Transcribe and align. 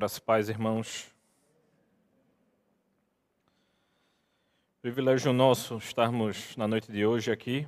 Graças 0.00 0.22
e 0.48 0.52
irmãos. 0.52 1.12
Privilégio 4.80 5.32
nosso 5.32 5.76
estarmos 5.78 6.56
na 6.56 6.68
noite 6.68 6.92
de 6.92 7.04
hoje 7.04 7.32
aqui. 7.32 7.66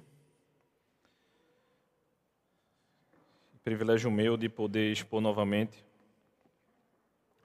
Privilégio 3.65 4.13
meu 4.13 4.37
de 4.37 4.49
poder 4.49 4.93
expor 4.93 5.21
novamente 5.21 5.85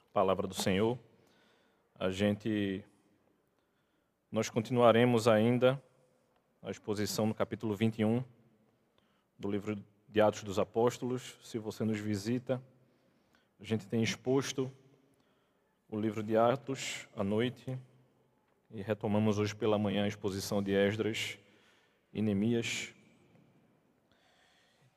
a 0.05 0.13
palavra 0.13 0.45
do 0.45 0.53
Senhor. 0.53 0.99
A 1.97 2.11
gente 2.11 2.85
nós 4.31 4.51
continuaremos 4.51 5.27
ainda 5.27 5.81
a 6.61 6.69
exposição 6.69 7.25
no 7.25 7.33
capítulo 7.33 7.75
21 7.75 8.23
do 9.35 9.49
livro 9.49 9.83
de 10.07 10.21
Atos 10.21 10.43
dos 10.43 10.59
Apóstolos. 10.59 11.39
Se 11.41 11.57
você 11.57 11.83
nos 11.83 11.99
visita, 11.99 12.61
a 13.59 13.63
gente 13.63 13.87
tem 13.87 14.03
exposto 14.03 14.71
o 15.89 15.99
livro 15.99 16.21
de 16.21 16.35
Atos 16.35 17.07
à 17.15 17.23
noite 17.23 17.77
e 18.71 18.81
retomamos 18.81 19.39
hoje 19.39 19.55
pela 19.55 19.77
manhã 19.77 20.03
a 20.03 20.07
exposição 20.07 20.61
de 20.61 20.71
Esdras 20.73 21.37
e 22.13 22.21
Neemias. 22.21 22.93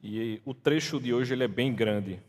E 0.02 0.42
o 0.44 0.52
trecho 0.52 1.00
de 1.00 1.14
hoje 1.14 1.34
ele 1.34 1.44
é 1.44 1.48
bem 1.48 1.74
grande. 1.74 2.20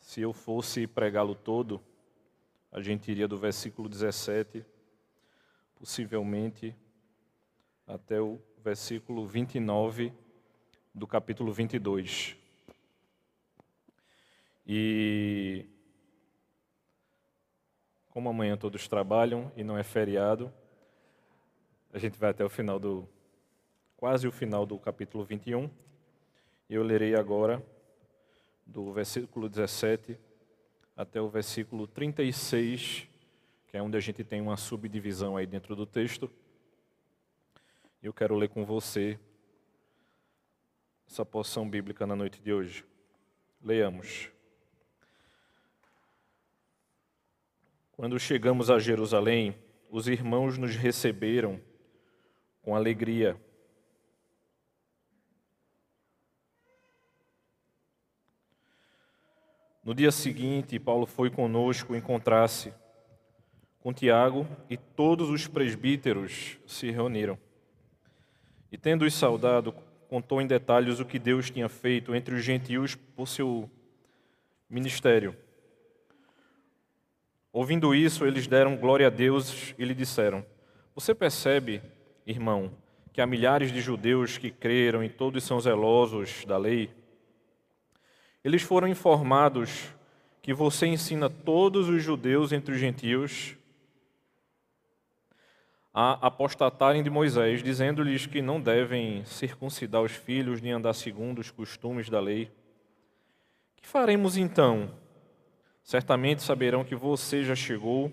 Se 0.00 0.20
eu 0.20 0.32
fosse 0.32 0.86
pregá-lo 0.86 1.34
todo, 1.34 1.80
a 2.72 2.80
gente 2.80 3.10
iria 3.10 3.28
do 3.28 3.38
versículo 3.38 3.88
17, 3.88 4.64
possivelmente 5.76 6.74
até 7.86 8.20
o 8.20 8.40
versículo 8.58 9.26
29 9.26 10.12
do 10.94 11.06
capítulo 11.06 11.52
22. 11.52 12.36
E 14.70 15.64
como 18.10 18.28
amanhã 18.28 18.54
todos 18.54 18.86
trabalham 18.86 19.50
e 19.56 19.64
não 19.64 19.78
é 19.78 19.82
feriado, 19.82 20.52
a 21.90 21.98
gente 21.98 22.18
vai 22.18 22.30
até 22.30 22.44
o 22.44 22.50
final 22.50 22.78
do 22.78 23.08
quase 23.96 24.28
o 24.28 24.32
final 24.32 24.66
do 24.66 24.78
capítulo 24.78 25.24
21. 25.24 25.70
E 26.68 26.74
eu 26.74 26.82
lerei 26.82 27.14
agora 27.14 27.64
do 28.66 28.92
versículo 28.92 29.48
17 29.48 30.18
até 30.94 31.18
o 31.18 31.30
versículo 31.30 31.86
36, 31.86 33.08
que 33.68 33.76
é 33.76 33.82
onde 33.82 33.96
a 33.96 34.00
gente 34.00 34.22
tem 34.22 34.40
uma 34.42 34.58
subdivisão 34.58 35.34
aí 35.34 35.46
dentro 35.46 35.74
do 35.74 35.86
texto. 35.86 36.30
Eu 38.02 38.12
quero 38.12 38.36
ler 38.36 38.50
com 38.50 38.66
você 38.66 39.18
essa 41.08 41.24
porção 41.24 41.66
bíblica 41.66 42.06
na 42.06 42.14
noite 42.14 42.42
de 42.42 42.52
hoje. 42.52 42.84
Leamos. 43.62 44.30
Quando 47.98 48.16
chegamos 48.16 48.70
a 48.70 48.78
Jerusalém, 48.78 49.56
os 49.90 50.06
irmãos 50.06 50.56
nos 50.56 50.76
receberam 50.76 51.60
com 52.62 52.76
alegria. 52.76 53.36
No 59.82 59.92
dia 59.92 60.12
seguinte, 60.12 60.78
Paulo 60.78 61.06
foi 61.06 61.28
conosco 61.28 61.96
encontrar-se 61.96 62.72
com 63.80 63.92
Tiago 63.92 64.46
e 64.70 64.76
todos 64.76 65.28
os 65.28 65.48
presbíteros 65.48 66.56
se 66.68 66.92
reuniram. 66.92 67.36
E 68.70 68.78
tendo-os 68.78 69.12
saudado, 69.12 69.74
contou 70.08 70.40
em 70.40 70.46
detalhes 70.46 71.00
o 71.00 71.04
que 71.04 71.18
Deus 71.18 71.50
tinha 71.50 71.68
feito 71.68 72.14
entre 72.14 72.36
os 72.36 72.44
gentios 72.44 72.94
por 72.94 73.26
seu 73.26 73.68
ministério 74.70 75.36
Ouvindo 77.52 77.94
isso, 77.94 78.26
eles 78.26 78.46
deram 78.46 78.76
glória 78.76 79.06
a 79.06 79.10
Deus 79.10 79.74
e 79.78 79.84
lhe 79.84 79.94
disseram: 79.94 80.44
Você 80.94 81.14
percebe, 81.14 81.82
irmão, 82.26 82.70
que 83.12 83.20
há 83.20 83.26
milhares 83.26 83.72
de 83.72 83.80
judeus 83.80 84.38
que 84.38 84.50
creram 84.50 85.02
e 85.02 85.08
todos 85.08 85.44
são 85.44 85.60
zelosos 85.60 86.44
da 86.44 86.56
lei? 86.56 86.90
Eles 88.44 88.62
foram 88.62 88.86
informados 88.86 89.88
que 90.40 90.54
você 90.54 90.86
ensina 90.86 91.28
todos 91.28 91.88
os 91.88 92.02
judeus 92.02 92.52
entre 92.52 92.74
os 92.74 92.80
gentios 92.80 93.56
a 95.92 96.12
apostatarem 96.26 97.02
de 97.02 97.10
Moisés, 97.10 97.60
dizendo-lhes 97.60 98.24
que 98.24 98.40
não 98.40 98.60
devem 98.60 99.24
circuncidar 99.24 100.00
os 100.00 100.12
filhos 100.12 100.60
nem 100.60 100.70
andar 100.70 100.94
segundo 100.94 101.40
os 101.40 101.50
costumes 101.50 102.08
da 102.08 102.20
lei. 102.20 102.52
Que 103.74 103.88
faremos 103.88 104.36
então? 104.36 104.90
Certamente 105.88 106.42
saberão 106.42 106.84
que 106.84 106.94
você 106.94 107.42
já 107.42 107.54
chegou. 107.54 108.12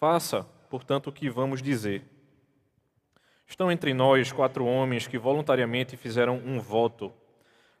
Faça, 0.00 0.42
portanto, 0.68 1.06
o 1.06 1.12
que 1.12 1.30
vamos 1.30 1.62
dizer. 1.62 2.02
Estão 3.46 3.70
entre 3.70 3.94
nós 3.94 4.32
quatro 4.32 4.66
homens 4.66 5.06
que 5.06 5.16
voluntariamente 5.16 5.96
fizeram 5.96 6.42
um 6.44 6.58
voto. 6.58 7.12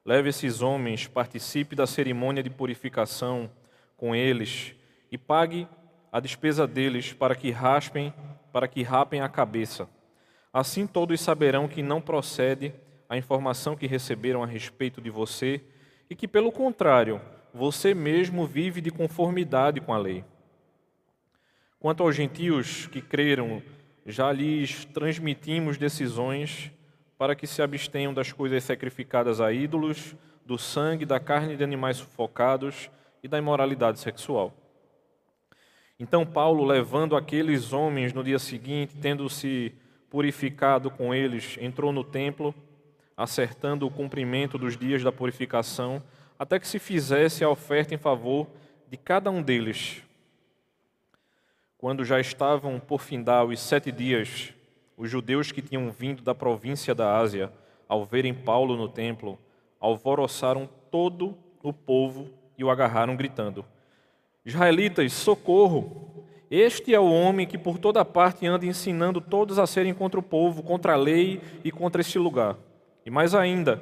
Leve 0.04 0.28
esses 0.28 0.62
homens, 0.62 1.08
participe 1.08 1.74
da 1.74 1.84
cerimônia 1.84 2.44
de 2.44 2.50
purificação 2.50 3.50
com 3.96 4.14
eles 4.14 4.72
e 5.10 5.18
pague 5.18 5.66
a 6.12 6.20
despesa 6.20 6.64
deles 6.64 7.12
para 7.12 7.34
que 7.34 7.50
raspem, 7.50 8.14
para 8.52 8.68
que 8.68 8.84
rapem 8.84 9.20
a 9.20 9.28
cabeça. 9.28 9.88
Assim 10.52 10.86
todos 10.86 11.20
saberão 11.20 11.66
que 11.66 11.82
não 11.82 12.00
procede 12.00 12.72
a 13.08 13.18
informação 13.18 13.74
que 13.74 13.88
receberam 13.88 14.44
a 14.44 14.46
respeito 14.46 15.00
de 15.00 15.10
você 15.10 15.60
e 16.08 16.14
que, 16.14 16.28
pelo 16.28 16.52
contrário, 16.52 17.20
você 17.52 17.94
mesmo 17.94 18.46
vive 18.46 18.80
de 18.80 18.90
conformidade 18.90 19.80
com 19.80 19.92
a 19.92 19.98
lei. 19.98 20.24
Quanto 21.78 22.02
aos 22.02 22.14
gentios 22.14 22.86
que 22.86 23.02
creram, 23.02 23.62
já 24.06 24.32
lhes 24.32 24.84
transmitimos 24.86 25.76
decisões 25.76 26.70
para 27.18 27.34
que 27.34 27.46
se 27.46 27.62
abstenham 27.62 28.14
das 28.14 28.32
coisas 28.32 28.64
sacrificadas 28.64 29.40
a 29.40 29.52
ídolos, 29.52 30.16
do 30.44 30.58
sangue, 30.58 31.06
da 31.06 31.20
carne 31.20 31.56
de 31.56 31.62
animais 31.62 31.98
sufocados 31.98 32.90
e 33.22 33.28
da 33.28 33.38
imoralidade 33.38 34.00
sexual. 34.00 34.52
Então 35.98 36.26
Paulo, 36.26 36.64
levando 36.64 37.16
aqueles 37.16 37.72
homens 37.72 38.12
no 38.12 38.24
dia 38.24 38.38
seguinte, 38.38 38.96
tendo 39.00 39.28
se 39.28 39.72
purificado 40.10 40.90
com 40.90 41.14
eles, 41.14 41.56
entrou 41.60 41.92
no 41.92 42.02
templo, 42.02 42.54
acertando 43.16 43.86
o 43.86 43.90
cumprimento 43.90 44.58
dos 44.58 44.76
dias 44.76 45.02
da 45.02 45.12
purificação, 45.12 46.02
até 46.42 46.58
que 46.58 46.66
se 46.66 46.80
fizesse 46.80 47.44
a 47.44 47.48
oferta 47.48 47.94
em 47.94 47.96
favor 47.96 48.48
de 48.90 48.96
cada 48.96 49.30
um 49.30 49.40
deles. 49.40 50.02
Quando 51.78 52.04
já 52.04 52.18
estavam 52.18 52.80
por 52.80 53.00
findar 53.00 53.44
os 53.44 53.60
sete 53.60 53.92
dias, 53.92 54.52
os 54.96 55.08
judeus 55.08 55.52
que 55.52 55.62
tinham 55.62 55.88
vindo 55.92 56.20
da 56.20 56.34
província 56.34 56.96
da 56.96 57.16
Ásia, 57.16 57.52
ao 57.88 58.04
verem 58.04 58.34
Paulo 58.34 58.76
no 58.76 58.88
templo, 58.88 59.38
alvoroçaram 59.78 60.68
todo 60.90 61.38
o 61.62 61.72
povo 61.72 62.28
e 62.58 62.64
o 62.64 62.70
agarraram, 62.70 63.14
gritando: 63.14 63.64
Israelitas, 64.44 65.12
socorro! 65.12 66.24
Este 66.50 66.92
é 66.92 66.98
o 66.98 67.12
homem 67.12 67.46
que 67.46 67.56
por 67.56 67.78
toda 67.78 68.04
parte 68.04 68.48
anda 68.48 68.66
ensinando 68.66 69.20
todos 69.20 69.60
a 69.60 69.66
serem 69.66 69.94
contra 69.94 70.18
o 70.18 70.22
povo, 70.24 70.64
contra 70.64 70.94
a 70.94 70.96
lei 70.96 71.40
e 71.62 71.70
contra 71.70 72.00
este 72.00 72.18
lugar. 72.18 72.58
E 73.06 73.10
mais 73.12 73.32
ainda, 73.32 73.80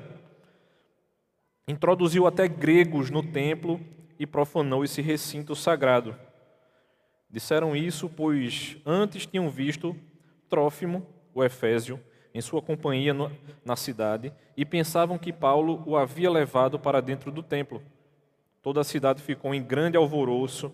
Introduziu 1.70 2.26
até 2.26 2.48
gregos 2.48 3.10
no 3.10 3.22
templo 3.22 3.80
e 4.18 4.26
profanou 4.26 4.82
esse 4.82 5.00
recinto 5.00 5.54
sagrado. 5.54 6.16
Disseram 7.30 7.76
isso 7.76 8.08
pois 8.08 8.76
antes 8.84 9.24
tinham 9.24 9.48
visto 9.48 9.96
Trófimo, 10.48 11.06
o 11.32 11.44
Efésio, 11.44 12.00
em 12.34 12.40
sua 12.40 12.60
companhia 12.60 13.14
na 13.64 13.76
cidade 13.76 14.32
e 14.56 14.64
pensavam 14.64 15.16
que 15.16 15.32
Paulo 15.32 15.84
o 15.86 15.96
havia 15.96 16.28
levado 16.28 16.76
para 16.76 17.00
dentro 17.00 17.30
do 17.30 17.40
templo. 17.40 17.80
Toda 18.60 18.80
a 18.80 18.84
cidade 18.84 19.22
ficou 19.22 19.54
em 19.54 19.62
grande 19.62 19.96
alvoroço 19.96 20.72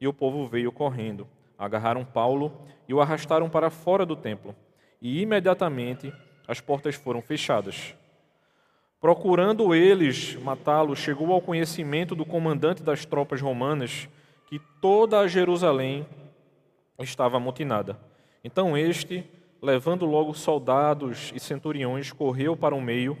e 0.00 0.08
o 0.08 0.14
povo 0.14 0.48
veio 0.48 0.72
correndo. 0.72 1.28
Agarraram 1.58 2.06
Paulo 2.06 2.62
e 2.88 2.94
o 2.94 3.02
arrastaram 3.02 3.50
para 3.50 3.68
fora 3.68 4.06
do 4.06 4.16
templo. 4.16 4.56
E 4.98 5.20
imediatamente 5.20 6.10
as 6.48 6.58
portas 6.58 6.94
foram 6.94 7.20
fechadas. 7.20 7.97
Procurando 9.00 9.74
eles 9.74 10.34
matá-lo, 10.36 10.96
chegou 10.96 11.32
ao 11.32 11.40
conhecimento 11.40 12.16
do 12.16 12.26
comandante 12.26 12.82
das 12.82 13.04
tropas 13.04 13.40
romanas 13.40 14.08
que 14.46 14.58
toda 14.80 15.20
a 15.20 15.28
Jerusalém 15.28 16.04
estava 16.98 17.36
amotinada. 17.36 17.98
Então 18.42 18.76
este, 18.76 19.24
levando 19.62 20.04
logo 20.04 20.34
soldados 20.34 21.32
e 21.34 21.38
centuriões, 21.38 22.12
correu 22.12 22.56
para 22.56 22.74
o 22.74 22.80
meio 22.80 23.16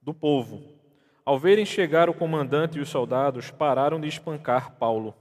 do 0.00 0.14
povo. 0.14 0.62
Ao 1.24 1.36
verem 1.36 1.66
chegar 1.66 2.08
o 2.08 2.14
comandante 2.14 2.78
e 2.78 2.80
os 2.80 2.88
soldados, 2.88 3.50
pararam 3.50 4.00
de 4.00 4.06
espancar 4.06 4.76
Paulo. 4.76 5.12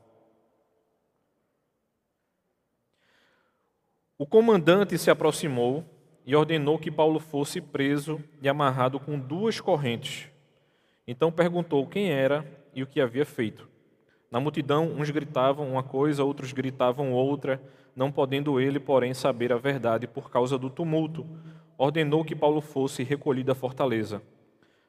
O 4.20 4.28
comandante 4.28 5.00
se 5.00 5.10
aproximou 5.10 5.84
e 6.26 6.36
ordenou 6.36 6.80
que 6.80 6.90
Paulo 6.90 7.20
fosse 7.20 7.62
preso 7.62 8.22
e 8.42 8.50
amarrado 8.50 9.00
com 9.00 9.20
duas 9.20 9.60
correntes. 9.60 10.30
Então 11.08 11.32
perguntou 11.32 11.86
quem 11.86 12.10
era 12.10 12.46
e 12.74 12.82
o 12.82 12.88
que 12.88 13.00
havia 13.00 13.26
feito. 13.26 13.70
Na 14.32 14.40
multidão, 14.40 14.88
uns 14.88 15.10
gritavam 15.12 15.70
uma 15.70 15.84
coisa, 15.84 16.24
outros 16.24 16.52
gritavam 16.52 17.14
outra, 17.14 17.62
não 17.96 18.12
podendo 18.12 18.60
ele, 18.60 18.80
porém, 18.80 19.14
saber 19.14 19.54
a 19.54 19.58
verdade 19.58 20.08
por 20.08 20.32
causa 20.32 20.58
do 20.58 20.70
tumulto. 20.70 21.26
Ordenou 21.78 22.26
que 22.26 22.36
Paulo 22.36 22.60
fosse 22.60 23.04
recolhido 23.04 23.52
à 23.52 23.56
fortaleza. 23.56 24.22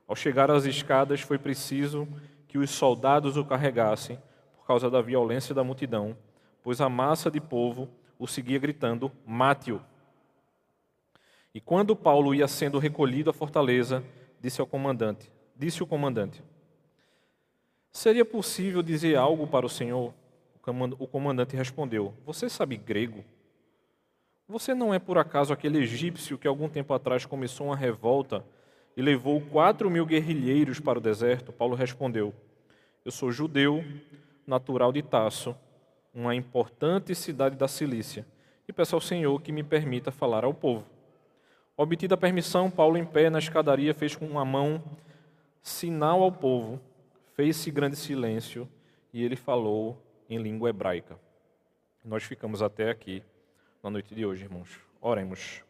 Ao 0.08 0.16
chegar 0.16 0.50
às 0.50 0.64
escadas, 0.64 1.20
foi 1.20 1.38
preciso 1.38 2.08
que 2.48 2.58
os 2.58 2.70
soldados 2.70 3.36
o 3.36 3.44
carregassem, 3.44 4.18
por 4.56 4.66
causa 4.66 4.90
da 4.90 5.02
violência 5.02 5.54
da 5.54 5.62
multidão, 5.62 6.16
pois 6.62 6.80
a 6.80 6.88
massa 6.88 7.30
de 7.30 7.40
povo 7.40 7.88
o 8.18 8.26
seguia 8.26 8.58
gritando: 8.58 9.12
Mate-o! 9.26 9.80
E 11.56 11.60
quando 11.62 11.96
Paulo 11.96 12.34
ia 12.34 12.46
sendo 12.46 12.78
recolhido 12.78 13.30
à 13.30 13.32
fortaleza, 13.32 14.04
disse 14.42 14.60
ao 14.60 14.66
comandante: 14.66 15.32
Disse 15.56 15.82
o 15.82 15.86
comandante: 15.86 16.44
Seria 17.90 18.26
possível 18.26 18.82
dizer 18.82 19.16
algo 19.16 19.46
para 19.46 19.64
o 19.64 19.70
Senhor? 19.70 20.12
O 20.98 21.06
comandante 21.06 21.56
respondeu: 21.56 22.12
Você 22.26 22.50
sabe 22.50 22.76
grego? 22.76 23.24
Você 24.46 24.74
não 24.74 24.92
é 24.92 24.98
por 24.98 25.16
acaso 25.16 25.50
aquele 25.50 25.78
egípcio 25.78 26.36
que 26.36 26.46
algum 26.46 26.68
tempo 26.68 26.92
atrás 26.92 27.24
começou 27.24 27.68
uma 27.68 27.76
revolta 27.76 28.44
e 28.94 29.00
levou 29.00 29.40
quatro 29.40 29.88
mil 29.88 30.04
guerrilheiros 30.04 30.78
para 30.78 30.98
o 30.98 31.02
deserto? 31.02 31.54
Paulo 31.54 31.74
respondeu: 31.74 32.34
Eu 33.02 33.10
sou 33.10 33.32
judeu, 33.32 33.82
natural 34.46 34.92
de 34.92 35.00
Tasso, 35.00 35.56
uma 36.12 36.34
importante 36.34 37.14
cidade 37.14 37.56
da 37.56 37.66
Cilícia, 37.66 38.26
e 38.68 38.74
peço 38.74 38.94
ao 38.94 39.00
Senhor 39.00 39.40
que 39.40 39.52
me 39.52 39.62
permita 39.62 40.12
falar 40.12 40.44
ao 40.44 40.52
povo. 40.52 40.95
Obtida 41.76 42.14
a 42.14 42.18
permissão, 42.18 42.70
Paulo, 42.70 42.96
em 42.96 43.04
pé 43.04 43.28
na 43.28 43.38
escadaria, 43.38 43.92
fez 43.92 44.16
com 44.16 44.26
uma 44.26 44.44
mão 44.44 44.82
sinal 45.62 46.22
ao 46.22 46.32
povo 46.32 46.80
Fez-se 47.36 47.70
grande 47.70 47.96
silêncio 47.96 48.66
e 49.12 49.22
ele 49.22 49.36
falou 49.36 50.02
em 50.26 50.38
língua 50.38 50.70
hebraica. 50.70 51.20
Nós 52.02 52.22
ficamos 52.22 52.62
até 52.62 52.88
aqui 52.88 53.22
na 53.82 53.90
noite 53.90 54.14
de 54.14 54.24
hoje, 54.24 54.44
irmãos. 54.44 54.80
Oremos. 55.02 55.62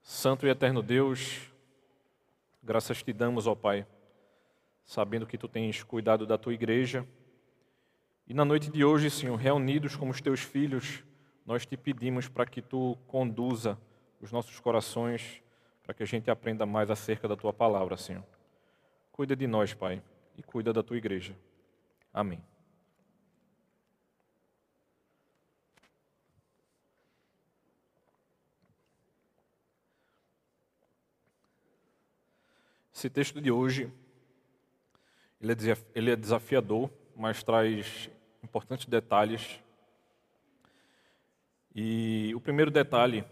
Santo 0.00 0.46
e 0.46 0.48
eterno 0.48 0.82
Deus, 0.82 1.52
graças 2.62 3.02
te 3.02 3.12
damos, 3.12 3.46
ó 3.46 3.54
Pai, 3.54 3.86
sabendo 4.86 5.26
que 5.26 5.36
tu 5.36 5.46
tens 5.46 5.82
cuidado 5.82 6.26
da 6.26 6.38
tua 6.38 6.54
igreja. 6.54 7.06
E 8.26 8.32
na 8.32 8.42
noite 8.42 8.70
de 8.70 8.82
hoje, 8.82 9.10
Senhor, 9.10 9.36
reunidos 9.36 9.96
como 9.96 10.12
os 10.12 10.22
teus 10.22 10.40
filhos, 10.40 11.04
nós 11.44 11.66
te 11.66 11.76
pedimos 11.76 12.28
para 12.28 12.46
que 12.46 12.62
tu 12.62 12.96
conduza 13.06 13.78
os 14.20 14.30
nossos 14.30 14.58
corações, 14.60 15.42
para 15.82 15.92
que 15.92 16.02
a 16.02 16.06
gente 16.06 16.30
aprenda 16.30 16.64
mais 16.64 16.90
acerca 16.90 17.26
da 17.26 17.36
tua 17.36 17.52
palavra, 17.52 17.96
Senhor. 17.96 18.24
Cuida 19.10 19.34
de 19.34 19.46
nós, 19.46 19.74
Pai, 19.74 20.02
e 20.36 20.42
cuida 20.42 20.72
da 20.72 20.82
tua 20.82 20.96
igreja. 20.96 21.36
Amém. 22.14 22.42
Esse 32.94 33.10
texto 33.10 33.40
de 33.40 33.50
hoje, 33.50 33.92
ele 35.92 36.12
é 36.12 36.14
desafiador, 36.14 36.88
mas 37.16 37.42
traz 37.42 38.08
importantes 38.44 38.86
detalhes. 38.86 39.60
E 41.74 42.34
o 42.34 42.40
primeiro 42.40 42.70
detalhe 42.70 43.24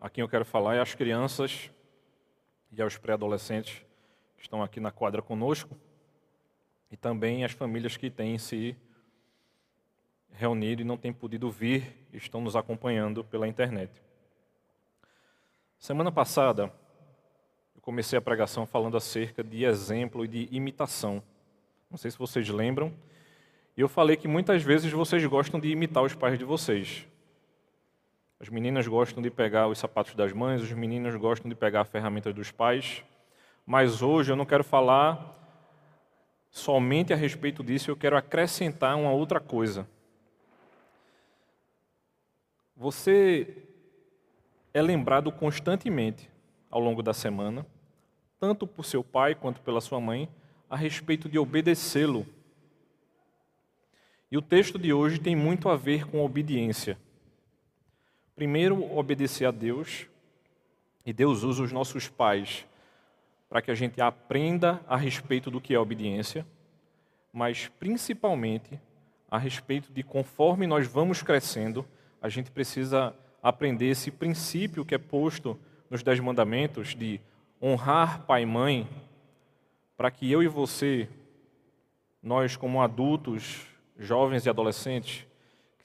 a 0.00 0.10
quem 0.10 0.22
eu 0.22 0.28
quero 0.28 0.44
falar 0.44 0.74
é 0.74 0.80
as 0.80 0.94
crianças 0.94 1.70
e 2.70 2.82
aos 2.82 2.98
pré-adolescentes 2.98 3.82
que 4.36 4.42
estão 4.42 4.62
aqui 4.62 4.78
na 4.80 4.90
quadra 4.90 5.22
conosco 5.22 5.74
e 6.90 6.96
também 6.96 7.42
as 7.42 7.52
famílias 7.52 7.96
que 7.96 8.10
têm 8.10 8.36
se 8.36 8.76
reunido 10.30 10.82
e 10.82 10.84
não 10.84 10.98
têm 10.98 11.12
podido 11.12 11.50
vir 11.50 12.06
estão 12.12 12.42
nos 12.42 12.54
acompanhando 12.54 13.24
pela 13.24 13.48
internet. 13.48 14.02
Semana 15.78 16.12
passada, 16.12 16.72
eu 17.74 17.80
comecei 17.80 18.18
a 18.18 18.22
pregação 18.22 18.66
falando 18.66 18.96
acerca 18.96 19.42
de 19.42 19.64
exemplo 19.64 20.24
e 20.24 20.28
de 20.28 20.48
imitação. 20.50 21.22
Não 21.90 21.96
sei 21.96 22.10
se 22.10 22.18
vocês 22.18 22.48
lembram. 22.48 22.92
E 23.74 23.80
eu 23.80 23.88
falei 23.88 24.16
que 24.16 24.28
muitas 24.28 24.62
vezes 24.62 24.92
vocês 24.92 25.24
gostam 25.26 25.58
de 25.58 25.68
imitar 25.68 26.02
os 26.02 26.14
pais 26.14 26.38
de 26.38 26.44
vocês. 26.44 27.06
As 28.38 28.50
meninas 28.50 28.86
gostam 28.86 29.22
de 29.22 29.30
pegar 29.30 29.66
os 29.66 29.78
sapatos 29.78 30.14
das 30.14 30.32
mães, 30.32 30.60
os 30.60 30.72
meninos 30.72 31.14
gostam 31.16 31.48
de 31.48 31.54
pegar 31.54 31.84
ferramentas 31.84 32.34
dos 32.34 32.50
pais. 32.50 33.02
Mas 33.64 34.02
hoje 34.02 34.30
eu 34.30 34.36
não 34.36 34.44
quero 34.44 34.62
falar 34.62 35.34
somente 36.50 37.12
a 37.12 37.16
respeito 37.16 37.64
disso, 37.64 37.90
eu 37.90 37.96
quero 37.96 38.16
acrescentar 38.16 38.96
uma 38.96 39.10
outra 39.10 39.40
coisa. 39.40 39.88
Você 42.76 43.64
é 44.72 44.82
lembrado 44.82 45.32
constantemente 45.32 46.30
ao 46.70 46.78
longo 46.78 47.02
da 47.02 47.14
semana, 47.14 47.66
tanto 48.38 48.66
por 48.66 48.84
seu 48.84 49.02
pai 49.02 49.34
quanto 49.34 49.62
pela 49.62 49.80
sua 49.80 49.98
mãe, 49.98 50.28
a 50.68 50.76
respeito 50.76 51.26
de 51.28 51.38
obedecê-lo. 51.38 52.26
E 54.30 54.36
o 54.36 54.42
texto 54.42 54.78
de 54.78 54.92
hoje 54.92 55.18
tem 55.18 55.34
muito 55.34 55.70
a 55.70 55.76
ver 55.76 56.06
com 56.06 56.22
obediência. 56.22 56.98
Primeiro, 58.36 58.94
obedecer 58.94 59.46
a 59.46 59.50
Deus, 59.50 60.06
e 61.06 61.10
Deus 61.10 61.42
usa 61.42 61.62
os 61.62 61.72
nossos 61.72 62.06
pais 62.06 62.66
para 63.48 63.62
que 63.62 63.70
a 63.70 63.74
gente 63.74 63.98
aprenda 63.98 64.78
a 64.86 64.94
respeito 64.94 65.50
do 65.50 65.58
que 65.58 65.74
é 65.74 65.78
obediência, 65.78 66.46
mas 67.32 67.68
principalmente 67.80 68.78
a 69.30 69.38
respeito 69.38 69.90
de 69.90 70.02
conforme 70.02 70.66
nós 70.66 70.86
vamos 70.86 71.22
crescendo, 71.22 71.86
a 72.20 72.28
gente 72.28 72.50
precisa 72.50 73.14
aprender 73.42 73.86
esse 73.86 74.10
princípio 74.10 74.84
que 74.84 74.94
é 74.94 74.98
posto 74.98 75.58
nos 75.88 76.02
Dez 76.02 76.20
Mandamentos 76.20 76.94
de 76.94 77.18
honrar 77.62 78.26
pai 78.26 78.42
e 78.42 78.46
mãe, 78.46 78.86
para 79.96 80.10
que 80.10 80.30
eu 80.30 80.42
e 80.42 80.48
você, 80.48 81.08
nós 82.22 82.54
como 82.54 82.82
adultos, 82.82 83.66
jovens 83.98 84.44
e 84.44 84.50
adolescentes, 84.50 85.25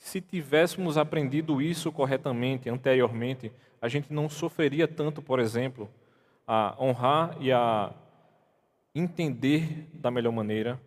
se 0.02 0.20
tivéssemos 0.20 0.98
aprendido 0.98 1.62
isso 1.62 1.92
corretamente 1.92 2.68
anteriormente, 2.68 3.52
a 3.80 3.88
gente 3.88 4.12
não 4.12 4.28
sofreria 4.28 4.88
tanto, 4.88 5.22
por 5.22 5.40
exemplo, 5.40 5.88
a 6.46 6.76
honrar 6.80 7.38
e 7.40 7.52
a 7.52 7.94
entender 8.96 9.88
da 9.94 10.10
melhor 10.10 10.32
maneira 10.32 10.82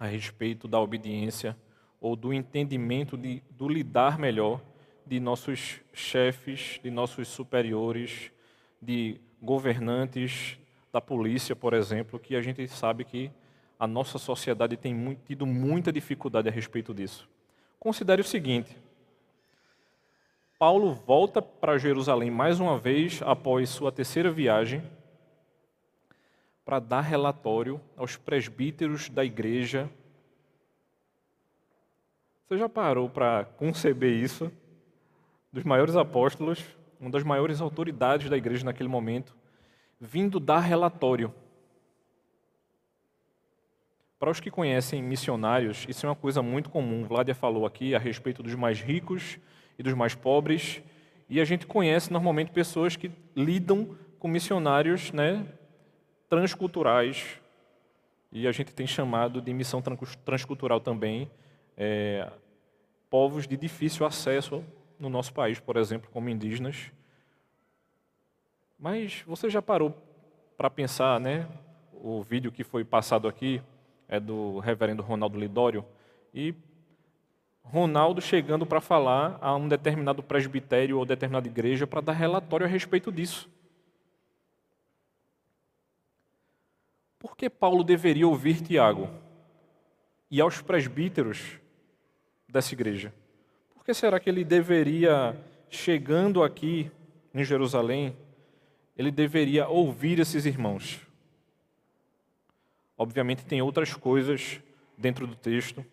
a 0.00 0.06
respeito 0.06 0.66
da 0.66 0.80
obediência 0.80 1.56
ou 2.00 2.16
do 2.16 2.32
entendimento 2.34 3.16
de, 3.16 3.40
do 3.52 3.68
lidar 3.68 4.18
melhor 4.18 4.60
de 5.06 5.20
nossos 5.20 5.80
chefes, 5.92 6.80
de 6.82 6.90
nossos 6.90 7.28
superiores, 7.28 8.32
de 8.80 9.20
governantes 9.40 10.58
da 10.92 11.00
polícia, 11.00 11.54
por 11.54 11.72
exemplo, 11.72 12.18
que 12.18 12.34
a 12.34 12.42
gente 12.42 12.66
sabe 12.66 13.04
que 13.04 13.30
a 13.78 13.86
nossa 13.86 14.18
sociedade 14.18 14.76
tem 14.76 14.92
muito, 14.92 15.22
tido 15.24 15.46
muita 15.46 15.92
dificuldade 15.92 16.48
a 16.48 16.52
respeito 16.52 16.92
disso. 16.92 17.30
Considere 17.82 18.20
o 18.20 18.24
seguinte: 18.24 18.78
Paulo 20.56 20.94
volta 20.94 21.42
para 21.42 21.78
Jerusalém 21.78 22.30
mais 22.30 22.60
uma 22.60 22.78
vez 22.78 23.20
após 23.24 23.70
sua 23.70 23.90
terceira 23.90 24.30
viagem 24.30 24.80
para 26.64 26.78
dar 26.78 27.00
relatório 27.00 27.80
aos 27.96 28.16
presbíteros 28.16 29.08
da 29.08 29.24
igreja. 29.24 29.90
Você 32.46 32.56
já 32.56 32.68
parou 32.68 33.10
para 33.10 33.46
conceber 33.56 34.12
isso? 34.12 34.52
Dos 35.52 35.64
maiores 35.64 35.96
apóstolos, 35.96 36.64
uma 37.00 37.10
das 37.10 37.24
maiores 37.24 37.60
autoridades 37.60 38.30
da 38.30 38.36
igreja 38.36 38.64
naquele 38.64 38.88
momento, 38.88 39.36
vindo 40.00 40.38
dar 40.38 40.60
relatório. 40.60 41.34
Para 44.22 44.30
os 44.30 44.38
que 44.38 44.52
conhecem 44.52 45.02
missionários, 45.02 45.84
isso 45.88 46.06
é 46.06 46.08
uma 46.08 46.14
coisa 46.14 46.40
muito 46.44 46.70
comum. 46.70 47.04
Vládia 47.04 47.34
falou 47.34 47.66
aqui 47.66 47.92
a 47.92 47.98
respeito 47.98 48.40
dos 48.40 48.54
mais 48.54 48.80
ricos 48.80 49.36
e 49.76 49.82
dos 49.82 49.94
mais 49.94 50.14
pobres. 50.14 50.80
E 51.28 51.40
a 51.40 51.44
gente 51.44 51.66
conhece 51.66 52.12
normalmente 52.12 52.52
pessoas 52.52 52.94
que 52.94 53.10
lidam 53.34 53.98
com 54.20 54.28
missionários 54.28 55.10
né, 55.10 55.44
transculturais. 56.28 57.40
E 58.30 58.46
a 58.46 58.52
gente 58.52 58.72
tem 58.72 58.86
chamado 58.86 59.42
de 59.42 59.52
missão 59.52 59.82
transcultural 60.24 60.78
também 60.78 61.28
é, 61.76 62.30
povos 63.10 63.44
de 63.44 63.56
difícil 63.56 64.06
acesso 64.06 64.62
no 65.00 65.08
nosso 65.08 65.34
país, 65.34 65.58
por 65.58 65.76
exemplo, 65.76 66.08
como 66.12 66.28
indígenas. 66.28 66.92
Mas 68.78 69.24
você 69.26 69.50
já 69.50 69.60
parou 69.60 69.92
para 70.56 70.70
pensar, 70.70 71.18
né? 71.18 71.48
O 71.92 72.22
vídeo 72.22 72.52
que 72.52 72.62
foi 72.62 72.84
passado 72.84 73.26
aqui 73.26 73.60
é 74.12 74.20
do 74.20 74.58
reverendo 74.60 75.02
Ronaldo 75.02 75.38
Lidório, 75.38 75.84
e 76.32 76.54
Ronaldo 77.64 78.20
chegando 78.20 78.64
para 78.64 78.80
falar 78.80 79.38
a 79.40 79.54
um 79.56 79.66
determinado 79.66 80.22
presbitério 80.22 80.98
ou 80.98 81.04
determinada 81.04 81.48
igreja 81.48 81.86
para 81.86 82.00
dar 82.00 82.12
relatório 82.12 82.66
a 82.66 82.68
respeito 82.68 83.10
disso. 83.10 83.48
por 87.22 87.36
que 87.36 87.48
Paulo 87.48 87.84
deveria 87.84 88.26
ouvir 88.26 88.60
Tiago 88.60 89.08
e 90.28 90.40
aos 90.40 90.60
presbíteros 90.60 91.60
dessa 92.48 92.74
igreja? 92.74 93.14
Por 93.72 93.84
que 93.84 93.94
será 93.94 94.18
que 94.18 94.28
ele 94.28 94.44
deveria, 94.44 95.40
chegando 95.70 96.42
aqui 96.42 96.90
em 97.32 97.44
Jerusalém, 97.44 98.16
ele 98.96 99.12
deveria 99.12 99.68
ouvir 99.68 100.18
esses 100.18 100.44
irmãos? 100.44 101.00
Obviamente, 103.02 103.44
tem 103.44 103.60
outras 103.60 103.92
coisas 103.94 104.60
dentro 104.96 105.26
do 105.26 105.34
texto, 105.34 105.84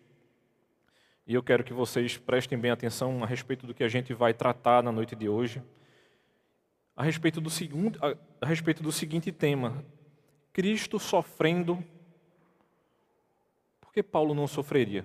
e 1.26 1.34
eu 1.34 1.42
quero 1.42 1.64
que 1.64 1.72
vocês 1.72 2.16
prestem 2.16 2.56
bem 2.56 2.70
atenção 2.70 3.24
a 3.24 3.26
respeito 3.26 3.66
do 3.66 3.74
que 3.74 3.82
a 3.82 3.88
gente 3.88 4.14
vai 4.14 4.32
tratar 4.32 4.80
na 4.80 4.92
noite 4.92 5.16
de 5.16 5.28
hoje, 5.28 5.60
a 6.94 7.02
respeito 7.02 7.40
do, 7.40 7.50
segundo, 7.50 7.98
a, 8.00 8.46
respeito 8.46 8.80
do 8.80 8.92
seguinte 8.92 9.32
tema: 9.32 9.84
Cristo 10.52 11.00
sofrendo. 11.00 11.84
Por 13.80 13.92
que 13.92 14.04
Paulo 14.04 14.32
não 14.32 14.46
sofreria? 14.46 15.04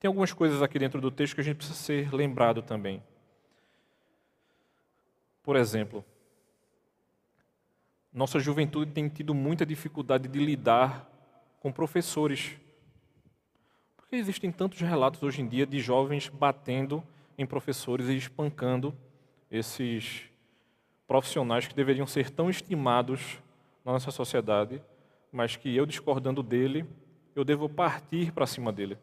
Tem 0.00 0.08
algumas 0.08 0.32
coisas 0.32 0.62
aqui 0.62 0.80
dentro 0.80 1.00
do 1.00 1.12
texto 1.12 1.36
que 1.36 1.40
a 1.42 1.44
gente 1.44 1.58
precisa 1.58 1.78
ser 1.78 2.12
lembrado 2.12 2.60
também. 2.60 3.00
Por 5.44 5.54
exemplo, 5.54 6.04
nossa 8.14 8.38
juventude 8.38 8.92
tem 8.92 9.08
tido 9.08 9.34
muita 9.34 9.66
dificuldade 9.66 10.28
de 10.28 10.38
lidar 10.38 11.10
com 11.58 11.72
professores. 11.72 12.56
Porque 13.96 14.14
existem 14.14 14.52
tantos 14.52 14.80
relatos 14.80 15.20
hoje 15.20 15.42
em 15.42 15.48
dia 15.48 15.66
de 15.66 15.80
jovens 15.80 16.28
batendo 16.28 17.02
em 17.36 17.44
professores 17.44 18.06
e 18.08 18.16
espancando 18.16 18.94
esses 19.50 20.30
profissionais 21.08 21.66
que 21.66 21.74
deveriam 21.74 22.06
ser 22.06 22.30
tão 22.30 22.48
estimados 22.48 23.42
na 23.84 23.92
nossa 23.92 24.12
sociedade, 24.12 24.80
mas 25.32 25.56
que 25.56 25.74
eu 25.74 25.84
discordando 25.84 26.40
dele, 26.40 26.86
eu 27.34 27.44
devo 27.44 27.68
partir 27.68 28.30
para 28.30 28.46
cima 28.46 28.72
dele. 28.72 28.96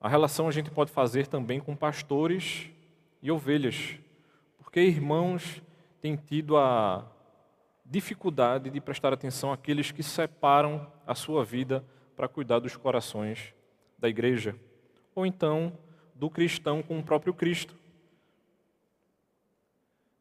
A 0.00 0.08
relação 0.08 0.46
a 0.46 0.52
gente 0.52 0.70
pode 0.70 0.92
fazer 0.92 1.26
também 1.26 1.58
com 1.58 1.74
pastores 1.74 2.70
e 3.20 3.30
ovelhas, 3.30 3.98
porque 4.72 4.80
irmãos 4.80 5.62
têm 6.00 6.16
tido 6.16 6.56
a 6.56 7.06
dificuldade 7.84 8.70
de 8.70 8.80
prestar 8.80 9.12
atenção 9.12 9.52
àqueles 9.52 9.92
que 9.92 10.02
separam 10.02 10.90
a 11.06 11.14
sua 11.14 11.44
vida 11.44 11.84
para 12.16 12.26
cuidar 12.26 12.58
dos 12.58 12.74
corações 12.74 13.54
da 13.98 14.08
igreja, 14.08 14.56
ou 15.14 15.26
então 15.26 15.76
do 16.14 16.30
cristão 16.30 16.82
com 16.82 16.98
o 16.98 17.02
próprio 17.02 17.34
Cristo. 17.34 17.76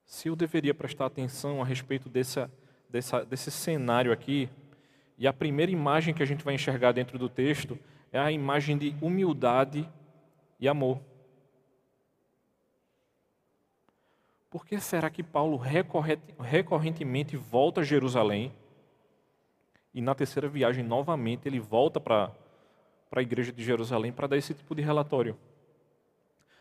Se 0.05 0.27
eu 0.27 0.35
deveria 0.35 0.73
prestar 0.73 1.05
atenção 1.05 1.61
a 1.61 1.65
respeito 1.65 2.09
dessa, 2.09 2.51
dessa, 2.89 3.23
desse 3.23 3.49
cenário 3.49 4.11
aqui, 4.11 4.49
e 5.17 5.27
a 5.27 5.31
primeira 5.31 5.71
imagem 5.71 6.13
que 6.13 6.23
a 6.23 6.27
gente 6.27 6.43
vai 6.43 6.55
enxergar 6.55 6.91
dentro 6.91 7.17
do 7.17 7.29
texto 7.29 7.79
é 8.11 8.19
a 8.19 8.29
imagem 8.29 8.77
de 8.77 8.93
humildade 9.01 9.89
e 10.59 10.67
amor. 10.67 10.99
Por 14.51 14.65
que 14.65 14.81
será 14.81 15.09
que 15.09 15.23
Paulo 15.23 15.57
recorrentemente 16.37 17.37
volta 17.37 17.79
a 17.79 17.83
Jerusalém 17.85 18.51
e 19.93 20.01
na 20.01 20.13
terceira 20.13 20.49
viagem 20.49 20.83
novamente 20.83 21.47
ele 21.47 21.57
volta 21.57 22.01
para 22.01 22.33
a 23.13 23.21
igreja 23.21 23.53
de 23.53 23.63
Jerusalém 23.63 24.11
para 24.11 24.27
dar 24.27 24.35
esse 24.35 24.53
tipo 24.53 24.75
de 24.75 24.81
relatório? 24.81 25.37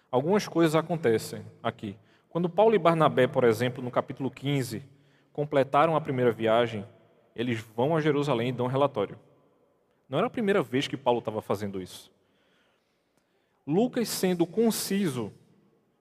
Algumas 0.09 0.47
coisas 0.47 0.77
acontecem 0.77 1.45
aqui. 1.61 1.99
Quando 2.29 2.49
Paulo 2.49 2.77
e 2.77 2.79
Barnabé, 2.79 3.27
por 3.27 3.43
exemplo, 3.43 3.83
no 3.83 3.91
capítulo 3.91 4.31
15, 4.31 4.85
completaram 5.33 5.97
a 5.97 6.01
primeira 6.01 6.31
viagem, 6.31 6.87
eles 7.35 7.59
vão 7.59 7.97
a 7.97 8.01
Jerusalém 8.01 8.51
e 8.51 8.53
dão 8.53 8.67
um 8.67 8.69
relatório. 8.69 9.19
Não 10.09 10.17
era 10.17 10.29
a 10.29 10.31
primeira 10.31 10.63
vez 10.63 10.87
que 10.87 10.97
Paulo 10.97 11.19
estava 11.19 11.43
fazendo 11.43 11.83
isso. 11.83 12.09
Lucas, 13.67 14.09
sendo 14.09 14.47
conciso, 14.47 15.33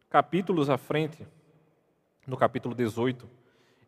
capítulos 0.08 0.70
à 0.70 0.78
frente, 0.78 1.26
no 2.30 2.38
capítulo 2.38 2.76
18, 2.76 3.28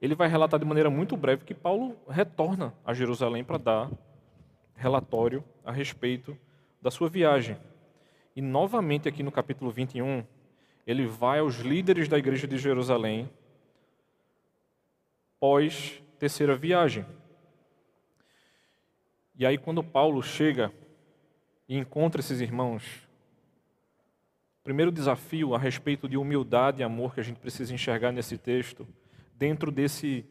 ele 0.02 0.16
vai 0.16 0.28
relatar 0.28 0.60
de 0.60 0.66
maneira 0.66 0.90
muito 0.90 1.16
breve 1.16 1.46
que 1.46 1.54
Paulo 1.54 1.96
retorna 2.10 2.74
a 2.84 2.94
Jerusalém 2.94 3.44
para 3.44 3.58
dar 3.58 3.92
relatório 4.76 5.44
a 5.64 5.72
respeito 5.72 6.36
da 6.82 6.90
sua 6.90 7.08
viagem. 7.08 7.56
E 8.36 8.42
novamente 8.42 9.08
aqui 9.08 9.22
no 9.22 9.32
capítulo 9.32 9.70
21, 9.70 10.26
ele 10.88 11.06
vai 11.06 11.40
aos 11.40 11.58
líderes 11.58 12.08
da 12.08 12.18
igreja 12.18 12.48
de 12.48 12.58
Jerusalém 12.58 13.30
pós 15.40 16.02
terceira 16.18 16.56
viagem. 16.56 17.06
E 19.36 19.46
aí 19.46 19.58
quando 19.58 19.84
Paulo 19.84 20.22
chega 20.24 20.74
e 21.70 21.78
encontra 21.78 22.22
esses 22.22 22.42
irmãos, 22.42 23.08
Primeiro 24.64 24.92
desafio 24.92 25.56
a 25.56 25.58
respeito 25.58 26.08
de 26.08 26.18
humildade 26.18 26.82
e 26.82 26.84
amor 26.84 27.16
que 27.16 27.20
a 27.20 27.24
gente 27.24 27.40
precisa 27.40 27.74
enxergar 27.74 28.12
nesse 28.12 28.38
texto, 28.38 28.88
dentro 29.36 29.72
desse, 29.72 30.24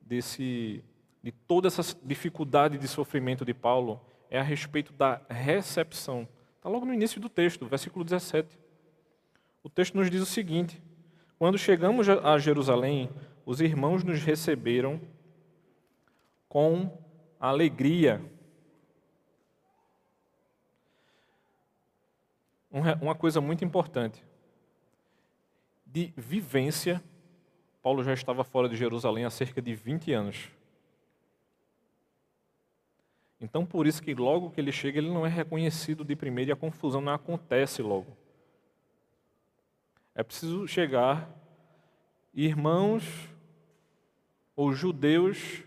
desse, 0.00 0.84
de 1.22 1.32
toda 1.32 1.66
essa 1.66 1.82
dificuldade 2.04 2.78
de 2.78 2.86
sofrimento 2.86 3.44
de 3.44 3.52
Paulo, 3.52 4.00
é 4.30 4.38
a 4.38 4.42
respeito 4.42 4.92
da 4.92 5.20
recepção. 5.28 6.28
Está 6.56 6.68
logo 6.68 6.86
no 6.86 6.94
início 6.94 7.20
do 7.20 7.28
texto, 7.28 7.66
versículo 7.66 8.04
17. 8.04 8.56
O 9.64 9.68
texto 9.68 9.96
nos 9.96 10.08
diz 10.08 10.22
o 10.22 10.26
seguinte: 10.26 10.80
Quando 11.36 11.58
chegamos 11.58 12.08
a 12.08 12.38
Jerusalém, 12.38 13.10
os 13.44 13.60
irmãos 13.60 14.04
nos 14.04 14.22
receberam 14.22 15.00
com 16.48 16.88
alegria 17.40 18.22
uma 22.72 23.14
coisa 23.14 23.40
muito 23.40 23.64
importante. 23.64 24.24
De 25.84 26.12
vivência, 26.16 27.02
Paulo 27.82 28.02
já 28.02 28.14
estava 28.14 28.42
fora 28.42 28.68
de 28.68 28.76
Jerusalém 28.76 29.24
há 29.24 29.30
cerca 29.30 29.60
de 29.60 29.74
20 29.74 30.12
anos. 30.12 30.48
Então, 33.38 33.66
por 33.66 33.86
isso 33.86 34.02
que 34.02 34.14
logo 34.14 34.50
que 34.50 34.60
ele 34.60 34.70
chega, 34.70 34.98
ele 34.98 35.10
não 35.10 35.26
é 35.26 35.28
reconhecido 35.28 36.04
de 36.04 36.14
primeiro 36.14 36.50
e 36.50 36.52
a 36.52 36.56
confusão 36.56 37.00
não 37.00 37.12
acontece 37.12 37.82
logo. 37.82 38.16
É 40.14 40.22
preciso 40.22 40.66
chegar, 40.68 41.28
irmãos 42.32 43.28
ou 44.54 44.72
judeus 44.72 45.64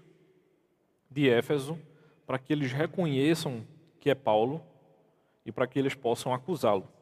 de 1.11 1.29
Éfeso, 1.29 1.77
para 2.25 2.39
que 2.39 2.53
eles 2.53 2.71
reconheçam 2.71 3.65
que 3.99 4.09
é 4.09 4.15
Paulo 4.15 4.63
e 5.45 5.51
para 5.51 5.67
que 5.67 5.77
eles 5.77 5.93
possam 5.93 6.33
acusá-lo. 6.33 6.94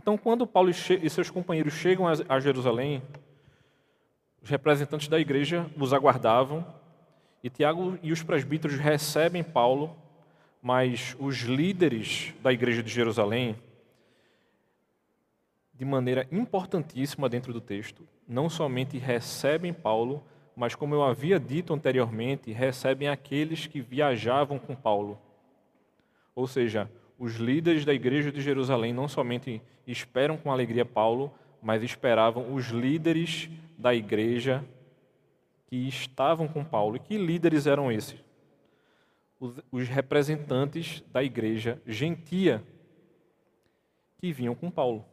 Então, 0.00 0.16
quando 0.16 0.46
Paulo 0.46 0.70
e 0.70 1.10
seus 1.10 1.28
companheiros 1.28 1.74
chegam 1.74 2.06
a 2.08 2.40
Jerusalém, 2.40 3.02
os 4.42 4.48
representantes 4.48 5.08
da 5.08 5.20
igreja 5.20 5.70
os 5.76 5.92
aguardavam, 5.92 6.64
e 7.44 7.50
Tiago 7.50 7.98
e 8.02 8.10
os 8.10 8.22
presbíteros 8.22 8.78
recebem 8.78 9.44
Paulo, 9.44 9.94
mas 10.62 11.14
os 11.18 11.40
líderes 11.40 12.32
da 12.42 12.50
igreja 12.50 12.82
de 12.82 12.90
Jerusalém, 12.90 13.54
de 15.74 15.84
maneira 15.84 16.26
importantíssima 16.32 17.28
dentro 17.28 17.52
do 17.52 17.60
texto, 17.60 18.08
não 18.26 18.48
somente 18.48 18.96
recebem 18.96 19.70
Paulo, 19.70 20.24
mas, 20.56 20.74
como 20.74 20.94
eu 20.94 21.02
havia 21.02 21.38
dito 21.38 21.74
anteriormente, 21.74 22.52
recebem 22.52 23.06
aqueles 23.06 23.66
que 23.66 23.82
viajavam 23.82 24.58
com 24.58 24.74
Paulo. 24.74 25.20
Ou 26.34 26.46
seja, 26.46 26.90
os 27.20 27.36
líderes 27.36 27.84
da 27.84 27.92
igreja 27.92 28.32
de 28.32 28.40
Jerusalém 28.40 28.94
não 28.94 29.06
somente 29.06 29.60
esperam 29.86 30.38
com 30.38 30.50
alegria 30.50 30.86
Paulo, 30.86 31.30
mas 31.60 31.82
esperavam 31.82 32.54
os 32.54 32.68
líderes 32.68 33.50
da 33.76 33.94
igreja 33.94 34.64
que 35.66 35.76
estavam 35.86 36.48
com 36.48 36.64
Paulo. 36.64 36.96
E 36.96 36.98
que 36.98 37.18
líderes 37.18 37.66
eram 37.66 37.92
esses? 37.92 38.18
Os, 39.70 39.86
representantes 39.86 41.04
da 41.12 41.22
igreja 41.22 41.78
gentia 41.86 42.64
que 44.16 44.32
vinham 44.32 44.54
com 44.54 44.70
Paulo. 44.70 45.04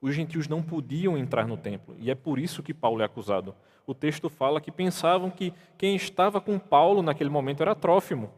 Os 0.00 0.14
gentios 0.14 0.46
não 0.46 0.62
podiam 0.62 1.18
entrar 1.18 1.48
no 1.48 1.56
templo, 1.56 1.96
e 1.98 2.12
é 2.12 2.14
por 2.14 2.38
isso 2.38 2.62
que 2.62 2.72
Paulo 2.72 3.02
é 3.02 3.06
acusado. 3.06 3.56
O 3.84 3.94
texto 3.94 4.28
fala 4.28 4.60
que 4.60 4.70
pensavam 4.70 5.30
que 5.30 5.52
quem 5.76 5.96
estava 5.96 6.40
com 6.40 6.60
Paulo 6.60 7.02
naquele 7.02 7.30
momento 7.30 7.60
era 7.60 7.74
Trófimo 7.74 8.30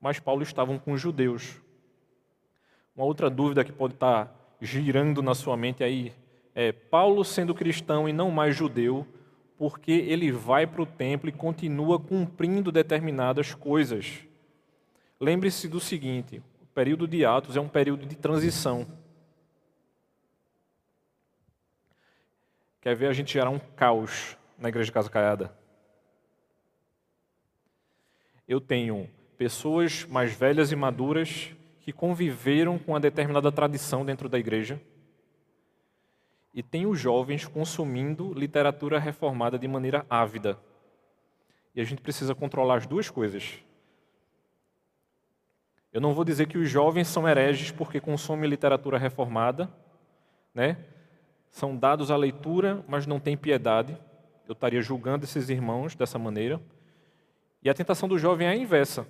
mas 0.00 0.18
Paulo 0.18 0.42
estavam 0.42 0.78
com 0.78 0.92
os 0.92 1.00
judeus. 1.00 1.60
Uma 2.96 3.04
outra 3.04 3.28
dúvida 3.28 3.64
que 3.64 3.72
pode 3.72 3.94
estar 3.94 4.56
girando 4.60 5.22
na 5.22 5.34
sua 5.34 5.56
mente 5.56 5.84
aí 5.84 6.12
é: 6.54 6.72
Paulo 6.72 7.24
sendo 7.24 7.54
cristão 7.54 8.08
e 8.08 8.12
não 8.12 8.30
mais 8.30 8.56
judeu, 8.56 9.06
porque 9.58 9.92
ele 9.92 10.32
vai 10.32 10.66
para 10.66 10.82
o 10.82 10.86
templo 10.86 11.28
e 11.28 11.32
continua 11.32 11.98
cumprindo 11.98 12.72
determinadas 12.72 13.54
coisas. 13.54 14.20
Lembre-se 15.20 15.68
do 15.68 15.80
seguinte: 15.80 16.42
o 16.62 16.66
período 16.74 17.06
de 17.06 17.24
Atos 17.24 17.56
é 17.56 17.60
um 17.60 17.68
período 17.68 18.06
de 18.06 18.16
transição. 18.16 18.86
quer 22.80 22.96
ver 22.96 23.08
a 23.08 23.12
gente 23.12 23.32
gerar 23.32 23.50
um 23.50 23.58
caos 23.58 24.36
na 24.58 24.68
igreja 24.68 24.86
de 24.86 24.92
Casa 24.92 25.10
Caiada. 25.10 25.54
Eu 28.48 28.60
tenho 28.60 29.08
pessoas 29.40 30.04
mais 30.04 30.34
velhas 30.34 30.70
e 30.70 30.76
maduras 30.76 31.48
que 31.80 31.94
conviveram 31.94 32.78
com 32.78 32.92
uma 32.92 33.00
determinada 33.00 33.50
tradição 33.50 34.04
dentro 34.04 34.28
da 34.28 34.38
igreja. 34.38 34.78
E 36.52 36.62
tenho 36.62 36.94
jovens 36.94 37.46
consumindo 37.46 38.34
literatura 38.34 38.98
reformada 38.98 39.58
de 39.58 39.66
maneira 39.66 40.04
ávida. 40.10 40.58
E 41.74 41.80
a 41.80 41.84
gente 41.84 42.02
precisa 42.02 42.34
controlar 42.34 42.74
as 42.74 42.86
duas 42.86 43.08
coisas. 43.08 43.64
Eu 45.90 46.02
não 46.02 46.12
vou 46.12 46.22
dizer 46.22 46.46
que 46.46 46.58
os 46.58 46.68
jovens 46.68 47.08
são 47.08 47.26
hereges 47.26 47.70
porque 47.70 47.98
consomem 47.98 48.50
literatura 48.50 48.98
reformada, 48.98 49.72
né? 50.54 50.76
São 51.48 51.74
dados 51.74 52.10
à 52.10 52.16
leitura, 52.16 52.84
mas 52.86 53.06
não 53.06 53.18
têm 53.18 53.38
piedade. 53.38 53.96
Eu 54.46 54.52
estaria 54.52 54.82
julgando 54.82 55.24
esses 55.24 55.48
irmãos 55.48 55.94
dessa 55.94 56.18
maneira. 56.18 56.60
E 57.62 57.70
a 57.70 57.74
tentação 57.74 58.06
do 58.06 58.18
jovem 58.18 58.46
é 58.46 58.50
a 58.50 58.54
inversa. 58.54 59.06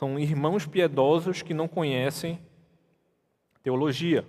São 0.00 0.18
irmãos 0.18 0.64
piedosos 0.64 1.42
que 1.42 1.52
não 1.52 1.68
conhecem 1.68 2.40
teologia. 3.62 4.24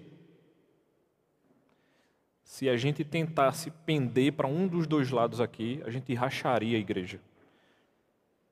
Se 2.43 2.67
a 2.67 2.75
gente 2.75 3.05
tentasse 3.05 3.71
pender 3.85 4.33
para 4.33 4.47
um 4.47 4.67
dos 4.67 4.85
dois 4.85 5.11
lados 5.11 5.39
aqui, 5.39 5.81
a 5.85 5.89
gente 5.89 6.13
racharia 6.13 6.75
a 6.75 6.79
igreja. 6.81 7.21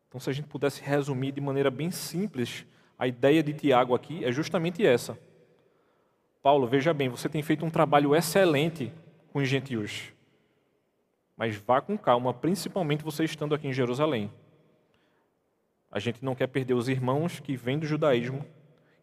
Então, 0.07 0.17
se 0.17 0.29
a 0.29 0.33
gente 0.33 0.47
pudesse 0.47 0.81
resumir 0.81 1.33
de 1.33 1.41
maneira 1.41 1.69
bem 1.69 1.91
simples 1.91 2.65
a 2.97 3.05
ideia 3.05 3.43
de 3.43 3.51
Tiago 3.51 3.93
aqui 3.93 4.23
é 4.23 4.31
justamente 4.31 4.85
essa. 4.85 5.19
Paulo, 6.41 6.67
veja 6.67 6.93
bem, 6.93 7.09
você 7.09 7.27
tem 7.27 7.41
feito 7.41 7.65
um 7.65 7.69
trabalho 7.69 8.15
excelente 8.15 8.93
com 9.33 9.39
os 9.39 9.49
gentios. 9.49 10.13
Mas 11.35 11.57
vá 11.57 11.81
com 11.81 11.97
calma, 11.97 12.33
principalmente 12.33 13.03
você 13.03 13.25
estando 13.25 13.53
aqui 13.53 13.67
em 13.67 13.73
Jerusalém. 13.73 14.31
A 15.91 16.00
gente 16.00 16.24
não 16.24 16.36
quer 16.36 16.48
perder 16.48 16.74
os 16.74 16.88
irmãos 16.88 17.39
que 17.39 17.55
vêm 17.55 17.79
do 17.79 17.86
judaísmo 17.86 18.46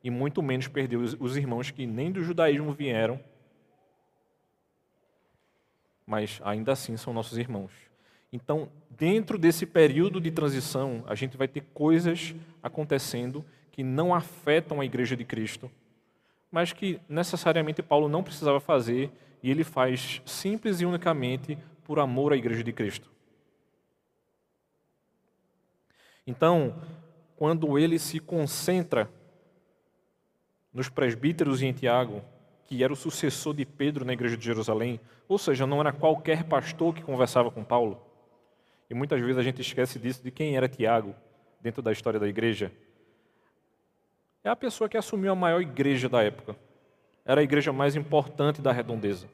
e 0.03 0.11
muito 0.11 0.43
menos 0.43 0.69
perder 0.69 0.97
os 0.97 1.37
irmãos 1.37 1.71
que 1.71 1.87
nem 1.87 2.13
do 2.13 2.23
judaísmo 2.23 2.73
vieram, 2.73 3.19
mas 6.07 6.41
ainda 6.45 6.73
assim 6.73 6.97
são 6.97 7.13
nossos 7.13 7.37
irmãos. 7.37 7.73
Então, 8.33 8.69
dentro 8.91 9.37
desse 9.37 9.67
período 9.67 10.21
de 10.21 10.31
transição, 10.31 11.03
a 11.07 11.15
gente 11.15 11.37
vai 11.37 11.49
ter 11.49 11.63
coisas 11.75 12.35
acontecendo 12.63 13.45
que 13.73 13.83
não 13.83 14.15
afetam 14.15 14.81
a 14.81 14.85
igreja 14.85 15.17
de 15.17 15.25
Cristo, 15.25 15.71
mas 16.51 16.73
que 16.73 17.01
necessariamente 17.09 17.83
Paulo 17.83 18.09
não 18.09 18.23
precisava 18.23 18.61
fazer 18.61 19.11
e 19.43 19.51
ele 19.51 19.65
faz 19.65 20.23
simples 20.25 20.81
e 20.81 20.87
unicamente 20.87 21.59
por 21.85 21.99
amor 21.99 22.33
à 22.33 22.37
igreja 22.37 22.63
de 22.63 22.73
Cristo. 22.73 23.11
Então, 26.27 26.75
quando 27.37 27.79
ele 27.79 27.99
se 27.99 28.19
concentra 28.19 29.11
nos 30.73 30.89
presbíteros 30.89 31.63
em 31.63 31.73
Tiago, 31.73 32.23
que 32.65 32.83
era 32.83 32.93
o 32.93 32.97
sucessor 32.97 33.55
de 33.55 33.65
Pedro 33.65 34.05
na 34.05 34.13
igreja 34.13 34.37
de 34.37 34.45
Jerusalém, 34.45 35.01
ou 35.29 35.39
seja, 35.39 35.67
não 35.67 35.81
era 35.81 35.93
qualquer 35.93 36.45
pastor 36.45 36.95
que 36.95 37.03
conversava 37.03 37.51
com 37.51 37.63
Paulo. 37.63 38.03
E 38.91 38.95
muitas 38.95 39.21
vezes 39.21 39.39
a 39.39 39.43
gente 39.43 39.61
esquece 39.61 39.99
disso, 39.99 40.23
de 40.23 40.31
quem 40.31 40.57
era 40.57 40.69
Tiago 40.69 41.15
dentro 41.61 41.81
da 41.81 41.93
história 41.93 42.19
da 42.19 42.29
igreja 42.29 42.73
é 44.47 44.49
a 44.49 44.55
pessoa 44.55 44.89
que 44.89 44.97
assumiu 44.97 45.33
a 45.33 45.35
maior 45.35 45.61
igreja 45.61 46.09
da 46.09 46.23
época. 46.23 46.55
Era 47.25 47.41
a 47.41 47.45
igreja 47.45 47.73
mais 47.73 47.97
importante 47.97 48.63
da 48.63 48.71
redondeza. 48.71 49.27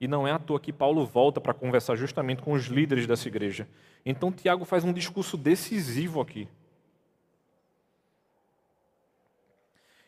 E 0.00 0.06
não 0.06 0.26
é 0.26 0.32
à 0.32 0.38
toa 0.38 0.60
que 0.60 0.72
Paulo 0.72 1.06
volta 1.06 1.40
para 1.40 1.54
conversar 1.54 1.96
justamente 1.96 2.42
com 2.42 2.52
os 2.52 2.66
líderes 2.66 3.06
dessa 3.06 3.28
igreja. 3.28 3.66
Então 4.04 4.30
Tiago 4.30 4.64
faz 4.64 4.84
um 4.84 4.92
discurso 4.92 5.36
decisivo 5.36 6.20
aqui. 6.20 6.48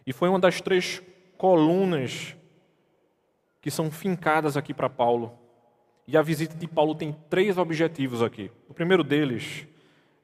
E 0.07 0.12
foi 0.12 0.29
uma 0.29 0.38
das 0.38 0.61
três 0.61 1.03
colunas 1.37 2.37
que 3.61 3.70
são 3.70 3.90
fincadas 3.90 4.57
aqui 4.57 4.72
para 4.72 4.88
Paulo. 4.88 5.38
E 6.07 6.16
a 6.16 6.22
visita 6.22 6.57
de 6.57 6.66
Paulo 6.66 6.94
tem 6.94 7.14
três 7.29 7.59
objetivos 7.59 8.22
aqui. 8.22 8.51
O 8.68 8.74
primeiro 8.74 9.05
deles 9.05 9.66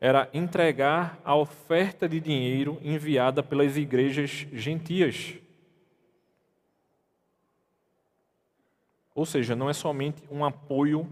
era 0.00 0.29
entregar 0.33 1.20
a 1.24 1.35
oferta 1.35 2.09
de 2.09 2.20
dinheiro 2.20 2.79
enviada 2.83 3.42
pelas 3.42 3.77
igrejas 3.77 4.46
gentias. 4.53 5.35
Ou 9.14 9.24
seja, 9.24 9.55
não 9.55 9.70
é 9.70 9.72
somente 9.72 10.22
um 10.31 10.44
apoio 10.44 11.09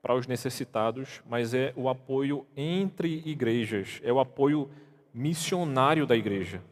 para 0.00 0.14
os 0.14 0.26
necessitados, 0.26 1.22
mas 1.28 1.54
é 1.54 1.72
o 1.76 1.88
apoio 1.88 2.46
entre 2.56 3.22
igrejas, 3.24 4.00
é 4.02 4.12
o 4.12 4.20
apoio 4.20 4.70
missionário 5.12 6.06
da 6.06 6.16
igreja. 6.16 6.62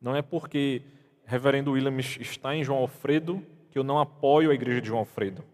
Não 0.00 0.14
é 0.14 0.22
porque 0.22 0.82
Reverendo 1.24 1.72
Williams 1.72 2.16
está 2.20 2.54
em 2.54 2.64
João 2.64 2.78
Alfredo 2.78 3.44
que 3.70 3.78
eu 3.78 3.84
não 3.84 3.98
apoio 3.98 4.50
a 4.50 4.54
igreja 4.54 4.80
de 4.80 4.88
João 4.88 5.00
Alfredo. 5.00 5.44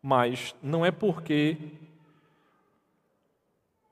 Mas 0.00 0.54
não 0.62 0.84
é 0.84 0.90
porque 0.90 1.56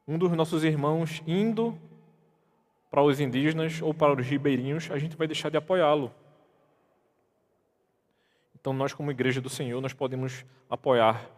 um 0.07 0.19
dos 0.19 0.31
nossos 0.33 0.65
irmãos 0.65 1.23
indo 1.27 1.77
para 2.91 3.03
os 3.03 3.21
indígenas 3.21 3.81
ou 3.81 3.95
para 3.95 4.13
os 4.13 4.27
ribeirinhos, 4.27 4.91
a 4.91 4.99
gente 4.99 5.17
vai 5.17 5.27
deixar 5.27 5.51
de 5.51 5.57
apoiá-lo. 5.57 6.13
Então, 8.61 8.73
nós, 8.73 8.93
como 8.93 9.11
Igreja 9.11 9.41
do 9.41 9.49
Senhor, 9.49 9.81
nós 9.81 9.95
podemos 9.95 10.45
apoiar 10.69 11.31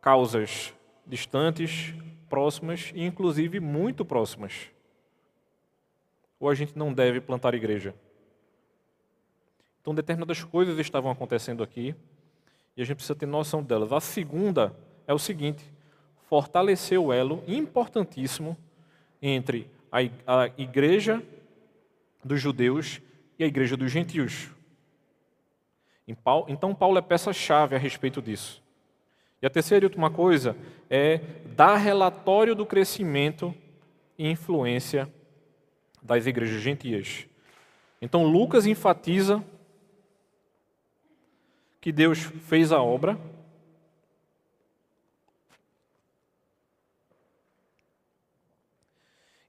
causas 0.00 0.72
distantes, 1.06 1.94
próximas 2.28 2.92
e, 2.94 3.04
inclusive, 3.04 3.58
muito 3.58 4.04
próximas. 4.04 4.70
Ou 6.38 6.48
a 6.48 6.54
gente 6.54 6.78
não 6.78 6.92
deve 6.92 7.20
plantar 7.20 7.54
igreja. 7.54 7.94
Então, 9.80 9.94
determinadas 9.94 10.44
coisas 10.44 10.78
estavam 10.78 11.10
acontecendo 11.10 11.62
aqui 11.62 11.94
e 12.76 12.82
a 12.82 12.84
gente 12.84 12.96
precisa 12.96 13.16
ter 13.16 13.26
noção 13.26 13.62
delas. 13.62 13.92
A 13.92 14.00
segunda 14.00 14.74
é 15.06 15.12
o 15.12 15.18
seguinte: 15.18 15.64
fortalecer 16.28 16.98
o 16.98 17.12
elo 17.12 17.42
importantíssimo 17.46 18.56
entre 19.20 19.68
a 19.90 20.46
igreja 20.56 21.22
dos 22.24 22.40
judeus 22.40 23.00
e 23.38 23.44
a 23.44 23.46
igreja 23.46 23.76
dos 23.76 23.90
gentios. 23.90 24.50
Então, 26.48 26.74
Paulo 26.74 26.98
é 26.98 27.02
peça-chave 27.02 27.74
a 27.74 27.78
respeito 27.78 28.20
disso. 28.20 28.62
E 29.40 29.46
a 29.46 29.50
terceira 29.50 29.84
e 29.84 29.86
última 29.86 30.10
coisa 30.10 30.56
é 30.88 31.18
dar 31.56 31.76
relatório 31.76 32.54
do 32.54 32.64
crescimento 32.64 33.54
e 34.16 34.30
influência 34.30 35.12
das 36.00 36.26
igrejas 36.26 36.60
gentias. 36.60 37.26
Então, 38.00 38.24
Lucas 38.24 38.66
enfatiza 38.66 39.44
que 41.80 41.90
Deus 41.90 42.18
fez 42.18 42.70
a 42.70 42.80
obra 42.80 43.18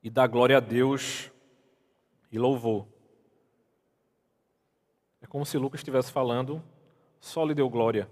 e 0.04 0.10
dá 0.10 0.28
glória 0.28 0.58
a 0.58 0.60
Deus 0.60 1.32
e 2.32 2.38
louvor. 2.38 2.93
Como 5.34 5.48
se 5.48 5.58
Lucas 5.58 5.80
estivesse 5.80 6.12
falando, 6.12 6.62
só 7.20 7.44
lhe 7.44 7.56
deu 7.56 7.68
glória. 7.68 8.08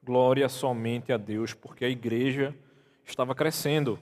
Glória 0.00 0.48
somente 0.48 1.12
a 1.12 1.16
Deus, 1.16 1.52
porque 1.52 1.84
a 1.84 1.88
igreja 1.88 2.54
estava 3.04 3.34
crescendo. 3.34 3.98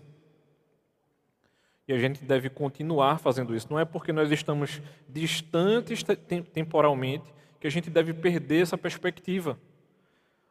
E 1.89 1.93
a 1.95 1.99
gente 1.99 2.23
deve 2.23 2.51
continuar 2.51 3.19
fazendo 3.19 3.57
isso. 3.57 3.67
Não 3.71 3.81
é 3.81 3.87
porque 3.87 4.13
nós 4.13 4.31
estamos 4.31 4.83
distantes 5.09 6.05
temporalmente 6.53 7.33
que 7.59 7.67
a 7.67 7.71
gente 7.71 7.89
deve 7.89 8.13
perder 8.13 8.65
essa 8.65 8.77
perspectiva. 8.77 9.59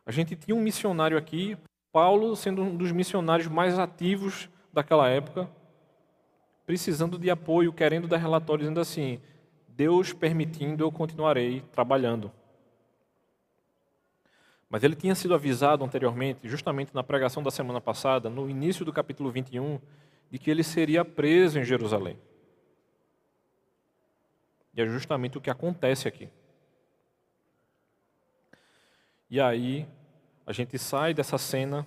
A 0.04 0.12
gente 0.12 0.36
tinha 0.36 0.56
um 0.56 0.62
missionário 0.62 1.16
aqui, 1.16 1.56
Paulo 1.92 2.36
sendo 2.36 2.64
um 2.64 2.76
dos 2.76 2.92
missionários 2.92 3.48
mais 3.48 3.78
ativos 3.78 4.50
daquela 4.74 5.08
época, 5.08 5.48
precisando 6.66 7.20
de 7.20 7.30
apoio, 7.30 7.72
querendo 7.72 8.08
dar 8.08 8.18
relatório, 8.18 8.64
dizendo 8.64 8.80
assim: 8.80 9.22
Deus 9.78 10.12
permitindo, 10.12 10.84
eu 10.84 10.92
continuarei 10.92 11.62
trabalhando. 11.72 12.32
Mas 14.68 14.84
ele 14.84 14.96
tinha 14.96 15.14
sido 15.14 15.36
avisado 15.36 15.86
anteriormente, 15.86 16.50
justamente 16.50 16.96
na 16.96 17.04
pregação 17.04 17.44
da 17.44 17.52
semana 17.52 17.80
passada, 17.80 18.28
no 18.28 18.50
início 18.50 18.84
do 18.84 18.92
capítulo 18.92 19.30
21, 19.32 19.80
de 20.32 20.40
que 20.40 20.50
ele 20.50 20.64
seria 20.64 21.06
preso 21.06 21.60
em 21.60 21.64
Jerusalém. 21.64 22.20
E 24.74 24.82
é 24.82 24.88
justamente 24.88 25.38
o 25.38 25.42
que 25.42 25.52
acontece 25.52 26.08
aqui. 26.08 26.28
E 29.30 29.40
aí, 29.40 29.88
a 30.44 30.52
gente 30.52 30.80
sai 30.80 31.14
dessa 31.14 31.38
cena 31.38 31.86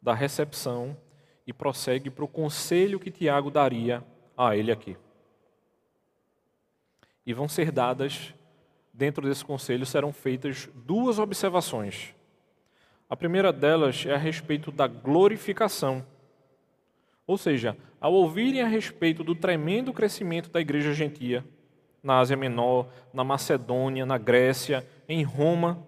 da 0.00 0.14
recepção 0.14 0.96
e 1.44 1.52
prossegue 1.52 2.08
para 2.08 2.24
o 2.24 2.28
conselho 2.28 3.00
que 3.00 3.10
Tiago 3.10 3.50
daria 3.50 4.11
a 4.36 4.56
ele 4.56 4.72
aqui. 4.72 4.96
E 7.24 7.32
vão 7.32 7.48
ser 7.48 7.70
dadas, 7.70 8.34
dentro 8.92 9.26
desse 9.28 9.44
conselho, 9.44 9.86
serão 9.86 10.12
feitas 10.12 10.68
duas 10.74 11.18
observações. 11.18 12.14
A 13.08 13.16
primeira 13.16 13.52
delas 13.52 14.04
é 14.06 14.14
a 14.14 14.18
respeito 14.18 14.72
da 14.72 14.86
glorificação. 14.86 16.04
Ou 17.26 17.38
seja, 17.38 17.76
ao 18.00 18.12
ouvirem 18.12 18.62
a 18.62 18.66
respeito 18.66 19.22
do 19.22 19.34
tremendo 19.34 19.92
crescimento 19.92 20.50
da 20.50 20.60
igreja 20.60 20.92
gentia, 20.92 21.44
na 22.02 22.18
Ásia 22.18 22.36
Menor, 22.36 22.88
na 23.12 23.22
Macedônia, 23.22 24.04
na 24.04 24.18
Grécia, 24.18 24.86
em 25.08 25.22
Roma, 25.22 25.86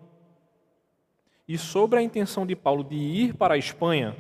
e 1.47 1.59
sobre 1.59 1.99
a 1.99 2.03
intenção 2.03 2.47
de 2.47 2.55
Paulo 2.55 2.85
de 2.85 2.95
ir 2.95 3.35
para 3.35 3.55
a 3.55 3.59
Espanha, 3.59 4.17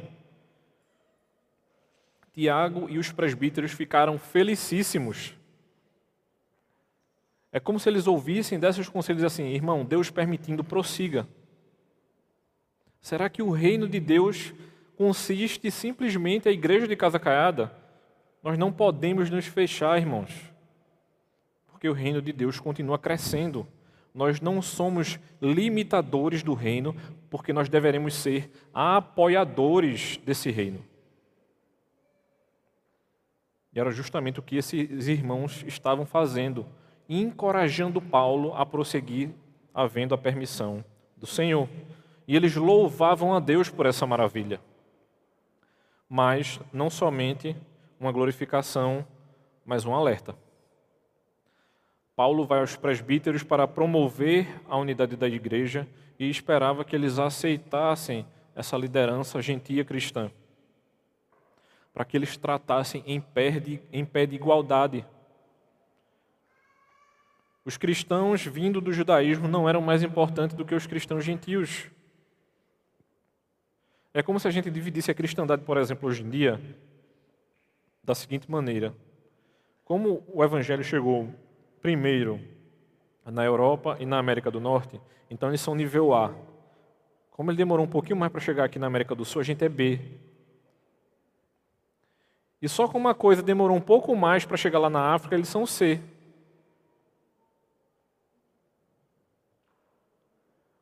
Tiago 2.34 2.90
e 2.90 2.98
os 2.98 3.12
presbíteros 3.12 3.70
ficaram 3.70 4.18
felicíssimos. 4.18 5.34
É 7.52 7.60
como 7.60 7.78
se 7.78 7.88
eles 7.88 8.08
ouvissem 8.08 8.58
desses 8.58 8.88
conselhos 8.88 9.22
assim: 9.22 9.44
irmão, 9.44 9.84
Deus 9.84 10.10
permitindo, 10.10 10.64
prossiga. 10.64 11.28
Será 13.00 13.28
que 13.28 13.40
o 13.40 13.50
reino 13.50 13.88
de 13.88 14.00
Deus 14.00 14.52
consiste 14.96 15.70
simplesmente 15.70 16.48
a 16.48 16.52
igreja 16.52 16.88
de 16.88 16.96
Casa 16.96 17.20
Caiada? 17.20 17.72
Nós 18.42 18.58
não 18.58 18.72
podemos 18.72 19.30
nos 19.30 19.46
fechar, 19.46 19.96
irmãos, 19.96 20.32
porque 21.68 21.88
o 21.88 21.92
reino 21.92 22.20
de 22.20 22.32
Deus 22.32 22.58
continua 22.58 22.98
crescendo. 22.98 23.66
Nós 24.12 24.40
não 24.40 24.60
somos 24.60 25.20
limitadores 25.40 26.42
do 26.42 26.54
reino, 26.54 26.96
porque 27.30 27.52
nós 27.52 27.68
deveremos 27.68 28.14
ser 28.14 28.50
apoiadores 28.72 30.16
desse 30.24 30.50
reino. 30.50 30.84
E 33.74 33.80
era 33.80 33.90
justamente 33.90 34.38
o 34.38 34.42
que 34.42 34.56
esses 34.56 35.08
irmãos 35.08 35.64
estavam 35.66 36.06
fazendo, 36.06 36.64
encorajando 37.08 38.00
Paulo 38.00 38.54
a 38.54 38.64
prosseguir, 38.64 39.30
havendo 39.74 40.14
a 40.14 40.18
permissão 40.18 40.84
do 41.16 41.26
Senhor. 41.26 41.68
E 42.26 42.36
eles 42.36 42.54
louvavam 42.54 43.34
a 43.34 43.40
Deus 43.40 43.68
por 43.68 43.86
essa 43.86 44.06
maravilha. 44.06 44.60
Mas 46.08 46.60
não 46.72 46.88
somente 46.88 47.56
uma 47.98 48.12
glorificação, 48.12 49.04
mas 49.64 49.84
um 49.84 49.94
alerta. 49.94 50.36
Paulo 52.14 52.44
vai 52.44 52.60
aos 52.60 52.76
presbíteros 52.76 53.42
para 53.42 53.66
promover 53.66 54.46
a 54.68 54.76
unidade 54.76 55.16
da 55.16 55.26
igreja 55.26 55.88
e 56.18 56.30
esperava 56.30 56.84
que 56.84 56.94
eles 56.94 57.18
aceitassem 57.18 58.24
essa 58.54 58.76
liderança 58.76 59.42
gentia 59.42 59.84
cristã, 59.84 60.30
para 61.94 62.04
que 62.04 62.16
eles 62.16 62.36
tratassem 62.36 63.04
em 63.06 63.20
pé 63.20 63.52
de, 63.52 63.80
em 63.92 64.04
pé 64.04 64.26
de 64.26 64.34
igualdade. 64.34 65.06
Os 67.64 67.76
cristãos 67.76 68.44
vindo 68.44 68.80
do 68.80 68.92
judaísmo 68.92 69.46
não 69.46 69.68
eram 69.68 69.80
mais 69.80 70.02
importantes 70.02 70.56
do 70.56 70.64
que 70.64 70.74
os 70.74 70.88
cristãos 70.88 71.24
gentios. 71.24 71.88
É 74.12 74.22
como 74.22 74.40
se 74.40 74.48
a 74.48 74.50
gente 74.50 74.70
dividisse 74.70 75.10
a 75.10 75.14
cristandade, 75.14 75.62
por 75.62 75.78
exemplo, 75.78 76.08
hoje 76.08 76.22
em 76.22 76.28
dia, 76.28 76.60
da 78.02 78.14
seguinte 78.14 78.50
maneira: 78.50 78.92
como 79.84 80.24
o 80.28 80.44
evangelho 80.44 80.82
chegou 80.82 81.32
primeiro 81.80 82.40
na 83.24 83.44
Europa 83.44 83.96
e 84.00 84.04
na 84.04 84.18
América 84.18 84.50
do 84.50 84.60
Norte, 84.60 85.00
então 85.30 85.48
eles 85.48 85.60
são 85.60 85.74
nível 85.74 86.12
A. 86.12 86.34
Como 87.30 87.50
ele 87.50 87.58
demorou 87.58 87.86
um 87.86 87.88
pouquinho 87.88 88.16
mais 88.16 88.30
para 88.30 88.40
chegar 88.40 88.64
aqui 88.64 88.78
na 88.78 88.86
América 88.86 89.14
do 89.14 89.24
Sul, 89.24 89.40
a 89.40 89.44
gente 89.44 89.64
é 89.64 89.68
B. 89.68 90.00
E 92.64 92.68
só 92.68 92.88
como 92.88 93.06
uma 93.06 93.14
coisa 93.14 93.42
demorou 93.42 93.76
um 93.76 93.80
pouco 93.80 94.16
mais 94.16 94.46
para 94.46 94.56
chegar 94.56 94.78
lá 94.78 94.88
na 94.88 95.12
África, 95.12 95.34
eles 95.34 95.48
são 95.48 95.66
C. 95.66 96.00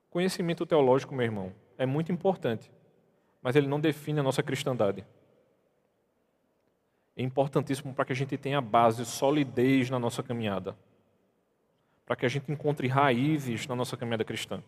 Conhecimento 0.09 0.65
teológico, 0.65 1.13
meu 1.13 1.25
irmão, 1.25 1.53
é 1.77 1.85
muito 1.85 2.13
importante, 2.13 2.71
mas 3.43 3.57
ele 3.57 3.67
não 3.67 3.81
define 3.81 4.21
a 4.21 4.23
nossa 4.23 4.45
cristandade. 4.45 5.05
É 7.17 7.23
importantíssimo 7.25 7.93
para 7.93 8.05
que 8.05 8.13
a 8.13 8.17
gente 8.17 8.39
tenha 8.39 8.61
base, 8.61 9.05
solidez 9.05 9.91
na 9.91 9.99
nossa 9.99 10.23
caminhada 10.23 10.77
para 12.07 12.17
que 12.17 12.27
a 12.27 12.29
gente 12.29 12.53
encontre 12.53 12.87
raízes 12.89 13.67
na 13.67 13.75
nossa 13.75 13.97
caminhada 13.97 14.23
cristã. 14.23 14.63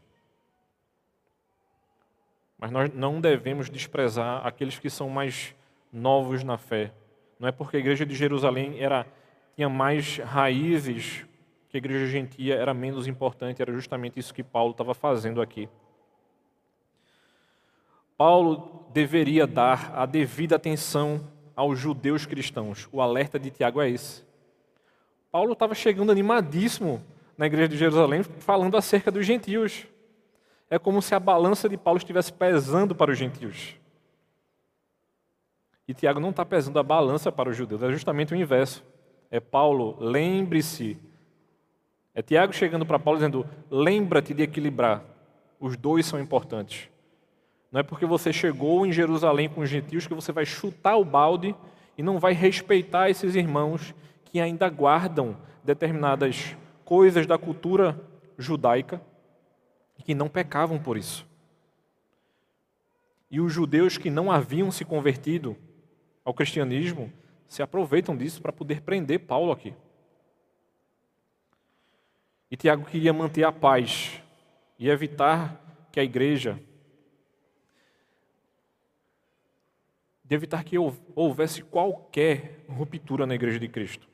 Mas 2.59 2.71
nós 2.71 2.93
não 2.93 3.21
devemos 3.21 3.69
desprezar 3.69 4.47
aqueles 4.47 4.79
que 4.79 4.89
são 4.89 5.09
mais 5.11 5.55
novos 5.93 6.43
na 6.43 6.57
fé. 6.57 6.93
Não 7.39 7.49
é 7.49 7.53
porque 7.53 7.77
a 7.77 7.81
igreja 7.81 8.07
de 8.07 8.15
Jerusalém 8.15 8.77
era, 8.79 9.07
tinha 9.55 9.69
mais 9.69 10.19
raízes 10.19 11.25
que 11.69 11.77
a 11.77 11.79
igreja 11.79 12.07
gentia 12.07 12.55
era 12.55 12.73
menos 12.73 13.09
importante, 13.09 13.61
era 13.61 13.73
justamente 13.73 14.19
isso 14.19 14.33
que 14.33 14.45
Paulo 14.45 14.71
estava 14.71 14.95
fazendo 14.95 15.43
aqui. 15.43 15.69
Paulo 18.17 18.87
deveria 18.93 19.47
dar 19.47 19.93
a 19.93 20.07
devida 20.07 20.55
atenção 20.55 21.29
aos 21.57 21.79
judeus 21.79 22.27
cristãos. 22.27 22.89
O 22.93 23.01
alerta 23.01 23.39
de 23.39 23.51
Tiago 23.51 23.81
é 23.83 23.91
esse. 23.91 24.25
Paulo 25.33 25.53
estava 25.53 25.75
chegando 25.75 26.13
animadíssimo 26.13 27.03
na 27.37 27.47
igreja 27.47 27.69
de 27.69 27.77
Jerusalém 27.77 28.23
falando 28.23 28.77
acerca 28.77 29.11
dos 29.11 29.27
gentios. 29.27 29.85
É 30.71 30.79
como 30.79 31.03
se 31.03 31.13
a 31.15 31.19
balança 31.19 31.69
de 31.69 31.77
Paulo 31.77 31.99
estivesse 31.99 32.33
pesando 32.33 32.95
para 32.95 33.11
os 33.11 33.19
gentios. 33.19 33.77
E 35.87 35.93
Tiago 35.95 36.21
não 36.21 36.31
está 36.31 36.45
pesando 36.45 36.79
a 36.79 36.83
balança 36.83 37.31
para 37.31 37.51
os 37.51 37.57
judeus, 37.57 37.83
é 37.83 37.91
justamente 37.91 38.33
o 38.33 38.37
inverso. 38.37 38.85
É 39.31 39.41
Paulo, 39.41 39.97
lembre-se. 40.01 40.99
É 42.15 42.23
Tiago 42.23 42.53
chegando 42.53 42.87
para 42.87 42.99
Paulo 42.99 43.19
dizendo: 43.19 43.47
lembra-te 43.71 44.33
de 44.33 44.43
equilibrar. 44.43 45.03
Os 45.59 45.77
dois 45.77 46.07
são 46.07 46.21
importantes. 46.21 46.89
Não 47.71 47.81
é 47.81 47.83
porque 47.83 48.07
você 48.07 48.33
chegou 48.33 48.87
em 48.87 48.93
Jerusalém 48.93 49.49
com 49.49 49.61
os 49.61 49.69
gentios 49.69 50.07
que 50.07 50.15
você 50.15 50.31
vai 50.31 50.47
chutar 50.47 50.97
o 50.97 51.05
balde 51.05 51.55
e 51.99 52.03
não 52.03 52.19
vai 52.19 52.33
respeitar 52.33 53.11
esses 53.11 53.35
irmãos 53.35 53.95
que 54.25 54.41
ainda 54.41 54.69
guardam 54.69 55.37
determinadas 55.65 56.57
coisas 56.85 57.27
da 57.27 57.37
cultura 57.37 58.01
judaica 58.39 59.01
que 60.05 60.15
não 60.15 60.29
pecavam 60.29 60.79
por 60.79 60.97
isso. 60.97 61.27
E 63.31 63.41
os 63.41 63.53
judeus 63.53 63.97
que 63.97 64.11
não 64.11 64.31
haviam 64.31 64.71
se 64.71 64.85
convertido 64.85 65.57
ao 66.25 66.33
cristianismo 66.33 67.13
se 67.47 67.63
aproveitam 67.63 68.17
disso 68.17 68.41
para 68.41 68.53
poder 68.53 68.81
prender 68.81 69.21
Paulo 69.21 69.53
aqui. 69.53 69.75
E 72.51 72.57
Tiago 72.57 72.85
queria 72.85 73.13
manter 73.13 73.45
a 73.45 73.53
paz 73.53 74.23
e 74.79 74.89
evitar 74.89 75.89
que 75.93 76.01
a 76.01 76.05
igreja 76.05 76.59
de 80.25 80.35
evitar 80.35 80.65
que 80.65 80.77
houvesse 80.79 81.63
qualquer 81.63 82.65
ruptura 82.67 83.27
na 83.27 83.35
igreja 83.35 83.59
de 83.59 83.69
Cristo. 83.69 84.09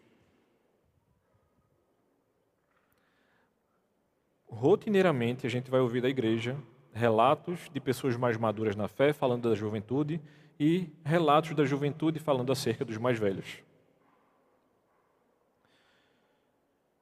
rotineiramente 4.61 5.47
a 5.47 5.51
gente 5.51 5.71
vai 5.71 5.81
ouvir 5.81 6.03
da 6.03 6.09
igreja 6.09 6.55
relatos 6.93 7.71
de 7.73 7.81
pessoas 7.81 8.15
mais 8.17 8.37
maduras 8.37 8.77
na 8.77 8.89
fé 8.89 9.11
falando 9.11 9.49
da 9.49 9.55
juventude 9.55 10.21
e 10.61 10.93
relatos 11.03 11.55
da 11.55 11.65
juventude 11.65 12.19
falando 12.19 12.53
acerca 12.53 12.85
dos 12.85 12.99
mais 12.99 13.19
velhos. 13.19 13.63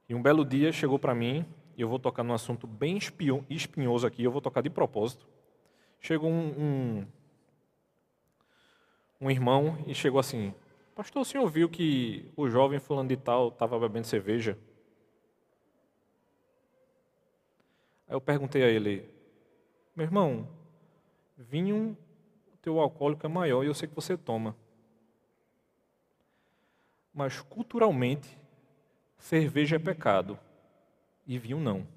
E 0.09 0.15
um 0.15 0.23
belo 0.23 0.45
dia 0.45 0.71
chegou 0.71 0.97
para 0.97 1.13
mim, 1.13 1.45
e 1.77 1.81
eu 1.81 1.89
vou 1.89 1.99
tocar 1.99 2.23
num 2.23 2.33
assunto 2.33 2.69
bem 2.69 2.97
espinhoso 3.51 4.07
aqui, 4.07 4.23
eu 4.23 4.31
vou 4.31 4.41
tocar 4.41 4.61
de 4.61 4.71
propósito. 4.71 5.27
Chegou 6.01 6.31
um, 6.31 6.49
um, 6.57 7.07
um 9.23 9.31
irmão 9.31 9.77
e 9.89 9.93
chegou 9.93 10.21
assim: 10.21 10.55
Pastor, 10.95 11.23
o 11.23 11.25
senhor 11.25 11.49
viu 11.51 11.69
que 11.69 12.31
o 12.37 12.49
jovem 12.49 12.79
fulano 12.79 13.09
de 13.09 13.17
tal 13.17 13.49
estava 13.49 13.77
bebendo 13.81 14.07
cerveja? 14.07 14.57
Aí 18.07 18.15
eu 18.15 18.21
perguntei 18.21 18.63
a 18.63 18.69
ele, 18.69 19.05
meu 19.97 20.07
irmão, 20.07 20.49
vinho, 21.37 21.97
teu 22.69 22.79
alcoólico 22.79 23.25
é 23.25 23.29
maior 23.31 23.65
e 23.65 23.67
eu 23.67 23.73
sei 23.75 23.89
que 23.89 23.95
você 23.95 24.15
toma. 24.15 24.55
Mas 27.15 27.41
culturalmente, 27.41 28.39
cerveja 29.17 29.77
é 29.77 29.79
pecado 29.79 30.39
e 31.27 31.39
vinho 31.39 31.59
não. 31.59 31.89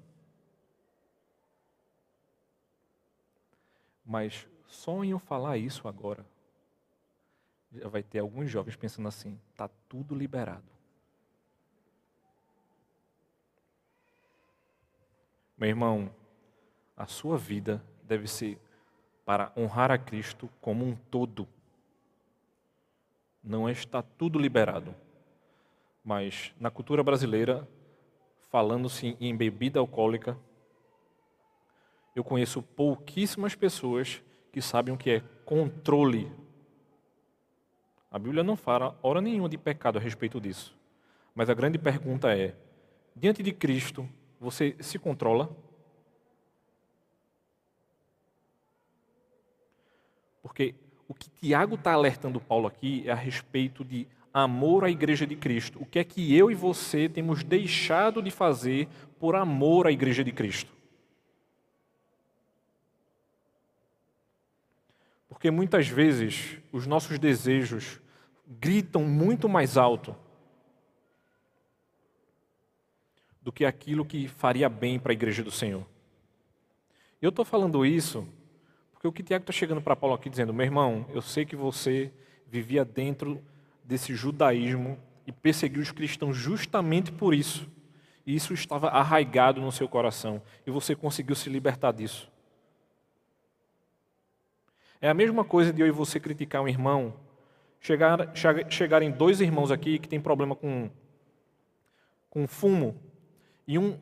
Mas 4.02 4.48
só 4.66 5.04
em 5.04 5.10
eu 5.10 5.18
falar 5.18 5.58
isso 5.58 5.86
agora, 5.86 6.24
já 7.70 7.86
vai 7.88 8.02
ter 8.02 8.20
alguns 8.20 8.50
jovens 8.50 8.74
pensando 8.74 9.08
assim: 9.08 9.38
está 9.50 9.68
tudo 9.90 10.14
liberado. 10.14 10.64
Meu 15.58 15.68
irmão, 15.68 16.10
a 16.96 17.06
sua 17.06 17.36
vida 17.36 17.84
deve 18.02 18.26
ser 18.26 18.58
para 19.24 19.52
honrar 19.56 19.90
a 19.90 19.98
Cristo 19.98 20.48
como 20.60 20.84
um 20.84 20.94
todo. 20.94 21.46
Não 23.42 23.68
está 23.68 24.02
tudo 24.02 24.38
liberado. 24.38 24.94
Mas 26.04 26.52
na 26.58 26.70
cultura 26.70 27.02
brasileira, 27.02 27.68
falando-se 28.50 29.16
em 29.20 29.36
bebida 29.36 29.80
alcoólica, 29.80 30.36
eu 32.14 32.22
conheço 32.22 32.62
pouquíssimas 32.62 33.54
pessoas 33.54 34.22
que 34.52 34.60
sabem 34.60 34.94
o 34.94 34.98
que 34.98 35.10
é 35.10 35.20
controle. 35.44 36.30
A 38.10 38.18
Bíblia 38.18 38.42
não 38.42 38.56
fala 38.56 38.98
hora 39.02 39.20
nenhuma 39.20 39.48
de 39.48 39.56
pecado 39.56 39.98
a 39.98 40.00
respeito 40.00 40.40
disso. 40.40 40.76
Mas 41.34 41.48
a 41.48 41.54
grande 41.54 41.78
pergunta 41.78 42.36
é: 42.36 42.54
diante 43.16 43.42
de 43.42 43.52
Cristo, 43.52 44.06
você 44.38 44.76
se 44.80 44.98
controla? 44.98 45.48
Porque 50.42 50.74
o 51.06 51.14
que 51.14 51.30
Tiago 51.30 51.76
está 51.76 51.92
alertando 51.92 52.40
Paulo 52.40 52.66
aqui 52.66 53.04
é 53.06 53.12
a 53.12 53.14
respeito 53.14 53.84
de 53.84 54.06
amor 54.32 54.84
à 54.84 54.90
igreja 54.90 55.26
de 55.26 55.36
Cristo. 55.36 55.80
O 55.80 55.86
que 55.86 55.98
é 55.98 56.04
que 56.04 56.34
eu 56.36 56.50
e 56.50 56.54
você 56.54 57.08
temos 57.08 57.44
deixado 57.44 58.22
de 58.22 58.30
fazer 58.30 58.88
por 59.18 59.36
amor 59.36 59.86
à 59.86 59.92
igreja 59.92 60.24
de 60.24 60.32
Cristo? 60.32 60.72
Porque 65.28 65.50
muitas 65.50 65.86
vezes 65.86 66.58
os 66.72 66.86
nossos 66.86 67.18
desejos 67.18 68.00
gritam 68.46 69.04
muito 69.04 69.48
mais 69.48 69.76
alto 69.76 70.16
do 73.40 73.52
que 73.52 73.64
aquilo 73.64 74.04
que 74.04 74.28
faria 74.28 74.68
bem 74.68 74.98
para 74.98 75.12
a 75.12 75.14
igreja 75.14 75.42
do 75.42 75.50
Senhor. 75.50 75.84
Eu 77.20 77.30
estou 77.30 77.44
falando 77.44 77.84
isso 77.84 78.26
porque 79.02 79.08
o 79.08 79.12
que 79.12 79.22
Tiago 79.24 79.42
está 79.42 79.52
chegando 79.52 79.82
para 79.82 79.96
Paulo 79.96 80.14
aqui 80.14 80.30
dizendo, 80.30 80.54
meu 80.54 80.64
irmão, 80.64 81.04
eu 81.12 81.20
sei 81.20 81.44
que 81.44 81.56
você 81.56 82.12
vivia 82.46 82.84
dentro 82.84 83.42
desse 83.82 84.14
judaísmo 84.14 84.96
e 85.26 85.32
perseguiu 85.32 85.82
os 85.82 85.90
cristãos 85.90 86.36
justamente 86.36 87.10
por 87.10 87.34
isso. 87.34 87.68
E 88.24 88.36
isso 88.36 88.54
estava 88.54 88.90
arraigado 88.90 89.60
no 89.60 89.72
seu 89.72 89.88
coração 89.88 90.40
e 90.64 90.70
você 90.70 90.94
conseguiu 90.94 91.34
se 91.34 91.50
libertar 91.50 91.90
disso. 91.90 92.30
É 95.00 95.08
a 95.08 95.14
mesma 95.14 95.44
coisa 95.44 95.72
de 95.72 95.82
eu 95.82 95.88
e 95.88 95.90
você 95.90 96.20
criticar 96.20 96.62
um 96.62 96.68
irmão. 96.68 97.12
Chegar, 97.80 98.32
chegarem 98.68 99.10
dois 99.10 99.40
irmãos 99.40 99.72
aqui 99.72 99.98
que 99.98 100.08
têm 100.08 100.20
problema 100.20 100.54
com, 100.54 100.88
com 102.30 102.46
fumo, 102.46 102.94
e 103.66 103.76
um 103.76 103.98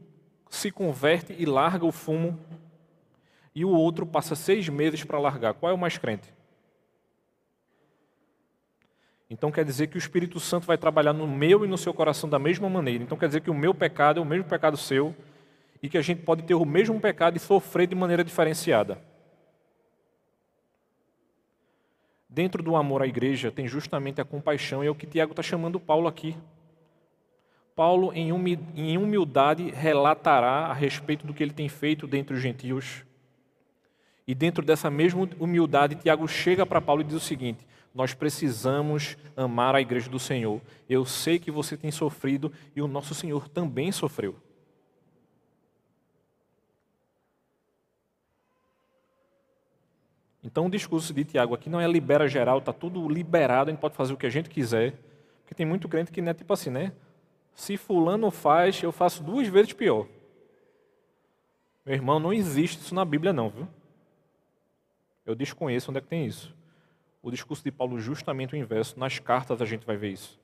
se 0.50 0.70
converte 0.70 1.34
e 1.38 1.46
larga 1.46 1.86
o 1.86 1.92
fumo, 1.92 2.38
e 3.60 3.64
o 3.64 3.68
outro 3.68 4.06
passa 4.06 4.34
seis 4.34 4.70
meses 4.70 5.04
para 5.04 5.18
largar. 5.18 5.52
Qual 5.52 5.70
é 5.70 5.74
o 5.74 5.78
mais 5.78 5.98
crente? 5.98 6.32
Então 9.28 9.52
quer 9.52 9.66
dizer 9.66 9.88
que 9.88 9.96
o 9.96 9.98
Espírito 9.98 10.40
Santo 10.40 10.66
vai 10.66 10.78
trabalhar 10.78 11.12
no 11.12 11.28
meu 11.28 11.62
e 11.62 11.68
no 11.68 11.76
seu 11.76 11.92
coração 11.92 12.26
da 12.26 12.38
mesma 12.38 12.70
maneira. 12.70 13.04
Então 13.04 13.18
quer 13.18 13.26
dizer 13.26 13.42
que 13.42 13.50
o 13.50 13.54
meu 13.54 13.74
pecado 13.74 14.18
é 14.18 14.22
o 14.22 14.24
mesmo 14.24 14.46
pecado 14.46 14.78
seu 14.78 15.14
e 15.82 15.90
que 15.90 15.98
a 15.98 16.00
gente 16.00 16.22
pode 16.22 16.42
ter 16.44 16.54
o 16.54 16.64
mesmo 16.64 16.98
pecado 16.98 17.36
e 17.36 17.38
sofrer 17.38 17.86
de 17.86 17.94
maneira 17.94 18.24
diferenciada. 18.24 18.98
Dentro 22.26 22.62
do 22.62 22.74
amor 22.76 23.02
à 23.02 23.06
igreja 23.06 23.52
tem 23.52 23.68
justamente 23.68 24.22
a 24.22 24.24
compaixão, 24.24 24.82
e 24.82 24.86
é 24.86 24.90
o 24.90 24.94
que 24.94 25.06
Tiago 25.06 25.32
está 25.32 25.42
chamando 25.42 25.78
Paulo 25.78 26.08
aqui. 26.08 26.34
Paulo, 27.76 28.10
em 28.14 28.96
humildade, 28.96 29.70
relatará 29.70 30.66
a 30.66 30.72
respeito 30.72 31.26
do 31.26 31.34
que 31.34 31.42
ele 31.42 31.52
tem 31.52 31.68
feito 31.68 32.06
dentre 32.06 32.34
os 32.34 32.40
gentios. 32.40 33.04
E 34.30 34.34
dentro 34.34 34.64
dessa 34.64 34.88
mesma 34.88 35.28
humildade, 35.40 35.96
Tiago 35.96 36.28
chega 36.28 36.64
para 36.64 36.80
Paulo 36.80 37.00
e 37.00 37.04
diz 37.04 37.16
o 37.16 37.18
seguinte: 37.18 37.66
Nós 37.92 38.14
precisamos 38.14 39.16
amar 39.36 39.74
a 39.74 39.80
igreja 39.80 40.08
do 40.08 40.20
Senhor. 40.20 40.60
Eu 40.88 41.04
sei 41.04 41.36
que 41.36 41.50
você 41.50 41.76
tem 41.76 41.90
sofrido 41.90 42.52
e 42.76 42.80
o 42.80 42.86
nosso 42.86 43.12
Senhor 43.12 43.48
também 43.48 43.90
sofreu. 43.90 44.36
Então 50.44 50.66
o 50.66 50.70
discurso 50.70 51.12
de 51.12 51.24
Tiago 51.24 51.52
aqui 51.52 51.68
não 51.68 51.80
é 51.80 51.88
libera 51.88 52.28
geral, 52.28 52.58
está 52.58 52.72
tudo 52.72 53.08
liberado, 53.08 53.68
a 53.68 53.72
gente 53.72 53.80
pode 53.80 53.96
fazer 53.96 54.12
o 54.12 54.16
que 54.16 54.26
a 54.26 54.30
gente 54.30 54.48
quiser. 54.48 54.94
Porque 55.42 55.56
tem 55.56 55.66
muito 55.66 55.88
crente 55.88 56.12
que 56.12 56.22
não 56.22 56.30
é 56.30 56.34
tipo 56.34 56.52
assim, 56.52 56.70
né? 56.70 56.92
Se 57.52 57.76
fulano 57.76 58.30
faz, 58.30 58.80
eu 58.80 58.92
faço 58.92 59.24
duas 59.24 59.48
vezes 59.48 59.72
pior. 59.72 60.06
Meu 61.84 61.96
irmão, 61.96 62.20
não 62.20 62.32
existe 62.32 62.78
isso 62.78 62.94
na 62.94 63.04
Bíblia 63.04 63.32
não, 63.32 63.50
viu? 63.50 63.66
Eu 65.24 65.34
desconheço 65.34 65.90
onde 65.90 65.98
é 65.98 66.00
que 66.00 66.08
tem 66.08 66.26
isso. 66.26 66.54
O 67.22 67.30
discurso 67.30 67.62
de 67.62 67.70
Paulo 67.70 67.98
justamente 67.98 68.54
o 68.54 68.56
inverso. 68.56 68.98
Nas 68.98 69.18
cartas 69.18 69.60
a 69.60 69.66
gente 69.66 69.86
vai 69.86 69.96
ver 69.96 70.10
isso. 70.10 70.38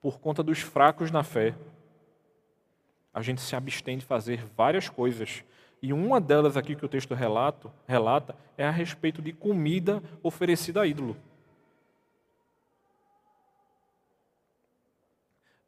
Por 0.00 0.20
conta 0.20 0.42
dos 0.42 0.60
fracos 0.60 1.10
na 1.10 1.24
fé, 1.24 1.54
a 3.12 3.20
gente 3.20 3.40
se 3.40 3.56
abstém 3.56 3.98
de 3.98 4.04
fazer 4.04 4.44
várias 4.56 4.88
coisas 4.88 5.42
e 5.82 5.92
uma 5.92 6.20
delas 6.20 6.56
aqui 6.56 6.74
que 6.74 6.84
o 6.84 6.88
texto 6.88 7.14
relato, 7.14 7.72
relata 7.86 8.36
é 8.56 8.64
a 8.64 8.70
respeito 8.70 9.22
de 9.22 9.32
comida 9.32 10.02
oferecida 10.22 10.82
a 10.82 10.86
ídolo. 10.86 11.16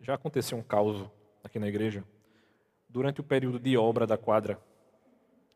Já 0.01 0.15
aconteceu 0.15 0.59
um 0.59 0.63
caos 0.63 1.09
aqui 1.45 1.59
na 1.59 1.69
igreja. 1.69 2.03
Durante 2.89 3.21
o 3.21 3.25
período 3.25 3.61
de 3.61 3.77
obra 3.77 4.07
da 4.07 4.17
quadra, 4.17 4.61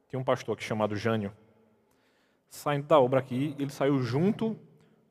tinha 0.09 0.19
um 0.19 0.25
pastor 0.25 0.55
aqui 0.55 0.64
chamado 0.64 0.97
Jânio. 0.97 1.33
Saindo 2.49 2.87
da 2.87 2.99
obra 3.01 3.21
aqui, 3.21 3.55
ele 3.59 3.71
saiu 3.71 3.99
junto 3.99 4.57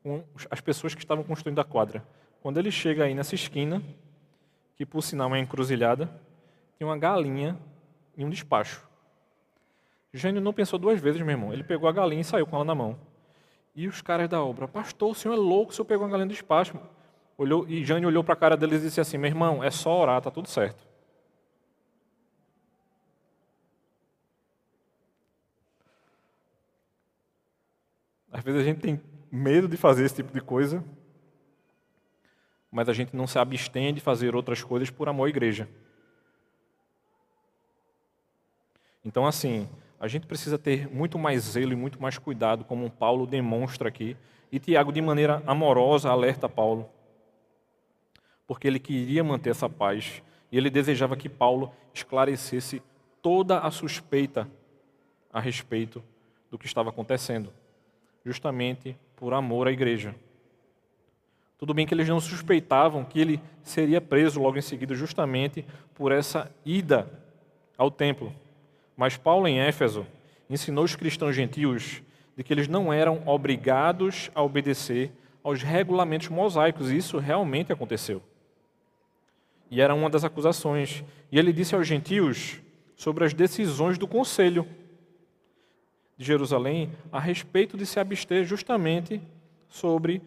com 0.02 0.24
as 0.50 0.60
pessoas 0.60 0.94
que 0.94 1.00
estavam 1.00 1.24
construindo 1.24 1.60
a 1.60 1.64
quadra. 1.64 2.06
Quando 2.40 2.58
ele 2.58 2.70
chega 2.70 3.04
aí 3.04 3.14
nessa 3.14 3.34
esquina, 3.34 3.82
que 4.76 4.84
por 4.84 5.02
sinal 5.02 5.26
é 5.26 5.32
uma 5.32 5.38
encruzilhada, 5.38 6.06
tem 6.78 6.86
uma 6.86 6.98
galinha 6.98 7.58
em 8.16 8.24
um 8.24 8.30
despacho. 8.30 8.86
Jânio 10.12 10.40
não 10.40 10.52
pensou 10.52 10.78
duas 10.78 11.00
vezes, 11.00 11.20
meu 11.20 11.30
irmão. 11.30 11.52
Ele 11.52 11.64
pegou 11.64 11.88
a 11.88 11.92
galinha 11.92 12.20
e 12.20 12.24
saiu 12.24 12.46
com 12.46 12.54
ela 12.56 12.64
na 12.64 12.74
mão. 12.74 12.96
E 13.74 13.88
os 13.88 14.00
caras 14.00 14.28
da 14.28 14.42
obra, 14.42 14.68
pastor, 14.68 15.10
o 15.10 15.14
senhor 15.14 15.34
é 15.34 15.36
louco, 15.36 15.72
o 15.72 15.74
senhor 15.74 15.86
pegou 15.86 16.06
a 16.06 16.08
galinha 16.08 16.26
do 16.26 16.32
despacho. 16.32 16.78
Olhou, 17.36 17.68
e 17.68 17.84
Jânio 17.84 18.08
olhou 18.08 18.22
para 18.22 18.34
a 18.34 18.36
cara 18.36 18.56
deles 18.56 18.82
e 18.82 18.84
disse 18.86 19.00
assim, 19.00 19.18
meu 19.18 19.28
irmão, 19.28 19.62
é 19.62 19.70
só 19.70 20.00
orar, 20.00 20.18
está 20.18 20.30
tudo 20.30 20.48
certo. 20.48 20.86
Às 28.34 28.42
vezes 28.42 28.62
a 28.62 28.64
gente 28.64 28.80
tem 28.80 29.00
medo 29.30 29.68
de 29.68 29.76
fazer 29.76 30.04
esse 30.04 30.16
tipo 30.16 30.32
de 30.32 30.40
coisa, 30.40 30.84
mas 32.68 32.88
a 32.88 32.92
gente 32.92 33.14
não 33.14 33.28
se 33.28 33.38
abstém 33.38 33.94
de 33.94 34.00
fazer 34.00 34.34
outras 34.34 34.60
coisas 34.60 34.90
por 34.90 35.08
amor 35.08 35.26
à 35.26 35.28
igreja. 35.28 35.68
Então, 39.04 39.24
assim, 39.24 39.68
a 40.00 40.08
gente 40.08 40.26
precisa 40.26 40.58
ter 40.58 40.88
muito 40.88 41.16
mais 41.16 41.42
zelo 41.42 41.72
e 41.72 41.76
muito 41.76 42.02
mais 42.02 42.18
cuidado, 42.18 42.64
como 42.64 42.90
Paulo 42.90 43.24
demonstra 43.24 43.88
aqui. 43.88 44.16
E 44.50 44.58
Tiago, 44.58 44.90
de 44.90 45.00
maneira 45.00 45.40
amorosa, 45.46 46.10
alerta 46.10 46.48
Paulo, 46.48 46.90
porque 48.48 48.66
ele 48.66 48.80
queria 48.80 49.22
manter 49.22 49.50
essa 49.50 49.68
paz 49.68 50.24
e 50.50 50.58
ele 50.58 50.70
desejava 50.70 51.16
que 51.16 51.28
Paulo 51.28 51.72
esclarecesse 51.92 52.82
toda 53.22 53.60
a 53.60 53.70
suspeita 53.70 54.50
a 55.32 55.38
respeito 55.38 56.02
do 56.50 56.58
que 56.58 56.66
estava 56.66 56.90
acontecendo, 56.90 57.52
justamente 58.24 58.96
por 59.16 59.34
amor 59.34 59.68
à 59.68 59.72
igreja. 59.72 60.14
Tudo 61.58 61.74
bem 61.74 61.86
que 61.86 61.94
eles 61.94 62.08
não 62.08 62.20
suspeitavam 62.20 63.04
que 63.04 63.20
ele 63.20 63.40
seria 63.62 64.00
preso 64.00 64.40
logo 64.40 64.58
em 64.58 64.62
seguida, 64.62 64.94
justamente 64.94 65.64
por 65.94 66.12
essa 66.12 66.50
ida 66.64 67.08
ao 67.78 67.90
templo. 67.90 68.32
Mas 68.96 69.16
Paulo, 69.16 69.46
em 69.46 69.60
Éfeso, 69.60 70.06
ensinou 70.48 70.84
os 70.84 70.96
cristãos 70.96 71.34
gentios 71.34 72.02
de 72.36 72.42
que 72.42 72.52
eles 72.52 72.68
não 72.68 72.92
eram 72.92 73.22
obrigados 73.26 74.30
a 74.34 74.42
obedecer 74.42 75.12
aos 75.42 75.62
regulamentos 75.62 76.28
mosaicos. 76.28 76.90
E 76.90 76.96
isso 76.96 77.18
realmente 77.18 77.72
aconteceu. 77.72 78.22
E 79.70 79.80
era 79.80 79.94
uma 79.94 80.10
das 80.10 80.24
acusações. 80.24 81.04
E 81.30 81.38
ele 81.38 81.52
disse 81.52 81.74
aos 81.74 81.86
gentios 81.86 82.60
sobre 82.96 83.24
as 83.24 83.34
decisões 83.34 83.98
do 83.98 84.06
conselho 84.06 84.66
de 86.16 86.24
Jerusalém 86.24 86.90
a 87.10 87.18
respeito 87.18 87.76
de 87.76 87.86
se 87.86 87.98
abster 87.98 88.44
justamente 88.44 89.20
sobre 89.68 90.22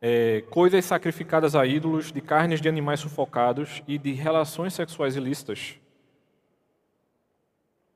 é, 0.00 0.42
coisas 0.50 0.84
sacrificadas 0.84 1.56
a 1.56 1.66
ídolos, 1.66 2.12
de 2.12 2.20
carnes 2.20 2.60
de 2.60 2.68
animais 2.68 3.00
sufocados 3.00 3.82
e 3.88 3.96
de 3.98 4.12
relações 4.12 4.74
sexuais 4.74 5.16
ilícitas. 5.16 5.76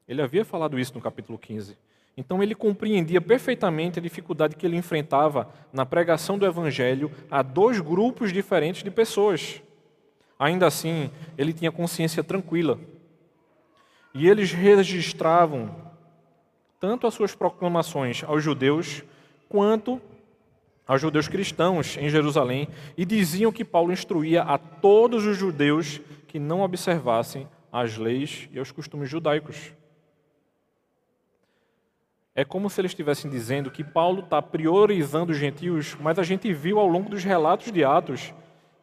Ele 0.09 0.23
havia 0.23 0.45
falado 0.45 0.79
isso 0.79 0.95
no 0.95 1.03
capítulo 1.03 1.39
15. 1.39 1.77
Então 2.17 2.43
ele 2.43 2.55
compreendia 2.55 3.21
perfeitamente 3.21 3.99
a 3.99 4.03
dificuldade 4.03 4.57
que 4.57 4.67
ele 4.67 4.77
enfrentava 4.77 5.49
na 5.73 5.87
pregação 5.87 6.37
do 6.37 6.47
evangelho 6.47 7.13
a 7.31 7.43
dois 7.43 7.79
grupos 7.79 8.33
diferentes 8.33 8.83
de 8.83 8.91
pessoas. 8.91 9.63
Ainda 10.39 10.67
assim, 10.67 11.11
ele 11.37 11.53
tinha 11.53 11.71
consciência 11.71 12.25
tranquila. 12.25 12.79
E 14.19 14.29
eles 14.29 14.51
registravam 14.51 15.71
tanto 16.81 17.07
as 17.07 17.15
suas 17.15 17.37
proclamações 17.37 18.25
aos 18.25 18.43
judeus 18.43 19.05
quanto 19.49 20.03
a 20.89 20.99
judeus 20.99 21.29
cristãos 21.29 21.97
em 21.97 22.09
Jerusalém 22.09 22.67
e 22.97 23.05
diziam 23.05 23.53
que 23.53 23.65
Paulo 23.65 23.93
instruía 23.93 24.43
a 24.43 24.59
todos 24.59 25.25
os 25.25 25.37
judeus 25.37 26.01
que 26.27 26.41
não 26.41 26.63
observassem 26.63 27.49
as 27.71 27.97
leis 27.97 28.49
e 28.51 28.59
os 28.59 28.73
costumes 28.73 29.09
judaicos. 29.09 29.73
É 32.35 32.45
como 32.45 32.69
se 32.69 32.81
eles 32.81 32.91
estivessem 32.91 33.31
dizendo 33.31 33.71
que 33.71 33.85
Paulo 33.85 34.25
está 34.25 34.43
priorizando 34.43 35.31
os 35.31 35.39
gentios, 35.39 35.97
mas 36.01 36.19
a 36.19 36.25
gente 36.25 36.53
viu 36.53 36.81
ao 36.81 36.89
longo 36.89 37.09
dos 37.09 37.23
relatos 37.23 37.71
de 37.71 37.85
Atos 37.85 38.35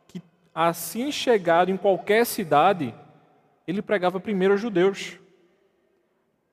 que, 0.08 0.22
assim 0.54 1.12
chegado 1.12 1.70
em 1.70 1.76
qualquer 1.76 2.26
cidade, 2.26 2.96
ele 3.68 3.82
pregava 3.82 4.18
primeiro 4.18 4.54
aos 4.54 4.62
judeus. 4.62 5.20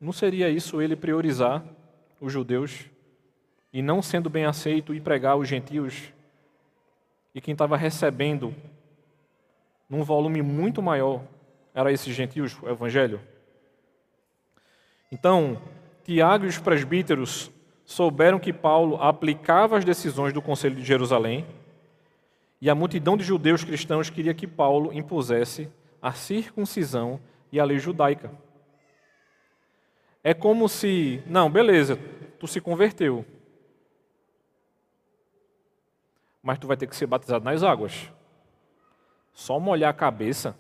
Não 0.03 0.13
seria 0.13 0.51
isso 0.51 0.83
ele 0.83 0.97
priorizar 0.97 1.63
os 2.21 2.33
judeus 2.33 2.87
e 3.73 3.81
não 3.81 4.03
sendo 4.03 4.29
bem 4.29 4.45
aceito 4.45 4.93
e 4.93 5.01
pregar 5.01 5.35
aos 5.35 5.47
gentios? 5.47 6.13
E 7.33 7.41
quem 7.41 7.53
estava 7.53 7.77
recebendo 7.77 8.53
num 9.89 10.03
volume 10.03 10.43
muito 10.43 10.83
maior 10.83 11.23
era 11.73 11.93
esses 11.93 12.13
gentios, 12.17 12.61
o 12.61 12.69
evangelho? 12.69 13.21
Então, 15.13 15.63
Tiago 16.03 16.47
e 16.47 16.49
os 16.49 16.59
presbíteros 16.59 17.53
souberam 17.85 18.41
que 18.41 18.53
Paulo 18.53 18.97
aplicava 19.01 19.79
as 19.79 19.85
decisões 19.85 20.33
do 20.33 20.43
Conselho 20.43 20.75
de 20.75 20.85
Jerusalém 20.85 21.47
e 22.61 22.69
a 22.69 22.75
multidão 22.75 23.17
de 23.17 23.23
judeus 23.23 23.63
cristãos 23.63 24.11
queria 24.11 24.35
que 24.35 24.49
Paulo 24.49 24.93
impusesse 24.93 25.69
a 26.03 26.11
circuncisão 26.11 27.21
e 27.53 27.61
a 27.61 27.65
lei 27.65 27.79
judaica. 27.79 28.33
É 30.23 30.33
como 30.33 30.69
se, 30.69 31.23
não, 31.27 31.51
beleza, 31.51 31.97
tu 32.39 32.47
se 32.47 32.61
converteu, 32.61 33.25
mas 36.43 36.59
tu 36.59 36.67
vai 36.67 36.77
ter 36.77 36.87
que 36.87 36.97
ser 36.97 37.07
batizado 37.07 37.45
nas 37.45 37.63
águas. 37.63 38.11
Só 39.33 39.59
molhar 39.59 39.91
a 39.91 39.95
cabeça. 39.95 40.57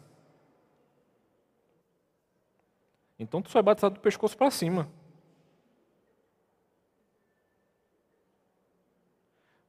Então 3.19 3.43
tu 3.43 3.51
só 3.51 3.59
é 3.59 3.63
batizado 3.63 3.97
do 3.97 4.01
pescoço 4.01 4.37
para 4.37 4.51
cima. 4.51 4.89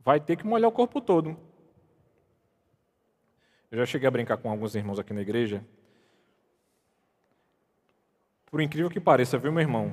vai 0.03 0.19
ter 0.19 0.35
que 0.35 0.45
molhar 0.45 0.69
o 0.69 0.73
corpo 0.73 0.99
todo. 0.99 1.37
Eu 3.71 3.77
já 3.79 3.85
cheguei 3.85 4.07
a 4.07 4.11
brincar 4.11 4.37
com 4.37 4.51
alguns 4.51 4.75
irmãos 4.75 4.99
aqui 4.99 5.13
na 5.13 5.21
igreja. 5.21 5.65
Por 8.53 8.61
incrível 8.61 8.87
que 8.87 8.99
pareça, 8.99 9.35
viu, 9.35 9.51
meu 9.51 9.61
irmão? 9.61 9.91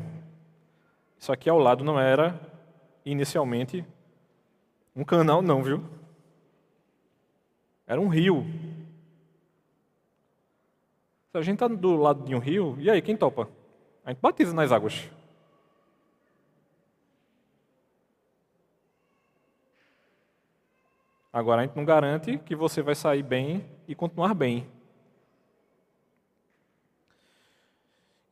Isso 1.18 1.32
aqui 1.32 1.48
ao 1.48 1.58
lado 1.58 1.82
não 1.82 1.98
era 1.98 2.38
inicialmente 3.06 3.82
um 4.94 5.02
canal, 5.02 5.40
não, 5.40 5.62
viu? 5.62 5.82
Era 7.86 7.98
um 7.98 8.08
rio. 8.08 8.44
Se 11.32 11.38
a 11.38 11.40
gente 11.40 11.54
está 11.54 11.68
do 11.68 11.96
lado 11.96 12.22
de 12.22 12.34
um 12.34 12.38
rio, 12.38 12.76
e 12.78 12.90
aí, 12.90 13.00
quem 13.00 13.16
topa? 13.16 13.48
A 14.04 14.10
gente 14.10 14.20
batiza 14.20 14.52
nas 14.52 14.70
águas. 14.70 15.10
Agora, 21.32 21.62
a 21.62 21.64
gente 21.64 21.76
não 21.76 21.84
garante 21.86 22.36
que 22.36 22.54
você 22.54 22.82
vai 22.82 22.94
sair 22.94 23.22
bem 23.22 23.64
e 23.88 23.94
continuar 23.94 24.34
bem. 24.34 24.68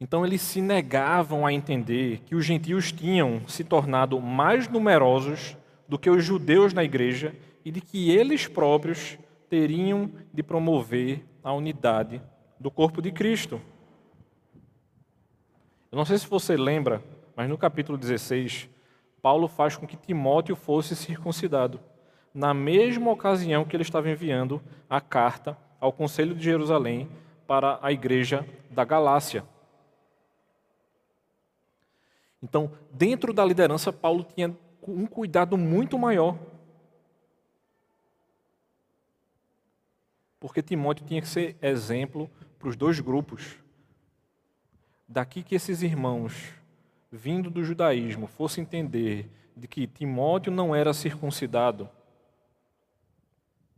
Então, 0.01 0.25
eles 0.25 0.41
se 0.41 0.61
negavam 0.61 1.45
a 1.45 1.53
entender 1.53 2.21
que 2.25 2.35
os 2.35 2.45
gentios 2.45 2.93
tinham 2.93 3.43
se 3.49 3.65
tornado 3.65 4.21
mais 4.21 4.69
numerosos 4.69 5.57
do 5.89 5.99
que 5.99 6.09
os 6.09 6.25
judeus 6.25 6.73
na 6.73 6.85
igreja 6.85 7.35
e 7.65 7.71
de 7.71 7.81
que 7.81 8.11
eles 8.11 8.47
próprios 8.47 9.19
teriam 9.49 10.11
de 10.33 10.43
promover 10.43 11.25
a 11.43 11.53
unidade 11.53 12.23
do 12.61 12.71
corpo 12.71 13.03
de 13.03 13.11
Cristo. 13.11 13.61
Eu 15.91 15.97
não 15.97 16.05
sei 16.05 16.19
se 16.19 16.29
você 16.29 16.57
lembra, 16.57 17.03
mas 17.35 17.49
no 17.49 17.57
capítulo 17.57 17.97
16, 17.97 18.69
Paulo 19.23 19.49
faz 19.49 19.77
com 19.77 19.87
que 19.87 19.97
Timóteo 19.97 20.55
fosse 20.55 20.95
circuncidado 20.95 21.81
na 22.35 22.53
mesma 22.53 23.11
ocasião 23.11 23.65
que 23.65 23.75
ele 23.75 23.83
estava 23.83 24.11
enviando 24.11 24.63
a 24.89 25.01
carta 25.01 25.57
ao 25.81 25.93
Conselho 25.93 26.35
de 26.35 26.45
Jerusalém 26.45 27.09
para 27.47 27.79
a 27.83 27.91
igreja 27.91 28.47
da 28.71 28.85
Galácia. 28.85 29.43
Então, 32.42 32.70
dentro 32.92 33.33
da 33.33 33.44
liderança, 33.44 33.92
Paulo 33.92 34.24
tinha 34.24 34.57
um 34.87 35.07
cuidado 35.07 35.57
muito 35.57 35.98
maior. 35.98 36.38
Porque 40.40 40.62
Timóteo 40.62 41.05
tinha 41.07 41.20
que 41.20 41.29
ser 41.29 41.57
exemplo 41.61 42.31
para 42.59 42.68
os 42.68 42.77
dois 42.77 43.01
grupos. 43.01 43.57
Daqui 45.07 45.42
que 45.42 45.55
esses 45.55 45.83
irmãos, 45.83 46.55
vindo 47.11 47.51
do 47.51 47.64
judaísmo, 47.64 48.27
fossem 48.27 48.62
entender 48.62 49.29
de 49.57 49.66
que 49.66 49.87
Timóteo 49.87 50.53
não 50.53 50.74
era 50.74 50.94
circuncidado, 50.94 51.90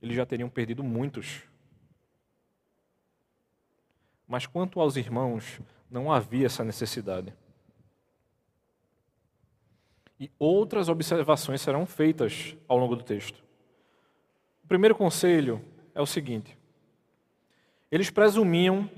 eles 0.03 0.16
já 0.16 0.27
teriam 0.27 0.49
perdido 0.49 0.83
muitos. 0.83 1.42
Mas 4.27 4.46
quanto 4.46 4.81
aos 4.81 4.96
irmãos, 4.96 5.61
não 5.90 6.12
havia 6.12 6.46
essa 6.46 6.64
necessidade. 6.64 7.35
E 10.21 10.31
outras 10.39 10.91
observações 10.91 11.63
serão 11.63 11.87
feitas 11.87 12.55
ao 12.69 12.77
longo 12.77 12.95
do 12.95 13.03
texto. 13.03 13.43
O 14.63 14.69
primeiro 14.69 14.95
conselho 14.95 15.65
é 15.95 16.01
o 16.03 16.07
seguinte: 16.07 16.59
eles 17.91 18.11
presumiam 18.11 18.89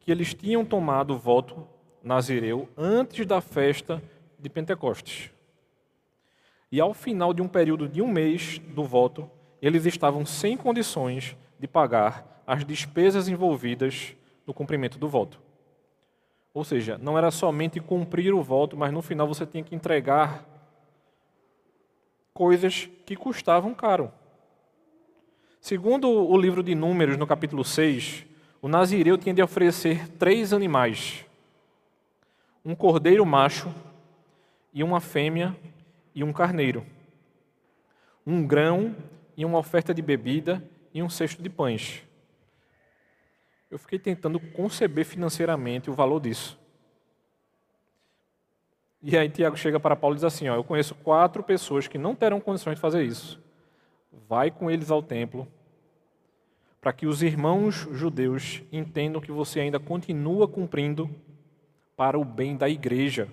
que 0.00 0.10
eles 0.10 0.32
tinham 0.32 0.64
tomado 0.64 1.12
o 1.12 1.18
voto 1.18 1.68
nazireu 2.02 2.66
antes 2.78 3.26
da 3.26 3.42
festa 3.42 4.02
de 4.38 4.48
Pentecostes. 4.48 5.30
E 6.72 6.80
ao 6.80 6.94
final 6.94 7.34
de 7.34 7.42
um 7.42 7.48
período 7.48 7.86
de 7.86 8.00
um 8.00 8.08
mês 8.08 8.58
do 8.58 8.82
voto, 8.82 9.30
eles 9.60 9.84
estavam 9.84 10.24
sem 10.24 10.56
condições 10.56 11.36
de 11.58 11.68
pagar 11.68 12.42
as 12.46 12.64
despesas 12.64 13.28
envolvidas 13.28 14.16
no 14.46 14.54
cumprimento 14.54 14.98
do 14.98 15.08
voto. 15.08 15.38
Ou 16.54 16.64
seja, 16.64 16.96
não 16.96 17.18
era 17.18 17.30
somente 17.30 17.78
cumprir 17.80 18.32
o 18.32 18.42
voto, 18.42 18.76
mas 18.78 18.92
no 18.92 19.02
final 19.02 19.28
você 19.28 19.44
tinha 19.44 19.62
que 19.62 19.74
entregar 19.74 20.49
coisas 22.32 22.88
que 23.04 23.16
custavam 23.16 23.74
caro. 23.74 24.12
Segundo 25.60 26.08
o 26.08 26.36
livro 26.38 26.62
de 26.62 26.74
Números, 26.74 27.16
no 27.16 27.26
capítulo 27.26 27.64
6, 27.64 28.24
o 28.62 28.68
nazireu 28.68 29.18
tinha 29.18 29.34
de 29.34 29.42
oferecer 29.42 30.08
três 30.18 30.52
animais: 30.52 31.24
um 32.64 32.74
cordeiro 32.74 33.24
macho, 33.26 33.72
e 34.72 34.82
uma 34.82 35.00
fêmea 35.00 35.56
e 36.14 36.22
um 36.22 36.32
carneiro, 36.32 36.84
um 38.26 38.46
grão 38.46 38.94
e 39.36 39.44
uma 39.44 39.58
oferta 39.58 39.92
de 39.92 40.02
bebida 40.02 40.62
e 40.92 41.02
um 41.02 41.08
cesto 41.08 41.42
de 41.42 41.48
pães. 41.48 42.02
Eu 43.70 43.78
fiquei 43.78 43.98
tentando 43.98 44.40
conceber 44.40 45.04
financeiramente 45.04 45.88
o 45.88 45.94
valor 45.94 46.20
disso. 46.20 46.58
E 49.02 49.16
aí 49.16 49.28
Tiago 49.28 49.56
chega 49.56 49.80
para 49.80 49.96
Paulo 49.96 50.14
e 50.14 50.18
diz 50.18 50.24
assim: 50.24 50.48
ó, 50.48 50.56
Eu 50.56 50.64
conheço 50.64 50.94
quatro 50.94 51.42
pessoas 51.42 51.88
que 51.88 51.98
não 51.98 52.14
terão 52.14 52.40
condições 52.40 52.74
de 52.74 52.80
fazer 52.80 53.02
isso. 53.02 53.40
Vai 54.28 54.50
com 54.50 54.70
eles 54.70 54.90
ao 54.90 55.02
templo, 55.02 55.48
para 56.80 56.92
que 56.92 57.06
os 57.06 57.22
irmãos 57.22 57.88
judeus 57.92 58.62
entendam 58.70 59.20
que 59.20 59.32
você 59.32 59.60
ainda 59.60 59.78
continua 59.78 60.46
cumprindo 60.46 61.10
para 61.96 62.18
o 62.18 62.24
bem 62.24 62.56
da 62.56 62.68
igreja. 62.68 63.28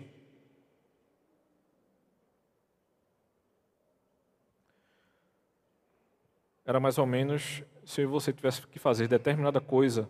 era 6.68 6.82
mais 6.82 6.98
ou 6.98 7.06
menos 7.06 7.64
se 7.86 8.06
você 8.06 8.34
tivesse 8.34 8.68
que 8.68 8.78
fazer 8.78 9.08
determinada 9.08 9.62
coisa 9.62 10.10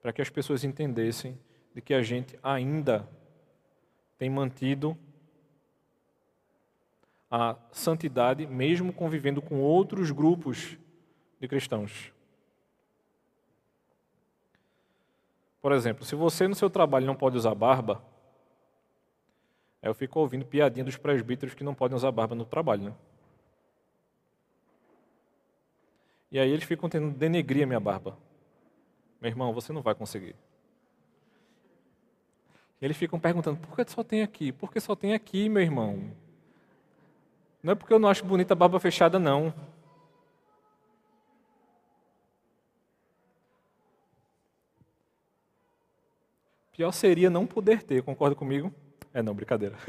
para 0.00 0.14
que 0.14 0.22
as 0.22 0.30
pessoas 0.30 0.64
entendessem 0.64 1.38
de 1.74 1.82
que 1.82 1.92
a 1.92 2.02
gente 2.02 2.38
ainda 2.42 3.06
tem 4.18 4.30
mantido 4.30 4.96
a 7.30 7.56
santidade, 7.72 8.46
mesmo 8.46 8.92
convivendo 8.92 9.42
com 9.42 9.60
outros 9.60 10.10
grupos 10.10 10.78
de 11.40 11.48
cristãos. 11.48 12.12
Por 15.60 15.72
exemplo, 15.72 16.04
se 16.04 16.14
você 16.14 16.46
no 16.46 16.54
seu 16.54 16.70
trabalho 16.70 17.06
não 17.06 17.16
pode 17.16 17.36
usar 17.36 17.54
barba, 17.54 18.04
eu 19.82 19.94
fico 19.94 20.20
ouvindo 20.20 20.44
piadinha 20.44 20.84
dos 20.84 20.96
presbíteros 20.96 21.54
que 21.54 21.64
não 21.64 21.74
podem 21.74 21.96
usar 21.96 22.12
barba 22.12 22.34
no 22.34 22.44
trabalho, 22.44 22.84
né? 22.84 22.94
E 26.30 26.38
aí 26.38 26.50
eles 26.50 26.64
ficam 26.64 26.88
tentando 26.88 27.16
denegrir 27.16 27.64
a 27.64 27.66
minha 27.66 27.80
barba. 27.80 28.18
Meu 29.20 29.30
irmão, 29.30 29.52
você 29.52 29.72
não 29.72 29.82
vai 29.82 29.94
conseguir. 29.94 30.34
Eles 32.84 32.98
ficam 32.98 33.18
perguntando, 33.18 33.58
por 33.58 33.74
que 33.74 33.90
só 33.90 34.04
tem 34.04 34.20
aqui? 34.20 34.52
Por 34.52 34.70
que 34.70 34.78
só 34.78 34.94
tem 34.94 35.14
aqui, 35.14 35.48
meu 35.48 35.62
irmão? 35.62 36.14
Não 37.62 37.72
é 37.72 37.74
porque 37.74 37.94
eu 37.94 37.98
não 37.98 38.10
acho 38.10 38.26
bonita 38.26 38.52
a 38.52 38.54
barba 38.54 38.78
fechada, 38.78 39.18
não. 39.18 39.54
Pior 46.72 46.92
seria 46.92 47.30
não 47.30 47.46
poder 47.46 47.82
ter, 47.82 48.02
concorda 48.02 48.36
comigo? 48.36 48.70
É 49.14 49.22
não, 49.22 49.32
brincadeira. 49.32 49.78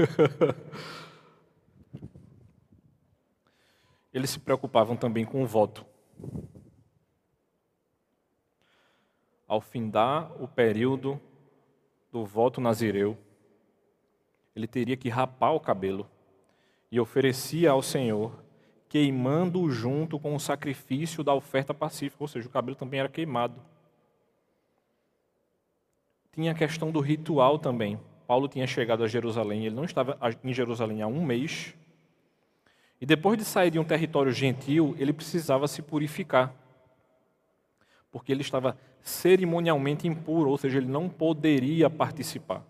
Eles 4.14 4.30
se 4.30 4.40
preocupavam 4.40 4.96
também 4.96 5.26
com 5.26 5.44
o 5.44 5.46
voto. 5.46 5.86
Ao 9.46 9.60
findar 9.60 10.32
o 10.42 10.48
período 10.48 11.20
do 12.16 12.24
voto 12.24 12.62
nazireu, 12.62 13.18
ele 14.56 14.68
teria 14.68 14.96
que 14.96 15.10
rapar 15.10 15.54
o 15.54 15.60
cabelo 15.60 16.10
e 16.90 16.98
oferecia 16.98 17.72
ao 17.72 17.82
Senhor, 17.82 18.42
queimando-o 18.88 19.70
junto 19.70 20.18
com 20.18 20.34
o 20.34 20.40
sacrifício 20.40 21.26
da 21.26 21.34
oferta 21.34 21.74
pacífica, 21.74 22.24
ou 22.24 22.28
seja, 22.30 22.48
o 22.48 22.52
cabelo 22.52 22.78
também 22.78 23.02
era 23.02 23.10
queimado. 23.10 23.62
Tinha 26.32 26.54
a 26.54 26.56
questão 26.56 26.90
do 26.90 27.02
ritual 27.02 27.60
também. 27.60 28.00
Paulo 28.26 28.48
tinha 28.48 28.66
chegado 28.66 29.04
a 29.04 29.08
Jerusalém, 29.10 29.66
ele 29.66 29.76
não 29.76 29.84
estava 29.84 30.18
em 30.42 30.54
Jerusalém 30.54 31.02
há 31.02 31.08
um 31.08 31.22
mês, 31.22 31.76
e 33.02 33.06
depois 33.06 33.38
de 33.38 33.44
sair 33.44 33.72
de 33.72 33.78
um 33.78 33.84
território 33.84 34.32
gentil, 34.32 34.96
ele 34.98 35.12
precisava 35.12 35.68
se 35.68 35.82
purificar, 35.82 36.56
porque 38.10 38.32
ele 38.32 38.42
estava 38.42 38.78
cerimonialmente 39.06 40.08
impuro, 40.08 40.50
ou 40.50 40.58
seja, 40.58 40.80
ele 40.80 40.88
não 40.88 41.08
poderia 41.08 41.92
participar. 41.92 42.66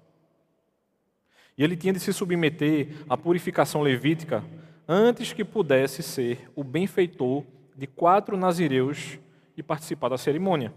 E 1.58 1.64
ele 1.64 1.78
tinha 1.78 1.94
de 1.94 2.00
se 2.02 2.12
submeter 2.12 2.90
à 3.10 3.16
purificação 3.16 3.82
levítica 3.82 4.44
antes 4.86 5.32
que 5.32 5.46
pudesse 5.46 6.04
ser 6.04 6.52
o 6.54 6.62
benfeitor 6.62 7.46
de 7.74 7.88
quatro 7.88 8.36
nazireus 8.36 9.18
e 9.56 9.64
participar 9.64 10.10
da 10.10 10.18
cerimônia. 10.18 10.74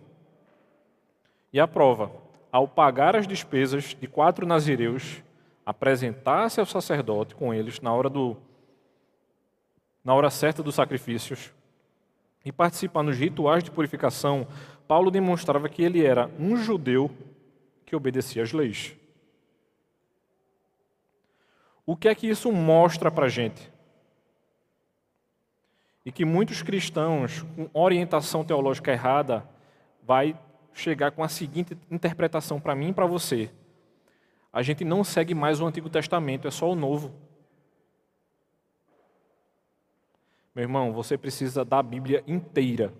E 1.52 1.58
a 1.58 1.66
prova, 1.66 2.12
ao 2.52 2.68
pagar 2.68 3.16
as 3.16 3.26
despesas 3.26 3.96
de 4.00 4.06
quatro 4.06 4.46
nazireus, 4.46 5.24
apresentar-se 5.66 6.60
ao 6.60 6.66
sacerdote 6.66 7.34
com 7.34 7.52
eles 7.52 7.80
na 7.80 7.92
hora 7.92 8.08
do 8.08 8.36
na 10.04 10.14
hora 10.14 10.30
certa 10.30 10.62
dos 10.62 10.76
sacrifícios 10.76 11.52
e 12.44 12.52
participar 12.52 13.02
nos 13.02 13.18
rituais 13.18 13.62
de 13.62 13.70
purificação, 13.70 14.46
Paulo 14.88 15.10
demonstrava 15.10 15.68
que 15.68 15.82
ele 15.82 16.02
era 16.02 16.30
um 16.40 16.56
judeu 16.56 17.10
que 17.84 17.94
obedecia 17.94 18.42
às 18.42 18.52
leis. 18.52 18.96
O 21.84 21.94
que 21.94 22.08
é 22.08 22.14
que 22.14 22.26
isso 22.26 22.50
mostra 22.50 23.10
para 23.10 23.26
a 23.26 23.28
gente? 23.28 23.70
E 26.06 26.10
que 26.10 26.24
muitos 26.24 26.62
cristãos 26.62 27.42
com 27.54 27.68
orientação 27.74 28.42
teológica 28.42 28.90
errada 28.90 29.46
vai 30.02 30.38
chegar 30.72 31.10
com 31.10 31.22
a 31.22 31.28
seguinte 31.28 31.76
interpretação 31.90 32.58
para 32.58 32.74
mim 32.74 32.88
e 32.88 32.94
para 32.94 33.04
você. 33.04 33.50
A 34.50 34.62
gente 34.62 34.84
não 34.84 35.04
segue 35.04 35.34
mais 35.34 35.60
o 35.60 35.66
Antigo 35.66 35.90
Testamento, 35.90 36.48
é 36.48 36.50
só 36.50 36.70
o 36.70 36.74
Novo. 36.74 37.12
Meu 40.54 40.62
irmão, 40.62 40.94
você 40.94 41.18
precisa 41.18 41.62
da 41.62 41.82
Bíblia 41.82 42.24
inteira. 42.26 42.92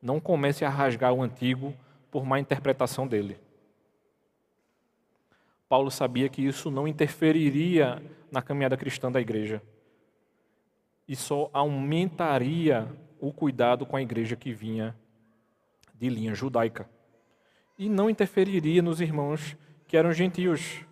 Não 0.00 0.20
comece 0.20 0.64
a 0.64 0.68
rasgar 0.68 1.12
o 1.12 1.22
Antigo 1.22 1.74
por 2.10 2.24
má 2.24 2.38
interpretação 2.38 3.06
dele. 3.06 3.38
Paulo 5.68 5.90
sabia 5.90 6.28
que 6.28 6.42
isso 6.42 6.70
não 6.70 6.88
interferiria 6.88 8.02
na 8.30 8.40
caminhada 8.40 8.76
cristã 8.76 9.12
da 9.12 9.20
igreja. 9.20 9.62
E 11.06 11.14
só 11.14 11.50
aumentaria 11.52 12.88
o 13.20 13.32
cuidado 13.32 13.84
com 13.84 13.96
a 13.96 14.02
igreja 14.02 14.36
que 14.36 14.52
vinha 14.52 14.96
de 15.94 16.08
linha 16.08 16.34
judaica. 16.34 16.88
E 17.78 17.88
não 17.88 18.08
interferiria 18.08 18.80
nos 18.80 19.00
irmãos 19.00 19.56
que 19.86 19.96
eram 19.96 20.12
gentios. 20.12 20.84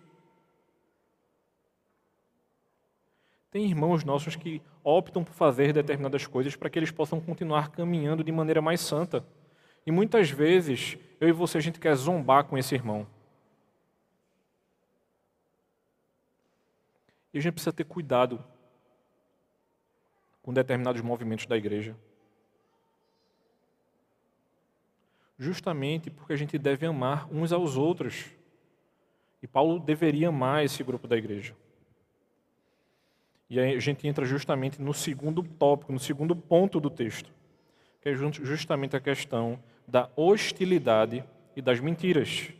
Tem 3.49 3.65
irmãos 3.65 4.03
nossos 4.03 4.35
que 4.35 4.61
optam 4.83 5.23
por 5.23 5.33
fazer 5.33 5.71
determinadas 5.73 6.27
coisas 6.27 6.55
para 6.55 6.69
que 6.69 6.77
eles 6.77 6.91
possam 6.91 7.19
continuar 7.19 7.71
caminhando 7.71 8.23
de 8.23 8.31
maneira 8.31 8.61
mais 8.61 8.81
santa. 8.81 9.25
E 9.85 9.91
muitas 9.91 10.29
vezes, 10.29 10.97
eu 11.19 11.29
e 11.29 11.31
você, 11.31 11.57
a 11.57 11.61
gente 11.61 11.79
quer 11.79 11.95
zombar 11.95 12.43
com 12.43 12.57
esse 12.57 12.75
irmão. 12.75 13.07
E 17.33 17.37
a 17.37 17.41
gente 17.41 17.53
precisa 17.53 17.71
ter 17.71 17.85
cuidado 17.85 18.43
com 20.41 20.53
determinados 20.53 21.01
movimentos 21.01 21.45
da 21.45 21.55
igreja. 21.55 21.95
Justamente 25.37 26.09
porque 26.09 26.33
a 26.33 26.37
gente 26.37 26.57
deve 26.57 26.85
amar 26.85 27.31
uns 27.31 27.53
aos 27.53 27.77
outros. 27.77 28.25
E 29.41 29.47
Paulo 29.47 29.79
deveria 29.79 30.29
amar 30.29 30.65
esse 30.65 30.83
grupo 30.83 31.07
da 31.07 31.15
igreja. 31.15 31.55
E 33.49 33.59
aí 33.59 33.75
a 33.75 33.79
gente 33.79 34.07
entra 34.07 34.25
justamente 34.25 34.81
no 34.81 34.93
segundo 34.93 35.41
tópico, 35.41 35.93
no 35.93 35.99
segundo 35.99 36.35
ponto 36.35 36.79
do 36.79 36.89
texto, 36.89 37.31
que 38.01 38.09
é 38.09 38.13
justamente 38.13 38.95
a 38.95 38.99
questão 38.99 39.59
da 39.87 40.09
hostilidade 40.15 41.23
e 41.55 41.61
das 41.61 41.79
mentiras. 41.79 42.51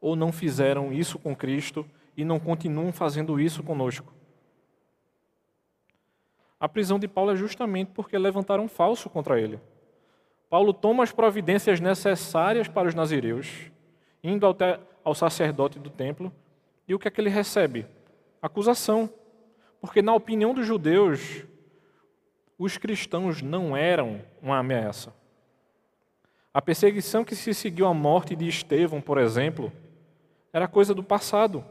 Ou 0.00 0.16
não 0.16 0.32
fizeram 0.32 0.92
isso 0.92 1.18
com 1.18 1.34
Cristo 1.34 1.86
e 2.16 2.24
não 2.24 2.40
continuam 2.40 2.92
fazendo 2.92 3.38
isso 3.38 3.62
conosco. 3.62 4.12
A 6.58 6.68
prisão 6.68 6.98
de 6.98 7.06
Paulo 7.06 7.30
é 7.30 7.36
justamente 7.36 7.92
porque 7.94 8.18
levantaram 8.18 8.66
falso 8.66 9.08
contra 9.08 9.40
ele. 9.40 9.60
Paulo 10.50 10.72
toma 10.72 11.04
as 11.04 11.12
providências 11.12 11.78
necessárias 11.78 12.66
para 12.66 12.88
os 12.88 12.94
nazireus, 12.94 13.70
indo 14.24 14.46
até 14.46 14.80
ao 15.04 15.14
sacerdote 15.14 15.78
do 15.78 15.90
templo, 15.90 16.32
e 16.88 16.94
o 16.94 16.98
que 16.98 17.06
é 17.06 17.10
que 17.10 17.20
ele 17.20 17.30
recebe? 17.30 17.86
Acusação. 18.40 19.10
Porque, 19.80 20.02
na 20.02 20.14
opinião 20.14 20.52
dos 20.52 20.66
judeus, 20.66 21.44
os 22.58 22.76
cristãos 22.76 23.42
não 23.42 23.76
eram 23.76 24.20
uma 24.42 24.58
ameaça. 24.58 25.14
A 26.52 26.60
perseguição 26.60 27.24
que 27.24 27.36
se 27.36 27.54
seguiu 27.54 27.86
à 27.86 27.94
morte 27.94 28.34
de 28.34 28.48
Estevão, 28.48 29.00
por 29.00 29.18
exemplo, 29.18 29.72
era 30.52 30.66
coisa 30.66 30.94
do 30.94 31.02
passado. 31.02 31.64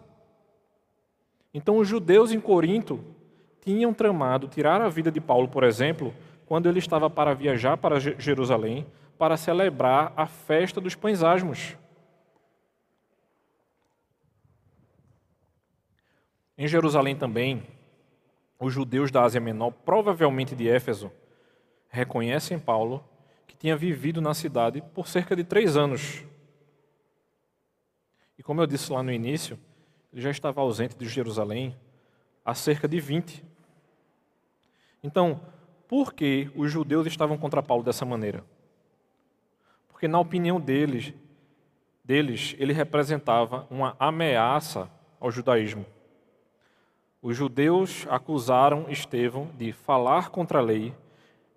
Então, 1.54 1.78
os 1.78 1.88
judeus 1.88 2.32
em 2.32 2.40
Corinto 2.40 3.04
tinham 3.62 3.94
tramado 3.94 4.48
tirar 4.48 4.82
a 4.82 4.88
vida 4.88 5.12
de 5.12 5.20
Paulo, 5.20 5.48
por 5.48 5.64
exemplo, 5.64 6.14
quando 6.46 6.70
ele 6.70 6.80
estava 6.80 7.10
para 7.10 7.34
viajar 7.34 7.76
para 7.76 8.00
Jerusalém 8.00 8.86
para 9.18 9.36
celebrar 9.36 10.14
a 10.16 10.26
festa 10.26 10.80
dos 10.80 10.96
pães 10.96 11.24
asmos. 11.24 11.76
Em 16.58 16.68
Jerusalém 16.68 17.16
também, 17.16 17.64
os 18.60 18.74
judeus 18.74 19.12
da 19.12 19.24
Ásia 19.24 19.40
Menor, 19.40 19.72
provavelmente 19.72 20.56
de 20.56 20.68
Éfeso, 20.68 21.12
reconhecem 21.90 22.58
Paulo 22.58 23.04
que 23.46 23.56
tinha 23.56 23.78
vivido 23.78 24.20
na 24.20 24.34
cidade 24.34 24.82
por 24.94 25.08
cerca 25.08 25.36
de 25.36 25.44
três 25.44 25.78
anos. 25.78 26.24
E 28.38 28.44
como 28.44 28.62
eu 28.62 28.68
disse 28.68 28.92
lá 28.92 29.04
no 29.04 29.12
início, 29.12 29.60
ele 30.12 30.22
já 30.22 30.32
estava 30.32 30.62
ausente 30.62 30.96
de 30.98 31.08
Jerusalém 31.08 31.76
há 32.44 32.56
cerca 32.56 32.88
de 32.88 33.00
20. 33.00 33.44
Então, 35.04 35.40
por 35.88 36.14
que 36.14 36.50
os 36.56 36.72
judeus 36.72 37.06
estavam 37.06 37.38
contra 37.38 37.62
Paulo 37.62 37.84
dessa 37.84 38.04
maneira? 38.04 38.44
Porque, 39.88 40.08
na 40.08 40.20
opinião 40.20 40.60
deles, 40.60 41.14
deles 42.04 42.56
ele 42.58 42.74
representava 42.74 43.68
uma 43.70 43.96
ameaça 44.00 44.90
ao 45.20 45.32
judaísmo. 45.32 45.86
Os 47.28 47.36
judeus 47.36 48.08
acusaram 48.10 48.90
Estevão 48.90 49.52
de 49.58 49.74
falar 49.74 50.30
contra 50.30 50.60
a 50.60 50.62
lei, 50.62 50.96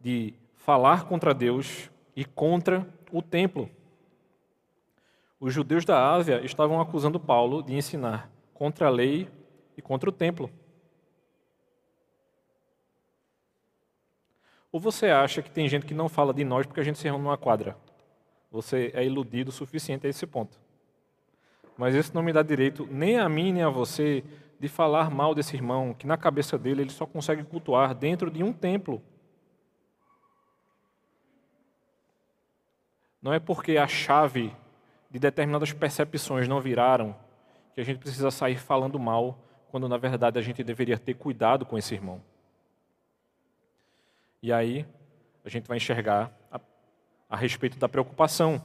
de 0.01 0.35
falar 0.57 1.05
contra 1.05 1.33
Deus 1.33 1.89
e 2.17 2.25
contra 2.25 2.85
o 3.13 3.23
templo. 3.23 3.71
Os 5.39 5.55
judeus 5.55 5.85
da 5.85 6.13
Ásia 6.13 6.45
estavam 6.45 6.81
acusando 6.81 7.21
Paulo 7.21 7.63
de 7.63 7.73
ensinar 7.73 8.29
contra 8.53 8.89
a 8.89 8.91
lei 8.91 9.29
e 9.77 9.81
contra 9.81 10.11
o 10.11 10.13
templo. 10.13 10.51
Ou 14.73 14.81
você 14.81 15.07
acha 15.07 15.41
que 15.41 15.53
tem 15.53 15.69
gente 15.69 15.87
que 15.87 15.95
não 15.95 16.09
fala 16.09 16.35
de 16.35 16.43
nós 16.43 16.67
porque 16.67 16.81
a 16.81 16.85
gente 16.85 16.99
se 16.99 17.05
reúne 17.05 17.23
numa 17.23 17.39
quadra? 17.39 17.77
Você 18.51 18.91
é 18.93 19.05
iludido 19.05 19.51
o 19.51 19.53
suficiente 19.53 20.05
a 20.05 20.11
esse 20.11 20.27
ponto. 20.27 20.59
Mas 21.79 21.95
isso 21.95 22.11
não 22.13 22.25
me 22.25 22.33
dá 22.33 22.43
direito 22.43 22.89
nem 22.91 23.21
a 23.21 23.29
mim 23.29 23.53
nem 23.53 23.63
a 23.63 23.71
você 23.71 24.25
de 24.61 24.69
falar 24.69 25.11
mal 25.11 25.35
desse 25.35 25.57
irmão, 25.57 25.95
que 25.95 26.07
na 26.07 26.19
cabeça 26.19 26.59
dele 26.59 26.83
ele 26.83 26.91
só 26.91 27.07
consegue 27.07 27.43
cultuar 27.43 27.95
dentro 27.95 28.31
de 28.31 28.45
um 28.45 28.53
templo. 28.53 29.03
Não 33.23 33.33
é 33.33 33.41
porque 33.41 33.79
a 33.79 33.89
chave 33.89 34.55
de 35.11 35.19
determinadas 35.19 35.73
percepções 35.73 36.47
não 36.47 36.61
viraram 36.61 37.17
que 37.75 37.81
a 37.81 37.85
gente 37.85 38.01
precisa 38.01 38.31
sair 38.31 38.59
falando 38.59 38.99
mal 38.99 39.39
quando 39.71 39.89
na 39.89 39.97
verdade 39.97 40.39
a 40.39 40.43
gente 40.43 40.63
deveria 40.63 40.99
ter 40.99 41.15
cuidado 41.15 41.65
com 41.65 41.79
esse 41.79 41.95
irmão. 41.95 42.21
E 44.43 44.53
aí 44.53 44.85
a 45.43 45.49
gente 45.49 45.67
vai 45.67 45.79
enxergar 45.79 46.31
a, 46.53 46.61
a 47.31 47.37
respeito 47.37 47.79
da 47.79 47.89
preocupação. 47.89 48.63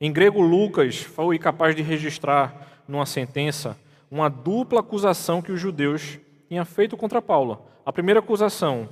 Em 0.00 0.12
grego, 0.12 0.40
Lucas 0.40 1.02
foi 1.02 1.40
capaz 1.40 1.74
de 1.74 1.82
registrar 1.82 2.84
numa 2.86 3.04
sentença 3.04 3.76
uma 4.10 4.28
dupla 4.28 4.80
acusação 4.80 5.42
que 5.42 5.52
os 5.52 5.60
judeus 5.60 6.18
tinham 6.48 6.64
feito 6.64 6.96
contra 6.96 7.20
Paulo. 7.20 7.66
A 7.84 7.92
primeira 7.92 8.20
acusação, 8.20 8.88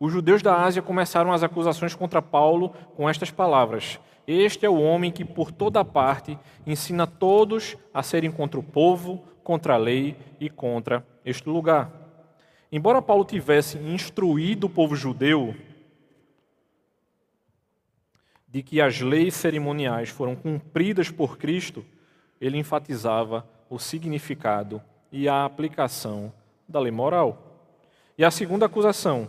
os 0.00 0.12
judeus 0.12 0.42
da 0.42 0.62
Ásia 0.62 0.82
começaram 0.82 1.32
as 1.32 1.42
acusações 1.42 1.94
contra 1.94 2.20
Paulo 2.22 2.70
com 2.96 3.08
estas 3.08 3.30
palavras: 3.30 3.98
Este 4.26 4.66
é 4.66 4.68
o 4.68 4.80
homem 4.80 5.10
que 5.10 5.24
por 5.24 5.52
toda 5.52 5.84
parte 5.84 6.38
ensina 6.66 7.06
todos 7.06 7.76
a 7.92 8.02
serem 8.02 8.30
contra 8.30 8.58
o 8.58 8.62
povo, 8.62 9.24
contra 9.42 9.74
a 9.74 9.78
lei 9.78 10.16
e 10.40 10.48
contra 10.48 11.06
este 11.24 11.48
lugar. 11.48 11.90
Embora 12.72 13.02
Paulo 13.02 13.24
tivesse 13.24 13.78
instruído 13.78 14.64
o 14.64 14.70
povo 14.70 14.96
judeu 14.96 15.54
de 18.48 18.62
que 18.62 18.80
as 18.80 19.00
leis 19.00 19.34
cerimoniais 19.34 20.08
foram 20.08 20.36
cumpridas 20.36 21.10
por 21.10 21.36
Cristo, 21.36 21.84
ele 22.40 22.56
enfatizava 22.56 23.44
o 23.68 23.78
significado 23.78 24.82
e 25.10 25.28
a 25.28 25.44
aplicação 25.44 26.32
da 26.68 26.80
lei 26.80 26.92
moral. 26.92 27.60
E 28.16 28.24
a 28.24 28.30
segunda 28.30 28.66
acusação, 28.66 29.28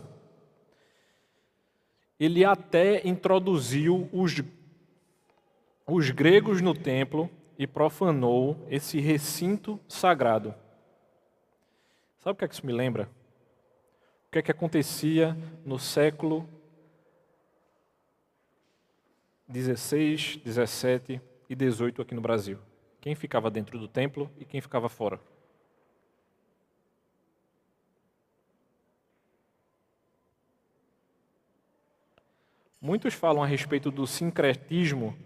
ele 2.18 2.44
até 2.44 3.06
introduziu 3.06 4.08
os, 4.12 4.42
os 5.86 6.10
gregos 6.10 6.60
no 6.60 6.74
templo 6.74 7.30
e 7.58 7.66
profanou 7.66 8.56
esse 8.68 9.00
recinto 9.00 9.80
sagrado. 9.88 10.54
Sabe 12.20 12.32
o 12.32 12.36
que 12.36 12.44
é 12.44 12.48
que 12.48 12.54
isso 12.54 12.66
me 12.66 12.72
lembra? 12.72 13.08
O 14.28 14.32
que 14.32 14.38
é 14.38 14.42
que 14.42 14.50
acontecia 14.50 15.36
no 15.64 15.78
século 15.78 16.48
16, 19.48 20.38
17 20.38 21.20
e 21.48 21.54
18 21.54 22.02
aqui 22.02 22.14
no 22.14 22.20
Brasil? 22.20 22.58
Quem 23.00 23.14
ficava 23.14 23.50
dentro 23.50 23.78
do 23.78 23.86
templo 23.86 24.30
e 24.38 24.44
quem 24.44 24.60
ficava 24.60 24.88
fora? 24.88 25.20
Muitos 32.80 33.14
falam 33.14 33.42
a 33.42 33.46
respeito 33.46 33.90
do 33.90 34.06
sincretismo 34.06 35.16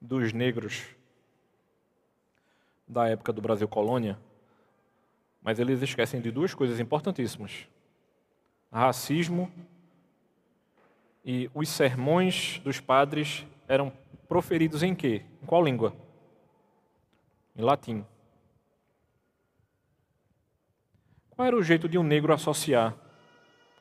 dos 0.00 0.32
negros 0.32 0.86
da 2.86 3.08
época 3.08 3.32
do 3.32 3.42
Brasil 3.42 3.68
colônia, 3.68 4.18
mas 5.42 5.58
eles 5.58 5.82
esquecem 5.82 6.20
de 6.20 6.30
duas 6.30 6.54
coisas 6.54 6.80
importantíssimas: 6.80 7.68
racismo 8.72 9.52
e 11.24 11.50
os 11.52 11.68
sermões 11.68 12.58
dos 12.60 12.80
padres 12.80 13.46
eram 13.66 13.92
proferidos 14.26 14.82
em 14.82 14.94
quê? 14.94 15.24
Em 15.42 15.46
qual 15.46 15.62
língua? 15.62 15.94
Em 17.58 17.62
latim. 17.62 18.06
Qual 21.30 21.44
era 21.44 21.56
o 21.56 21.62
jeito 21.62 21.88
de 21.88 21.98
um 21.98 22.04
negro 22.04 22.32
associar 22.32 22.94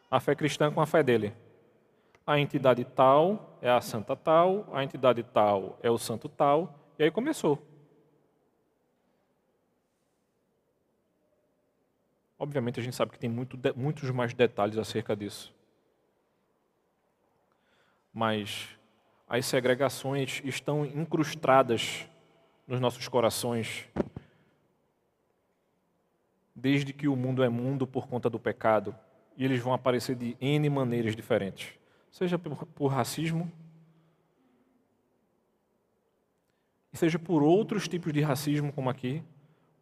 a 0.10 0.20
fé 0.20 0.34
cristã 0.34 0.72
com 0.72 0.82
a 0.82 0.88
fé 0.88 1.04
dele? 1.04 1.32
A 2.26 2.40
entidade 2.40 2.84
tal 2.84 3.60
é 3.62 3.70
a 3.70 3.80
santa 3.80 4.16
tal, 4.16 4.68
a 4.74 4.84
entidade 4.84 5.22
tal 5.22 5.78
é 5.84 5.92
o 5.92 5.98
santo 5.98 6.28
tal, 6.28 6.92
e 6.98 7.04
aí 7.04 7.12
começou. 7.12 7.62
Obviamente 12.40 12.80
a 12.80 12.84
gente 12.84 12.96
sabe 12.96 13.12
que 13.12 13.20
tem 13.20 13.30
muito, 13.30 13.60
muitos 13.76 14.10
mais 14.10 14.34
detalhes 14.34 14.78
acerca 14.80 15.16
disso. 15.16 15.54
Mas 18.12 18.70
as 19.30 19.46
segregações 19.46 20.42
estão 20.44 20.84
incrustadas 20.84 22.08
nos 22.68 22.80
nossos 22.80 23.08
corações 23.08 23.88
desde 26.54 26.92
que 26.92 27.08
o 27.08 27.16
mundo 27.16 27.44
é 27.44 27.50
mundo 27.50 27.88
por 27.88 28.08
conta 28.08 28.30
do 28.30 28.40
pecado, 28.40 28.96
e 29.38 29.46
eles 29.46 29.62
vão 29.62 29.74
aparecer 29.74 30.16
de 30.16 30.36
N 30.42 30.70
maneiras 30.70 31.16
diferentes 31.16 31.78
seja 32.18 32.40
por, 32.40 32.66
por 32.68 32.88
racismo, 32.88 33.52
seja 36.94 37.20
por 37.20 37.44
outros 37.44 37.88
tipos 37.88 38.12
de 38.12 38.22
racismo, 38.22 38.74
como 38.74 38.90
aqui. 38.90 39.24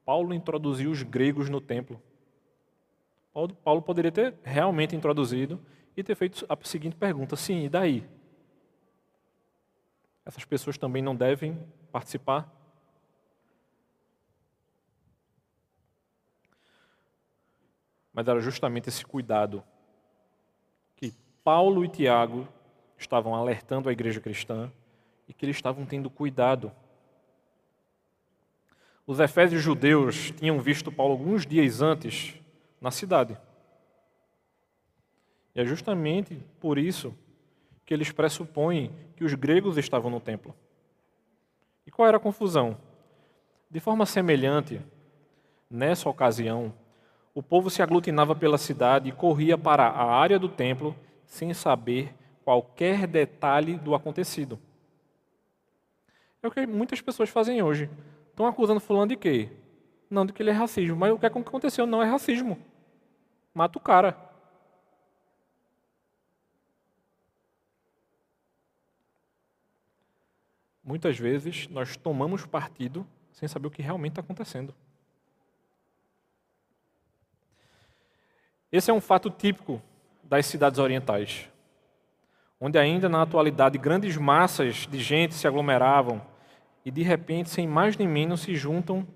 Paulo 0.03 0.33
introduziu 0.33 0.91
os 0.91 1.01
gregos 1.01 1.49
no 1.49 1.61
templo. 1.61 2.01
Paulo, 3.33 3.55
Paulo 3.55 3.81
poderia 3.81 4.11
ter 4.11 4.35
realmente 4.43 4.95
introduzido 4.95 5.59
e 5.95 6.03
ter 6.03 6.15
feito 6.15 6.45
a 6.49 6.57
seguinte 6.63 6.95
pergunta: 6.95 7.37
sim, 7.37 7.63
e 7.63 7.69
daí? 7.69 8.05
Essas 10.25 10.43
pessoas 10.43 10.77
também 10.77 11.01
não 11.01 11.15
devem 11.15 11.57
participar? 11.91 12.51
Mas 18.15 18.27
era 18.27 18.39
justamente 18.39 18.89
esse 18.89 19.05
cuidado 19.05 19.63
que 20.95 21.13
Paulo 21.43 21.85
e 21.85 21.87
Tiago 21.87 22.47
estavam 22.97 23.35
alertando 23.35 23.89
a 23.89 23.91
igreja 23.91 24.19
cristã 24.19 24.71
e 25.27 25.33
que 25.33 25.45
eles 25.45 25.57
estavam 25.57 25.85
tendo 25.85 26.09
cuidado 26.09 26.71
os 29.07 29.19
efésios 29.19 29.61
judeus 29.61 30.31
tinham 30.31 30.59
visto 30.59 30.91
Paulo 30.91 31.13
alguns 31.13 31.45
dias 31.45 31.81
antes 31.81 32.33
na 32.81 32.89
cidade. 32.89 33.37
E 35.53 35.61
é 35.61 35.65
justamente 35.65 36.41
por 36.59 36.79
isso 36.79 37.15
que 37.85 37.93
eles 37.93 38.11
pressupõem 38.11 38.91
que 39.15 39.23
os 39.23 39.35
gregos 39.35 39.77
estavam 39.77 40.09
no 40.09 40.19
templo. 40.19 40.55
E 41.85 41.91
qual 41.91 42.07
era 42.07 42.17
a 42.17 42.19
confusão? 42.19 42.77
De 43.69 43.79
forma 43.79 44.07
semelhante, 44.07 44.81
nessa 45.69 46.09
ocasião, 46.09 46.73
o 47.35 47.43
povo 47.43 47.69
se 47.69 47.81
aglutinava 47.81 48.33
pela 48.33 48.57
cidade 48.57 49.09
e 49.09 49.11
corria 49.11 49.57
para 49.57 49.85
a 49.85 50.05
área 50.05 50.39
do 50.39 50.47
templo 50.47 50.95
sem 51.25 51.53
saber 51.53 52.15
qualquer 52.45 53.05
detalhe 53.05 53.75
do 53.75 53.93
acontecido. 53.93 54.57
É 56.41 56.47
o 56.47 56.51
que 56.51 56.65
muitas 56.65 57.01
pessoas 57.01 57.29
fazem 57.29 57.61
hoje. 57.61 57.89
Estão 58.29 58.45
acusando 58.45 58.79
fulano 58.79 59.07
de 59.07 59.17
quê? 59.17 59.49
Não 60.09 60.25
de 60.25 60.31
que 60.31 60.41
ele 60.41 60.51
é 60.51 60.53
racismo. 60.53 60.95
Mas 60.95 61.11
o 61.11 61.19
que 61.19 61.25
aconteceu 61.25 61.85
não 61.85 62.01
é 62.01 62.05
racismo. 62.05 62.57
Mata 63.53 63.77
o 63.77 63.81
cara. 63.81 64.17
Muitas 70.81 71.17
vezes 71.17 71.67
nós 71.67 71.97
tomamos 71.97 72.45
partido 72.45 73.05
sem 73.33 73.49
saber 73.49 73.67
o 73.67 73.71
que 73.71 73.81
realmente 73.81 74.11
está 74.13 74.21
acontecendo. 74.21 74.73
Esse 78.71 78.91
é 78.91 78.93
um 78.93 79.01
fato 79.01 79.29
típico 79.29 79.81
das 80.23 80.45
cidades 80.45 80.79
orientais, 80.79 81.49
onde 82.59 82.77
ainda 82.77 83.07
na 83.07 83.21
atualidade 83.21 83.77
grandes 83.77 84.17
massas 84.17 84.87
de 84.87 84.99
gente 84.99 85.33
se 85.33 85.47
aglomeravam 85.47 86.21
e 86.83 86.91
de 86.91 87.01
repente, 87.01 87.49
sem 87.49 87.67
mais 87.67 87.97
nem 87.97 88.07
menos, 88.07 88.41
se 88.41 88.55
juntam 88.55 89.07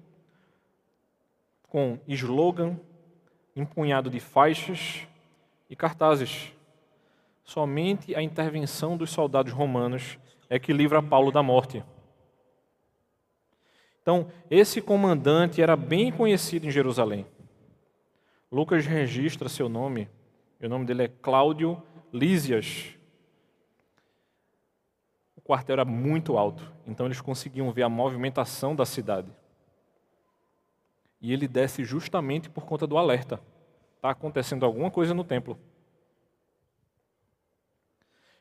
com 1.67 1.99
slogan, 2.07 2.79
empunhado 3.55 4.09
de 4.09 4.19
faixas 4.19 5.07
e 5.69 5.75
cartazes. 5.75 6.51
Somente 7.43 8.15
a 8.15 8.21
intervenção 8.21 8.97
dos 8.97 9.11
soldados 9.11 9.53
romanos 9.53 10.17
é 10.49 10.57
que 10.57 10.73
livra 10.73 11.01
Paulo 11.01 11.31
da 11.31 11.43
morte. 11.43 11.83
Então, 14.01 14.27
esse 14.49 14.81
comandante 14.81 15.61
era 15.61 15.75
bem 15.75 16.11
conhecido 16.11 16.65
em 16.65 16.71
Jerusalém. 16.71 17.25
Lucas 18.51 18.85
registra 18.85 19.47
seu 19.47 19.69
nome, 19.69 20.09
o 20.61 20.67
nome 20.67 20.85
dele 20.85 21.03
é 21.03 21.07
Cláudio 21.07 21.81
Lísias 22.11 22.99
quartel 25.49 25.73
era 25.73 25.83
muito 25.83 26.37
alto, 26.37 26.71
então 26.85 27.07
eles 27.07 27.19
conseguiam 27.19 27.71
ver 27.71 27.81
a 27.81 27.89
movimentação 27.89 28.75
da 28.75 28.85
cidade. 28.85 29.31
E 31.19 31.33
ele 31.33 31.47
desce 31.47 31.83
justamente 31.83 32.47
por 32.47 32.65
conta 32.65 32.85
do 32.85 32.99
alerta. 32.99 33.41
Está 33.95 34.11
acontecendo 34.11 34.63
alguma 34.63 34.91
coisa 34.91 35.11
no 35.11 35.23
templo. 35.23 35.57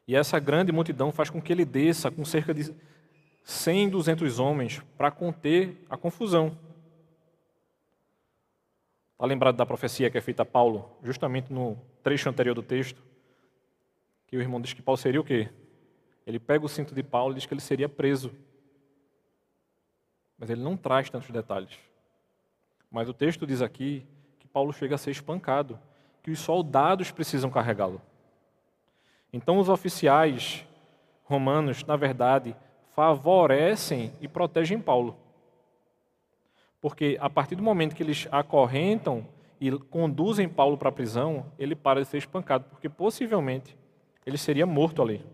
E 0.07 0.15
essa 0.15 0.39
grande 0.39 0.71
multidão 0.71 1.11
faz 1.11 1.31
com 1.31 1.41
que 1.41 1.51
ele 1.51 1.65
desça 1.65 2.11
com 2.11 2.27
cerca 2.27 2.53
de 2.53 2.75
100, 3.43 3.89
200 3.89 4.39
homens 4.39 4.83
para 4.99 5.11
conter 5.11 5.83
a 5.89 5.97
confusão. 5.97 6.59
Está 9.19 9.27
lembrado 9.27 9.57
da 9.57 9.67
profecia 9.67 10.09
que 10.09 10.17
é 10.17 10.21
feita 10.21 10.45
a 10.45 10.47
Paulo, 10.47 10.97
justamente 11.03 11.53
no 11.53 11.77
trecho 12.05 12.29
anterior 12.29 12.55
do 12.55 12.63
texto? 12.63 13.03
Que 14.29 14.37
o 14.37 14.41
irmão 14.41 14.61
diz 14.61 14.73
que 14.73 14.81
Paulo 14.81 14.97
seria 14.97 15.21
o 15.21 15.25
quê? 15.25 15.49
Ele 16.25 16.39
pega 16.39 16.65
o 16.65 16.69
cinto 16.69 16.95
de 16.95 17.03
Paulo 17.03 17.33
e 17.33 17.35
diz 17.35 17.45
que 17.45 17.53
ele 17.53 17.61
seria 17.61 17.89
preso. 17.89 18.31
Mas 20.39 20.51
ele 20.51 20.63
não 20.63 20.77
traz 20.77 21.11
tantos 21.11 21.31
detalhes. 21.31 21.77
Mas 22.89 23.09
o 23.09 23.13
texto 23.13 23.45
diz 23.45 23.61
aqui 23.61 24.07
que 24.39 24.47
Paulo 24.47 24.73
chega 24.73 24.95
a 24.95 24.99
ser 24.99 25.11
espancado, 25.11 25.81
que 26.23 26.31
os 26.31 26.39
soldados 26.39 27.11
precisam 27.11 27.51
carregá-lo. 27.51 28.01
Então, 29.33 29.59
os 29.59 29.69
oficiais 29.69 30.65
romanos, 31.25 31.83
na 31.83 31.97
verdade, 31.97 32.55
favorecem 32.95 34.13
e 34.21 34.29
protegem 34.29 34.79
Paulo. 34.79 35.19
Porque 36.81 37.17
a 37.21 37.29
partir 37.29 37.55
do 37.55 37.63
momento 37.63 37.95
que 37.95 38.03
eles 38.03 38.29
acorrentam 38.31 39.27
e 39.61 39.71
conduzem 39.73 40.49
Paulo 40.49 40.79
para 40.79 40.89
a 40.89 40.93
prisão, 40.93 41.47
ele 41.59 41.75
para 41.75 42.01
de 42.01 42.09
ser 42.09 42.19
espancado, 42.19 42.65
porque 42.71 42.89
possivelmente 42.89 43.77
ele 44.25 44.39
seria 44.39 44.67
morto 44.67 45.03
ali. 45.03 45.25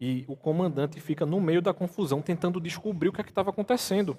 E 0.00 0.24
o 0.28 0.36
comandante 0.36 1.00
fica 1.00 1.24
no 1.24 1.40
meio 1.40 1.62
da 1.62 1.72
confusão, 1.72 2.20
tentando 2.20 2.60
descobrir 2.60 3.08
o 3.08 3.12
que 3.12 3.20
é 3.20 3.24
estava 3.24 3.50
acontecendo. 3.50 4.16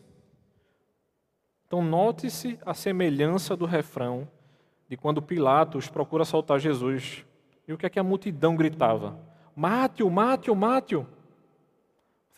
Então, 1.66 1.84
note-se 1.84 2.58
a 2.66 2.74
semelhança 2.74 3.56
do 3.56 3.66
refrão 3.66 4.28
de 4.90 4.96
quando 4.96 5.22
Pilatos 5.22 5.88
procura 5.90 6.26
soltar 6.26 6.60
Jesus. 6.60 7.26
E 7.68 7.74
o 7.74 7.78
que 7.78 7.86
é 7.86 7.90
que 7.90 8.00
a 8.00 8.04
multidão 8.04 8.56
gritava? 8.56 9.20
Mate-o, 9.56 10.10
mate-o, 10.10 10.56
mate-o. 10.56 11.06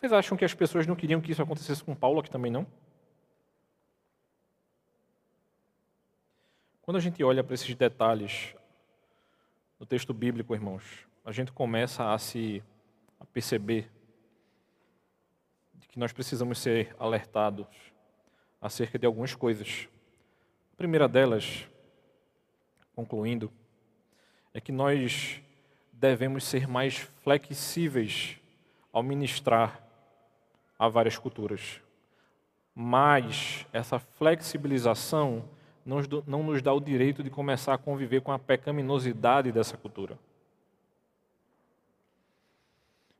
Vocês 0.00 0.14
acham 0.14 0.34
que 0.34 0.46
as 0.46 0.54
pessoas 0.54 0.86
não 0.86 0.96
queriam 0.96 1.20
que 1.20 1.30
isso 1.30 1.42
acontecesse 1.42 1.84
com 1.84 1.94
Paulo 1.94 2.20
aqui 2.20 2.30
também, 2.30 2.50
não? 2.50 2.66
Quando 6.80 6.96
a 6.96 7.00
gente 7.00 7.22
olha 7.22 7.44
para 7.44 7.52
esses 7.52 7.74
detalhes 7.74 8.54
no 9.78 9.84
texto 9.84 10.14
bíblico, 10.14 10.54
irmãos, 10.54 11.06
a 11.22 11.32
gente 11.32 11.52
começa 11.52 12.14
a 12.14 12.18
se 12.18 12.64
a 13.20 13.26
perceber 13.26 13.90
de 15.74 15.86
que 15.86 15.98
nós 15.98 16.14
precisamos 16.14 16.58
ser 16.58 16.96
alertados 16.98 17.66
acerca 18.58 18.98
de 18.98 19.04
algumas 19.04 19.34
coisas. 19.34 19.86
A 20.72 20.76
primeira 20.78 21.06
delas, 21.06 21.68
concluindo, 22.96 23.52
é 24.54 24.62
que 24.62 24.72
nós 24.72 25.42
devemos 25.92 26.44
ser 26.44 26.66
mais 26.66 26.96
flexíveis 27.22 28.38
ao 28.90 29.02
ministrar 29.02 29.89
a 30.80 30.88
várias 30.88 31.18
culturas. 31.18 31.78
Mas 32.74 33.66
essa 33.70 33.98
flexibilização 33.98 35.44
não 35.84 36.42
nos 36.42 36.62
dá 36.62 36.72
o 36.72 36.80
direito 36.80 37.22
de 37.22 37.28
começar 37.28 37.74
a 37.74 37.78
conviver 37.78 38.22
com 38.22 38.32
a 38.32 38.38
pecaminosidade 38.38 39.52
dessa 39.52 39.76
cultura. 39.76 40.18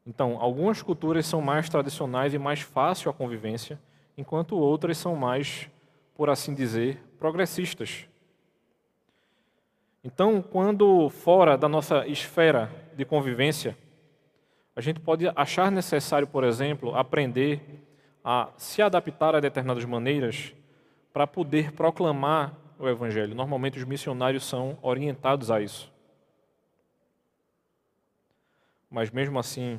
Então, 0.07 0.39
algumas 0.41 0.81
culturas 0.81 1.27
são 1.27 1.43
mais 1.43 1.69
tradicionais 1.69 2.33
e 2.33 2.39
mais 2.39 2.61
fácil 2.61 3.11
a 3.11 3.15
convivência, 3.15 3.79
enquanto 4.17 4.57
outras 4.57 4.97
são 4.97 5.15
mais, 5.15 5.69
por 6.15 6.31
assim 6.31 6.55
dizer, 6.55 6.99
progressistas. 7.19 8.09
Então, 10.03 10.41
quando 10.41 11.11
fora 11.11 11.59
da 11.59 11.69
nossa 11.69 12.07
esfera 12.07 12.73
de 12.97 13.05
convivência, 13.05 13.77
a 14.81 14.83
gente 14.83 14.99
pode 14.99 15.31
achar 15.37 15.71
necessário, 15.71 16.27
por 16.27 16.43
exemplo, 16.43 16.97
aprender 16.97 17.61
a 18.25 18.49
se 18.57 18.81
adaptar 18.81 19.35
a 19.35 19.41
determinadas 19.41 19.85
maneiras 19.85 20.55
para 21.13 21.27
poder 21.27 21.73
proclamar 21.73 22.57
o 22.79 22.89
Evangelho. 22.89 23.35
Normalmente, 23.35 23.77
os 23.77 23.85
missionários 23.85 24.43
são 24.43 24.79
orientados 24.81 25.51
a 25.51 25.61
isso. 25.61 25.93
Mas, 28.91 29.11
mesmo 29.11 29.39
assim, 29.39 29.79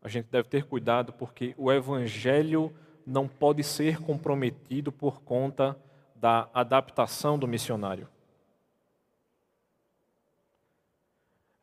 a 0.00 0.06
gente 0.06 0.28
deve 0.30 0.48
ter 0.48 0.62
cuidado 0.62 1.12
porque 1.12 1.52
o 1.58 1.72
Evangelho 1.72 2.72
não 3.04 3.26
pode 3.26 3.64
ser 3.64 4.00
comprometido 4.00 4.92
por 4.92 5.22
conta 5.22 5.76
da 6.14 6.48
adaptação 6.54 7.36
do 7.36 7.48
missionário. 7.48 8.06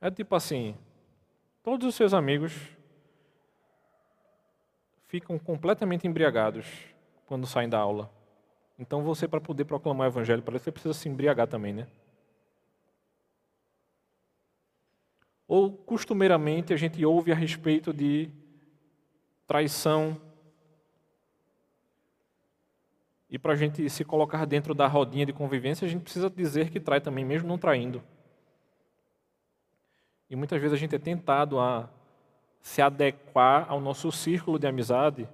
É 0.02 0.12
tipo 0.12 0.36
assim: 0.36 0.76
todos 1.68 1.86
os 1.86 1.96
seus 1.96 2.14
amigos 2.14 2.54
ficam 5.08 5.38
completamente 5.38 6.08
embriagados 6.08 6.66
quando 7.26 7.46
saem 7.46 7.68
da 7.68 7.78
aula. 7.78 8.10
Então 8.80 9.04
você, 9.04 9.28
para 9.28 9.42
poder 9.42 9.66
proclamar 9.66 10.08
o 10.08 10.10
evangelho 10.10 10.42
para 10.42 10.54
eles, 10.54 10.62
você 10.62 10.72
precisa 10.72 10.94
se 10.94 11.10
embriagar 11.10 11.46
também, 11.46 11.74
né? 11.74 11.86
Ou, 15.46 15.70
costumeiramente, 15.74 16.74
a 16.74 16.78
gente 16.78 17.06
ouve 17.06 17.34
a 17.34 17.36
respeito 17.36 17.92
de 17.92 18.30
traição. 19.46 20.18
E 23.30 23.38
para 23.38 23.52
a 23.52 23.58
gente 23.58 23.90
se 23.90 24.06
colocar 24.06 24.46
dentro 24.46 24.74
da 24.74 24.88
rodinha 24.88 25.26
de 25.26 25.34
convivência, 25.34 25.86
a 25.86 25.90
gente 25.90 26.04
precisa 26.04 26.30
dizer 26.30 26.70
que 26.70 26.80
trai 26.80 27.02
também, 27.02 27.26
mesmo 27.26 27.46
não 27.46 27.58
traindo. 27.58 28.02
E 30.30 30.36
muitas 30.36 30.60
vezes 30.60 30.74
a 30.74 30.78
gente 30.78 30.96
é 30.96 31.00
tentado 31.00 31.60
a 31.60 31.90
se 32.62 32.82
adequar 32.82 33.66
ao 33.70 33.80
nosso 33.80 34.12
círculo 34.12 34.60
de 34.60 34.68
amizade 34.68 35.28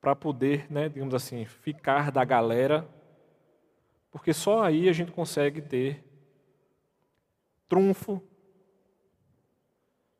para 0.00 0.14
poder, 0.14 0.70
né, 0.70 0.88
digamos 0.88 1.14
assim, 1.14 1.44
ficar 1.44 2.10
da 2.10 2.24
galera, 2.24 2.86
porque 4.10 4.32
só 4.32 4.62
aí 4.62 4.88
a 4.88 4.92
gente 4.92 5.12
consegue 5.12 5.60
ter 5.60 6.04
trunfo, 7.68 8.22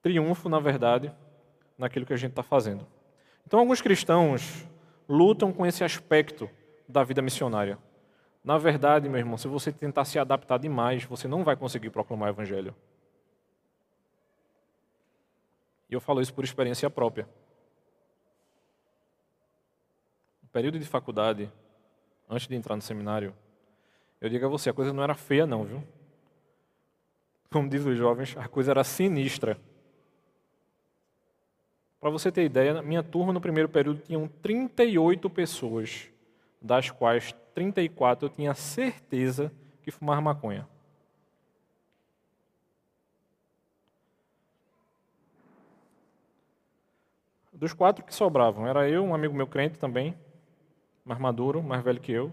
triunfo, 0.03 0.49
na 0.49 0.61
verdade, 0.61 1.13
naquilo 1.77 2.07
que 2.07 2.13
a 2.13 2.17
gente 2.17 2.31
está 2.31 2.43
fazendo. 2.43 2.87
Então, 3.47 3.59
alguns 3.59 3.83
cristãos 3.83 4.67
lutam 5.09 5.53
com 5.53 5.67
esse 5.67 5.83
aspecto 5.83 6.49
da 6.89 7.03
vida 7.03 7.21
missionária. 7.21 7.79
Na 8.43 8.57
verdade, 8.57 9.09
meu 9.09 9.19
irmão, 9.19 9.37
se 9.37 9.47
você 9.47 9.71
tentar 9.71 10.05
se 10.05 10.19
adaptar 10.19 10.59
demais, 10.59 11.05
você 11.05 11.29
não 11.29 11.45
vai 11.45 11.57
conseguir 11.57 11.91
proclamar 11.91 12.29
o 12.29 12.33
Evangelho. 12.33 12.75
E 15.89 15.95
eu 15.95 16.01
falo 16.01 16.21
isso 16.21 16.33
por 16.33 16.45
experiência 16.45 16.89
própria. 16.89 17.29
No 20.43 20.49
período 20.49 20.79
de 20.79 20.87
faculdade, 20.87 21.53
antes 22.29 22.47
de 22.47 22.55
entrar 22.55 22.77
no 22.77 22.83
seminário, 22.83 23.35
eu 24.21 24.29
digo 24.29 24.47
a 24.47 24.49
você, 24.49 24.71
a 24.71 24.73
coisa 24.73 24.93
não 24.93 25.03
era 25.03 25.15
feia 25.15 25.47
não, 25.47 25.65
viu? 25.65 25.85
Como 27.51 27.69
diz 27.69 27.85
os 27.85 27.99
jovens, 27.99 28.37
a 28.37 28.47
coisa 28.49 28.71
era 28.71 28.85
sinistra. 28.85 29.59
Para 32.01 32.09
você 32.09 32.33
ter 32.33 32.45
ideia, 32.45 32.81
minha 32.81 33.03
turma 33.03 33.33
no 33.33 33.41
primeiro 33.41 33.69
período 33.69 34.01
tinham 34.01 34.29
38 34.41 35.29
pessoas, 35.29 36.09
das 36.63 36.91
quais 36.91 37.35
34 37.55 38.27
eu 38.27 38.31
tinha 38.31 38.55
certeza 38.55 39.53
que 39.83 39.91
fumavam 39.91 40.23
maconha. 40.23 40.69
Dos 47.53 47.73
quatro 47.73 48.05
que 48.05 48.15
sobravam, 48.15 48.67
era 48.67 48.89
eu, 48.89 49.05
um 49.05 49.15
amigo 49.15 49.35
meu 49.35 49.47
crente 49.47 49.79
também, 49.79 50.17
mais 51.05 51.21
maduro, 51.21 51.63
mais 51.63 51.83
velho 51.83 52.01
que 52.01 52.13
eu, 52.13 52.33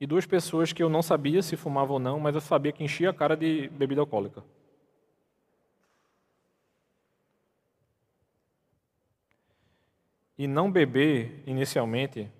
e 0.00 0.06
duas 0.06 0.26
pessoas 0.26 0.72
que 0.72 0.82
eu 0.82 0.88
não 0.88 1.02
sabia 1.02 1.42
se 1.42 1.56
fumavam 1.56 1.94
ou 1.94 1.98
não, 2.00 2.20
mas 2.20 2.34
eu 2.34 2.40
sabia 2.40 2.72
que 2.72 2.84
enchia 2.84 3.10
a 3.10 3.14
cara 3.14 3.36
de 3.36 3.68
bebida 3.70 4.00
alcoólica. 4.00 4.44
E 10.36 10.46
não 10.46 10.70
beber, 10.70 11.42
inicialmente, 11.46 12.30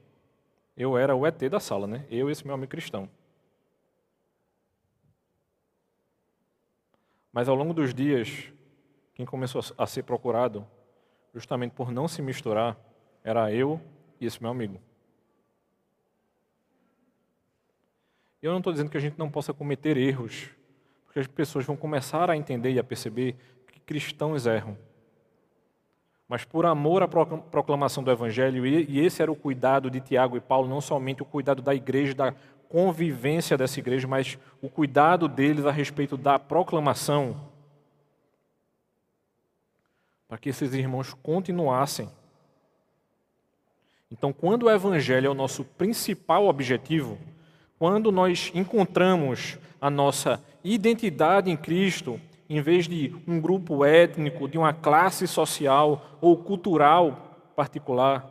eu 0.78 0.96
era 0.96 1.14
o 1.14 1.26
ET 1.26 1.36
da 1.50 1.58
sala, 1.58 1.88
né? 1.88 2.06
Eu 2.08 2.28
e 2.28 2.32
esse 2.32 2.46
meu 2.46 2.54
amigo 2.54 2.70
cristão. 2.70 3.10
Mas 7.32 7.48
ao 7.48 7.56
longo 7.56 7.74
dos 7.74 7.92
dias, 7.92 8.52
quem 9.12 9.26
começou 9.26 9.60
a 9.76 9.86
ser 9.88 10.04
procurado, 10.04 10.64
justamente 11.34 11.72
por 11.72 11.90
não 11.90 12.06
se 12.06 12.22
misturar, 12.22 12.78
era 13.24 13.52
eu 13.52 13.80
e 14.20 14.26
esse 14.26 14.40
meu 14.40 14.52
amigo. 14.52 14.80
Eu 18.40 18.52
não 18.52 18.58
estou 18.58 18.72
dizendo 18.72 18.88
que 18.88 18.96
a 18.96 19.00
gente 19.00 19.18
não 19.18 19.28
possa 19.28 19.52
cometer 19.52 19.96
erros, 19.96 20.48
porque 21.04 21.18
as 21.18 21.26
pessoas 21.26 21.64
vão 21.64 21.76
começar 21.76 22.30
a 22.30 22.36
entender 22.36 22.70
e 22.70 22.78
a 22.78 22.84
perceber 22.84 23.34
que 23.66 23.80
cristãos 23.80 24.46
erram 24.46 24.78
mas 26.28 26.44
por 26.44 26.66
amor 26.66 27.02
à 27.02 27.08
proclamação 27.08 28.04
do 28.04 28.10
Evangelho, 28.10 28.66
e 28.66 29.00
esse 29.00 29.22
era 29.22 29.32
o 29.32 29.36
cuidado 29.36 29.90
de 29.90 29.98
Tiago 29.98 30.36
e 30.36 30.40
Paulo, 30.40 30.68
não 30.68 30.80
somente 30.80 31.22
o 31.22 31.24
cuidado 31.24 31.62
da 31.62 31.74
igreja, 31.74 32.14
da 32.14 32.34
convivência 32.68 33.56
dessa 33.56 33.80
igreja, 33.80 34.06
mas 34.06 34.38
o 34.60 34.68
cuidado 34.68 35.26
deles 35.26 35.64
a 35.64 35.70
respeito 35.70 36.18
da 36.18 36.38
proclamação, 36.38 37.34
para 40.28 40.36
que 40.36 40.50
esses 40.50 40.74
irmãos 40.74 41.14
continuassem. 41.14 42.10
Então, 44.10 44.30
quando 44.30 44.64
o 44.64 44.70
Evangelho 44.70 45.28
é 45.28 45.30
o 45.30 45.34
nosso 45.34 45.64
principal 45.64 46.46
objetivo, 46.46 47.18
quando 47.78 48.12
nós 48.12 48.52
encontramos 48.54 49.58
a 49.80 49.88
nossa 49.88 50.42
identidade 50.62 51.50
em 51.50 51.56
Cristo, 51.56 52.20
em 52.48 52.60
vez 52.60 52.88
de 52.88 53.14
um 53.26 53.40
grupo 53.40 53.84
étnico, 53.84 54.48
de 54.48 54.56
uma 54.56 54.72
classe 54.72 55.26
social 55.26 56.18
ou 56.20 56.36
cultural 56.36 57.50
particular, 57.54 58.30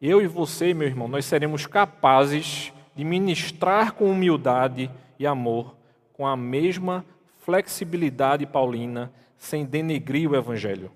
eu 0.00 0.20
e 0.20 0.26
você, 0.26 0.74
meu 0.74 0.86
irmão, 0.86 1.08
nós 1.08 1.24
seremos 1.24 1.66
capazes 1.66 2.72
de 2.94 3.04
ministrar 3.04 3.92
com 3.92 4.10
humildade 4.10 4.90
e 5.18 5.26
amor, 5.26 5.76
com 6.12 6.26
a 6.26 6.36
mesma 6.36 7.04
flexibilidade 7.38 8.44
paulina, 8.44 9.12
sem 9.36 9.64
denegrir 9.64 10.30
o 10.30 10.36
Evangelho. 10.36 10.90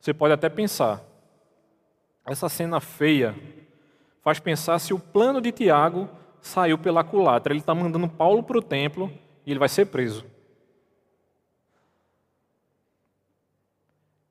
Você 0.00 0.14
pode 0.14 0.32
até 0.32 0.48
pensar, 0.48 1.02
essa 2.24 2.48
cena 2.48 2.80
feia 2.80 3.34
faz 4.22 4.38
pensar 4.38 4.78
se 4.78 4.94
o 4.94 4.98
plano 4.98 5.40
de 5.40 5.50
Tiago 5.52 6.08
saiu 6.48 6.78
pela 6.78 7.04
culatra. 7.04 7.52
Ele 7.52 7.60
está 7.60 7.74
mandando 7.74 8.08
Paulo 8.08 8.42
para 8.42 8.58
o 8.58 8.62
templo 8.62 9.12
e 9.46 9.50
ele 9.50 9.58
vai 9.58 9.68
ser 9.68 9.86
preso. 9.86 10.24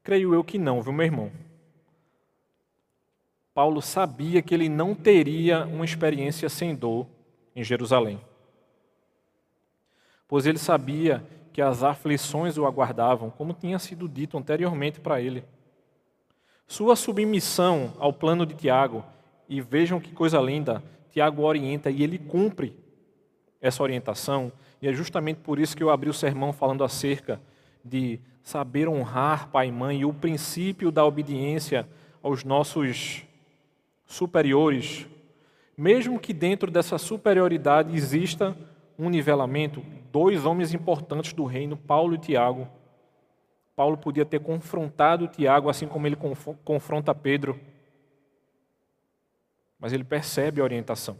Creio 0.03 0.33
eu 0.33 0.43
que 0.43 0.57
não, 0.57 0.81
viu, 0.81 0.93
meu 0.93 1.05
irmão? 1.05 1.31
Paulo 3.53 3.81
sabia 3.81 4.41
que 4.41 4.53
ele 4.53 4.69
não 4.69 4.95
teria 4.95 5.65
uma 5.65 5.83
experiência 5.83 6.47
sem 6.47 6.75
dor 6.75 7.07
em 7.55 7.63
Jerusalém. 7.63 8.21
Pois 10.27 10.45
ele 10.45 10.57
sabia 10.57 11.23
que 11.51 11.61
as 11.61 11.83
aflições 11.83 12.57
o 12.57 12.65
aguardavam, 12.65 13.29
como 13.29 13.53
tinha 13.53 13.79
sido 13.79 14.07
dito 14.07 14.37
anteriormente 14.37 14.99
para 14.99 15.19
ele. 15.19 15.43
Sua 16.67 16.95
submissão 16.95 17.93
ao 17.97 18.13
plano 18.13 18.45
de 18.45 18.53
Tiago, 18.53 19.03
e 19.49 19.59
vejam 19.59 19.99
que 19.99 20.11
coisa 20.11 20.39
linda, 20.39 20.83
Tiago 21.11 21.43
orienta 21.43 21.89
e 21.89 22.03
ele 22.03 22.17
cumpre 22.17 22.75
essa 23.59 23.81
orientação, 23.81 24.51
e 24.81 24.87
é 24.87 24.93
justamente 24.93 25.39
por 25.39 25.59
isso 25.59 25.75
que 25.75 25.83
eu 25.83 25.89
abri 25.89 26.09
o 26.09 26.13
sermão 26.13 26.53
falando 26.53 26.83
acerca 26.83 27.41
de 27.83 28.19
saber 28.43 28.87
honrar 28.87 29.49
pai 29.49 29.67
e 29.67 29.71
mãe 29.71 29.99
e 30.01 30.05
o 30.05 30.13
princípio 30.13 30.91
da 30.91 31.03
obediência 31.03 31.87
aos 32.21 32.43
nossos 32.43 33.23
superiores, 34.05 35.07
mesmo 35.75 36.19
que 36.19 36.33
dentro 36.33 36.69
dessa 36.71 36.97
superioridade 36.97 37.95
exista 37.95 38.55
um 38.97 39.09
nivelamento, 39.09 39.83
dois 40.11 40.45
homens 40.45 40.73
importantes 40.73 41.33
do 41.33 41.45
reino, 41.45 41.75
Paulo 41.75 42.15
e 42.15 42.17
Tiago. 42.17 42.67
Paulo 43.75 43.97
podia 43.97 44.25
ter 44.25 44.39
confrontado 44.39 45.27
Tiago, 45.27 45.69
assim 45.69 45.87
como 45.87 46.07
ele 46.07 46.17
confronta 46.63 47.13
Pedro 47.13 47.59
mas 49.79 49.93
ele 49.93 50.03
percebe 50.03 50.61
a 50.61 50.63
orientação. 50.63 51.19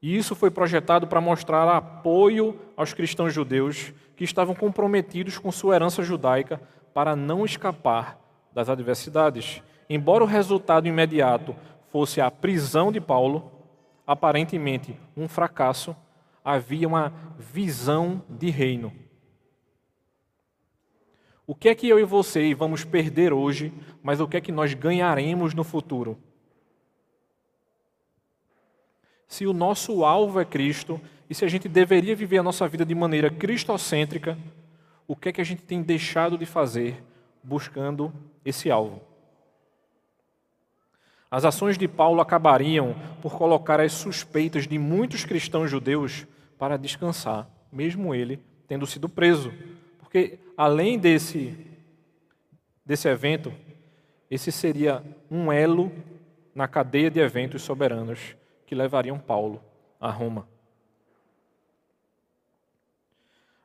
E 0.00 0.16
isso 0.16 0.34
foi 0.34 0.50
projetado 0.50 1.06
para 1.06 1.20
mostrar 1.20 1.68
apoio 1.68 2.58
aos 2.76 2.92
cristãos 2.92 3.32
judeus 3.32 3.92
que 4.14 4.24
estavam 4.24 4.54
comprometidos 4.54 5.38
com 5.38 5.50
sua 5.50 5.74
herança 5.74 6.02
judaica 6.02 6.60
para 6.94 7.16
não 7.16 7.44
escapar 7.44 8.18
das 8.52 8.68
adversidades. 8.68 9.62
Embora 9.88 10.24
o 10.24 10.26
resultado 10.26 10.86
imediato 10.86 11.56
fosse 11.90 12.20
a 12.20 12.30
prisão 12.30 12.92
de 12.92 13.00
Paulo, 13.00 13.50
aparentemente 14.06 14.98
um 15.16 15.28
fracasso, 15.28 15.96
havia 16.44 16.86
uma 16.86 17.12
visão 17.38 18.22
de 18.28 18.50
reino. 18.50 18.92
O 21.46 21.54
que 21.54 21.68
é 21.68 21.74
que 21.74 21.88
eu 21.88 21.98
e 21.98 22.04
você 22.04 22.54
vamos 22.54 22.84
perder 22.84 23.32
hoje, 23.32 23.72
mas 24.02 24.20
o 24.20 24.26
que 24.26 24.36
é 24.36 24.40
que 24.40 24.52
nós 24.52 24.74
ganharemos 24.74 25.54
no 25.54 25.62
futuro? 25.62 26.18
Se 29.26 29.46
o 29.46 29.52
nosso 29.52 30.04
alvo 30.04 30.40
é 30.40 30.44
Cristo 30.44 31.00
e 31.28 31.34
se 31.34 31.44
a 31.44 31.48
gente 31.48 31.68
deveria 31.68 32.14
viver 32.14 32.38
a 32.38 32.42
nossa 32.42 32.66
vida 32.68 32.84
de 32.84 32.94
maneira 32.94 33.30
cristocêntrica, 33.30 34.38
o 35.06 35.16
que 35.16 35.28
é 35.28 35.32
que 35.32 35.40
a 35.40 35.44
gente 35.44 35.62
tem 35.62 35.82
deixado 35.82 36.38
de 36.38 36.46
fazer 36.46 37.02
buscando 37.42 38.12
esse 38.44 38.70
alvo? 38.70 39.02
As 41.30 41.44
ações 41.44 41.76
de 41.76 41.88
Paulo 41.88 42.20
acabariam 42.20 42.94
por 43.20 43.36
colocar 43.36 43.80
as 43.80 43.92
suspeitas 43.92 44.66
de 44.66 44.78
muitos 44.78 45.24
cristãos 45.24 45.70
judeus 45.70 46.26
para 46.56 46.76
descansar, 46.76 47.48
mesmo 47.70 48.14
ele 48.14 48.40
tendo 48.68 48.86
sido 48.86 49.08
preso. 49.08 49.52
Porque 49.98 50.38
além 50.56 50.98
desse 50.98 51.66
desse 52.84 53.08
evento, 53.08 53.52
esse 54.30 54.52
seria 54.52 55.02
um 55.28 55.50
elo 55.50 55.90
na 56.54 56.68
cadeia 56.68 57.10
de 57.10 57.18
eventos 57.18 57.62
soberanos 57.62 58.36
que 58.66 58.74
levariam 58.74 59.18
Paulo 59.18 59.62
a 60.00 60.10
Roma. 60.10 60.48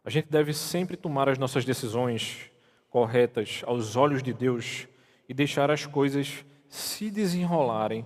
A 0.03 0.09
gente 0.09 0.29
deve 0.29 0.53
sempre 0.53 0.95
tomar 0.95 1.27
as 1.27 1.37
nossas 1.37 1.65
decisões 1.65 2.49
corretas 2.89 3.61
aos 3.65 3.95
olhos 3.95 4.23
de 4.23 4.33
Deus 4.33 4.87
e 5.27 5.33
deixar 5.33 5.69
as 5.69 5.85
coisas 5.85 6.45
se 6.67 7.11
desenrolarem 7.11 8.05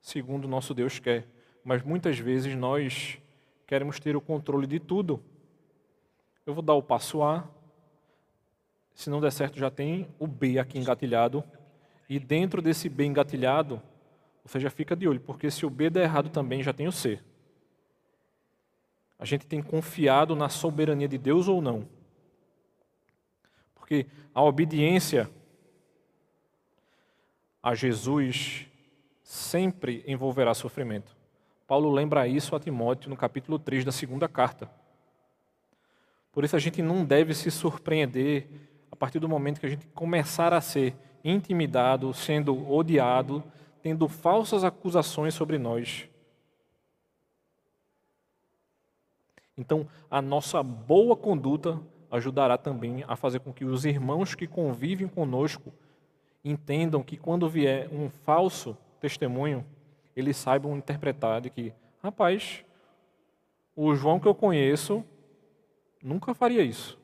segundo 0.00 0.48
nosso 0.48 0.74
Deus 0.74 0.98
quer. 0.98 1.26
Mas 1.62 1.82
muitas 1.82 2.18
vezes 2.18 2.54
nós 2.56 3.18
queremos 3.66 4.00
ter 4.00 4.16
o 4.16 4.20
controle 4.20 4.66
de 4.66 4.80
tudo. 4.80 5.22
Eu 6.46 6.54
vou 6.54 6.62
dar 6.62 6.74
o 6.74 6.82
passo 6.82 7.22
A, 7.22 7.46
se 8.94 9.08
não 9.08 9.20
der 9.20 9.30
certo, 9.30 9.58
já 9.58 9.70
tem 9.70 10.08
o 10.18 10.26
B 10.26 10.58
aqui 10.58 10.78
engatilhado. 10.78 11.44
E 12.08 12.18
dentro 12.18 12.60
desse 12.60 12.88
B 12.88 13.04
engatilhado, 13.04 13.80
você 14.44 14.58
já 14.58 14.70
fica 14.70 14.96
de 14.96 15.06
olho, 15.06 15.20
porque 15.20 15.50
se 15.50 15.64
o 15.64 15.70
B 15.70 15.90
der 15.90 16.04
errado 16.04 16.30
também, 16.30 16.62
já 16.62 16.72
tem 16.72 16.88
o 16.88 16.92
C. 16.92 17.20
A 19.18 19.24
gente 19.24 19.46
tem 19.46 19.62
confiado 19.62 20.34
na 20.34 20.48
soberania 20.48 21.06
de 21.06 21.18
Deus 21.18 21.46
ou 21.46 21.60
não? 21.60 21.86
Porque 23.74 24.06
a 24.34 24.42
obediência 24.42 25.28
a 27.62 27.74
Jesus 27.74 28.66
sempre 29.22 30.02
envolverá 30.06 30.54
sofrimento. 30.54 31.14
Paulo 31.66 31.90
lembra 31.90 32.26
isso 32.26 32.56
a 32.56 32.60
Timóteo 32.60 33.10
no 33.10 33.16
capítulo 33.16 33.58
3 33.58 33.84
da 33.84 33.92
segunda 33.92 34.28
carta. 34.28 34.70
Por 36.32 36.44
isso 36.44 36.56
a 36.56 36.58
gente 36.58 36.80
não 36.80 37.04
deve 37.04 37.34
se 37.34 37.50
surpreender 37.50 38.48
a 38.90 38.96
partir 38.96 39.18
do 39.18 39.28
momento 39.28 39.60
que 39.60 39.66
a 39.66 39.70
gente 39.70 39.86
começar 39.88 40.52
a 40.52 40.60
ser 40.60 40.96
intimidado, 41.22 42.12
sendo 42.14 42.70
odiado, 42.72 43.44
tendo 43.82 44.08
falsas 44.08 44.64
acusações 44.64 45.34
sobre 45.34 45.58
nós. 45.58 46.08
Então, 49.56 49.86
a 50.10 50.22
nossa 50.22 50.62
boa 50.62 51.16
conduta 51.16 51.80
ajudará 52.10 52.56
também 52.58 53.04
a 53.06 53.14
fazer 53.16 53.40
com 53.40 53.52
que 53.52 53.64
os 53.64 53.84
irmãos 53.84 54.34
que 54.34 54.46
convivem 54.46 55.06
conosco 55.06 55.72
entendam 56.44 57.02
que 57.02 57.16
quando 57.16 57.48
vier 57.48 57.88
um 57.92 58.08
falso 58.08 58.76
testemunho, 59.00 59.64
eles 60.16 60.36
saibam 60.36 60.76
interpretar 60.76 61.40
de 61.40 61.50
que, 61.50 61.72
rapaz, 62.02 62.64
o 63.76 63.94
João 63.94 64.18
que 64.18 64.26
eu 64.26 64.34
conheço 64.34 65.04
nunca 66.02 66.34
faria 66.34 66.62
isso. 66.62 66.99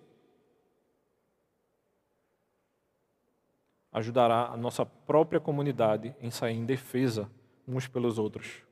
Ajudará 3.97 4.49
a 4.49 4.57
nossa 4.59 4.85
própria 4.85 5.41
comunidade 5.41 6.15
em 6.21 6.31
sair 6.31 6.55
em 6.55 6.67
defesa 6.67 7.31
uns 7.67 7.89
pelos 7.89 8.19
outros. 8.19 8.63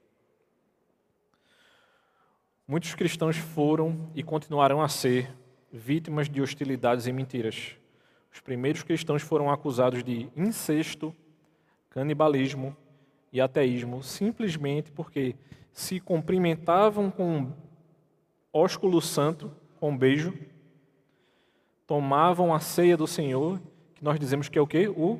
Muitos 2.68 2.94
cristãos 2.94 3.38
foram 3.38 4.10
e 4.14 4.22
continuarão 4.22 4.82
a 4.82 4.88
ser 4.88 5.34
vítimas 5.72 6.28
de 6.28 6.42
hostilidades 6.42 7.06
e 7.06 7.12
mentiras. 7.12 7.74
Os 8.30 8.40
primeiros 8.40 8.82
cristãos 8.82 9.22
foram 9.22 9.50
acusados 9.50 10.04
de 10.04 10.30
incesto, 10.36 11.16
canibalismo 11.88 12.76
e 13.32 13.40
ateísmo 13.40 14.02
simplesmente 14.02 14.92
porque 14.92 15.34
se 15.72 16.00
cumprimentavam 16.00 17.10
com 17.10 17.50
ósculo 18.52 19.00
santo, 19.00 19.50
com 19.80 19.88
um 19.88 19.96
beijo, 19.96 20.34
tomavam 21.86 22.52
a 22.52 22.60
ceia 22.60 22.94
do 22.94 23.06
Senhor 23.06 23.58
nós 24.00 24.18
dizemos 24.18 24.48
que 24.48 24.58
é 24.58 24.62
o 24.62 24.66
quê? 24.66 24.88
O 24.88 25.18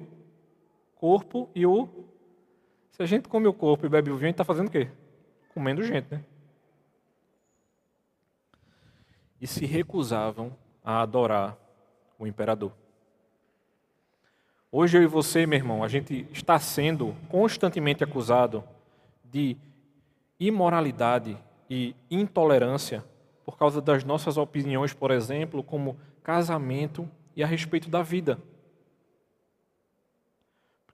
corpo 0.96 1.48
e 1.54 1.66
o. 1.66 1.88
Se 2.90 3.02
a 3.02 3.06
gente 3.06 3.28
come 3.28 3.46
o 3.46 3.52
corpo 3.52 3.86
e 3.86 3.88
bebe 3.88 4.10
o 4.10 4.14
vinho, 4.14 4.26
a 4.26 4.28
gente 4.28 4.34
está 4.34 4.44
fazendo 4.44 4.68
o 4.68 4.70
quê? 4.70 4.88
Comendo 5.52 5.82
gente, 5.82 6.06
né? 6.10 6.24
E 9.40 9.46
se 9.46 9.66
recusavam 9.66 10.56
a 10.82 11.02
adorar 11.02 11.56
o 12.18 12.26
imperador. 12.26 12.72
Hoje 14.70 14.98
eu 14.98 15.02
e 15.02 15.06
você, 15.06 15.46
meu 15.46 15.58
irmão, 15.58 15.84
a 15.84 15.88
gente 15.88 16.26
está 16.32 16.58
sendo 16.58 17.14
constantemente 17.28 18.02
acusado 18.02 18.64
de 19.24 19.56
imoralidade 20.38 21.38
e 21.70 21.94
intolerância 22.10 23.04
por 23.44 23.56
causa 23.56 23.80
das 23.80 24.04
nossas 24.04 24.36
opiniões, 24.36 24.92
por 24.92 25.10
exemplo, 25.10 25.62
como 25.62 25.96
casamento 26.22 27.08
e 27.36 27.42
a 27.42 27.46
respeito 27.46 27.88
da 27.88 28.02
vida. 28.02 28.38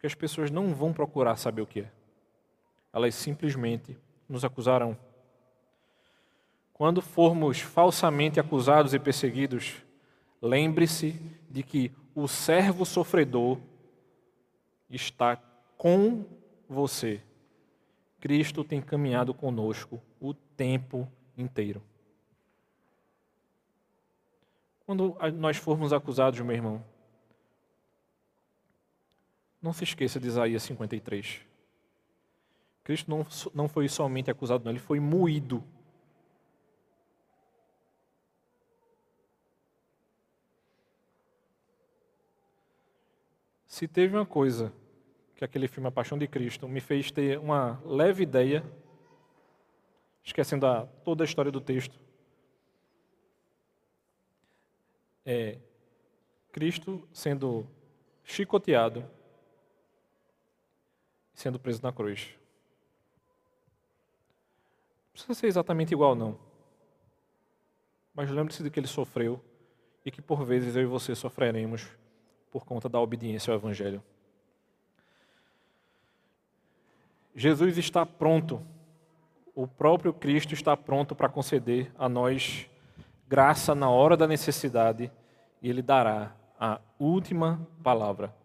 Porque 0.00 0.06
as 0.06 0.14
pessoas 0.14 0.50
não 0.50 0.74
vão 0.74 0.92
procurar 0.92 1.36
saber 1.36 1.60
o 1.60 1.66
que 1.66 1.80
é. 1.80 1.90
Elas 2.90 3.14
simplesmente 3.14 3.96
nos 4.26 4.44
acusarão. 4.44 4.96
Quando 6.72 7.02
formos 7.02 7.60
falsamente 7.60 8.40
acusados 8.40 8.94
e 8.94 8.98
perseguidos, 8.98 9.84
Lembre-se 10.42 11.20
de 11.50 11.62
que 11.62 11.92
o 12.14 12.26
servo 12.26 12.86
sofredor 12.86 13.58
está 14.88 15.36
com 15.76 16.24
você. 16.68 17.20
Cristo 18.18 18.64
tem 18.64 18.80
caminhado 18.80 19.34
conosco 19.34 20.00
o 20.18 20.32
tempo 20.32 21.06
inteiro. 21.36 21.82
Quando 24.86 25.16
nós 25.34 25.56
formos 25.58 25.92
acusados, 25.92 26.40
meu 26.40 26.56
irmão, 26.56 26.84
não 29.62 29.72
se 29.72 29.84
esqueça 29.84 30.18
de 30.18 30.26
Isaías 30.26 30.62
53. 30.62 31.40
Cristo 32.82 33.10
não, 33.10 33.26
não 33.54 33.68
foi 33.68 33.88
somente 33.88 34.30
acusado, 34.30 34.64
não, 34.64 34.72
ele 34.72 34.78
foi 34.78 34.98
moído. 34.98 35.62
Se 43.66 43.86
teve 43.86 44.16
uma 44.16 44.26
coisa 44.26 44.72
que 45.36 45.44
aquele 45.44 45.68
filme 45.68 45.88
A 45.88 45.92
Paixão 45.92 46.18
de 46.18 46.26
Cristo 46.26 46.68
me 46.68 46.80
fez 46.80 47.10
ter 47.10 47.38
uma 47.38 47.80
leve 47.84 48.22
ideia, 48.22 48.64
esquecendo 50.22 50.66
a, 50.66 50.86
toda 51.04 51.22
a 51.22 51.26
história 51.26 51.52
do 51.52 51.60
texto, 51.60 51.98
é 55.24 55.58
Cristo 56.50 57.08
sendo 57.12 57.66
chicoteado, 58.24 59.08
sendo 61.40 61.58
preso 61.58 61.82
na 61.82 61.90
cruz. 61.90 62.34
Não 65.06 65.12
precisa 65.12 65.34
ser 65.34 65.46
exatamente 65.46 65.92
igual, 65.92 66.14
não. 66.14 66.38
Mas 68.14 68.30
lembre-se 68.30 68.62
de 68.62 68.70
que 68.70 68.78
ele 68.78 68.86
sofreu 68.86 69.42
e 70.04 70.10
que 70.10 70.20
por 70.20 70.44
vezes 70.44 70.76
eu 70.76 70.82
e 70.82 70.86
você 70.86 71.14
sofreremos 71.14 71.88
por 72.50 72.66
conta 72.66 72.88
da 72.88 73.00
obediência 73.00 73.50
ao 73.50 73.58
Evangelho. 73.58 74.02
Jesus 77.34 77.78
está 77.78 78.04
pronto, 78.04 78.60
o 79.54 79.66
próprio 79.66 80.12
Cristo 80.12 80.52
está 80.52 80.76
pronto 80.76 81.14
para 81.14 81.28
conceder 81.28 81.90
a 81.96 82.08
nós 82.08 82.68
graça 83.26 83.74
na 83.74 83.88
hora 83.88 84.16
da 84.16 84.26
necessidade 84.26 85.10
e 85.62 85.70
Ele 85.70 85.80
dará 85.80 86.36
a 86.58 86.80
última 86.98 87.66
palavra. 87.82 88.39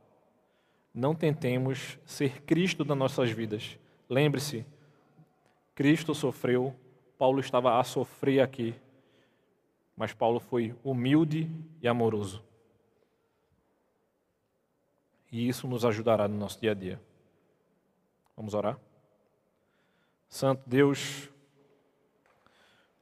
Não 0.95 1.13
tentemos 1.13 1.99
ser 2.05 2.43
Cristo 2.43 2.85
das 2.85 2.97
nossas 2.97 3.29
vidas. 3.29 3.77
Lembre-se, 4.09 4.65
Cristo 5.75 6.15
sofreu, 6.15 6.73
Paulo 7.17 7.41
estava 7.41 7.77
a 7.77 7.83
sofrer 7.83 8.39
aqui, 8.39 8.73
mas 9.97 10.13
Paulo 10.13 10.39
foi 10.39 10.73
humilde 10.85 11.51
e 11.81 11.87
amoroso. 11.89 12.41
E 15.29 15.49
isso 15.49 15.67
nos 15.67 15.83
ajudará 15.83 16.29
no 16.29 16.37
nosso 16.37 16.61
dia 16.61 16.71
a 16.71 16.73
dia. 16.73 16.97
Vamos 18.37 18.53
orar? 18.53 18.79
Santo 20.29 20.63
Deus, 20.65 21.29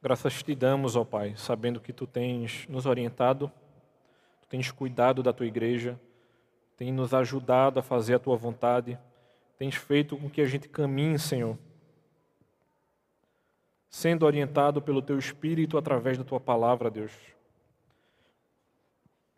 graças 0.02 0.42
te 0.42 0.52
damos, 0.52 0.96
ó 0.96 1.04
Pai, 1.04 1.36
sabendo 1.36 1.80
que 1.80 1.92
tu 1.92 2.08
tens 2.08 2.66
nos 2.66 2.86
orientado, 2.86 3.52
tu 4.40 4.48
tens 4.48 4.72
cuidado 4.72 5.22
da 5.22 5.32
tua 5.32 5.46
igreja, 5.46 5.96
tens 6.76 6.92
nos 6.92 7.14
ajudado 7.14 7.78
a 7.78 7.82
fazer 7.82 8.14
a 8.14 8.18
tua 8.18 8.36
vontade, 8.36 8.98
tens 9.56 9.74
feito 9.76 10.16
com 10.16 10.28
que 10.28 10.40
a 10.40 10.46
gente 10.46 10.68
caminhe, 10.68 11.18
Senhor, 11.18 11.56
sendo 13.88 14.26
orientado 14.26 14.82
pelo 14.82 15.00
teu 15.00 15.18
Espírito 15.18 15.78
através 15.78 16.18
da 16.18 16.24
tua 16.24 16.40
palavra, 16.40 16.90
Deus. 16.90 17.12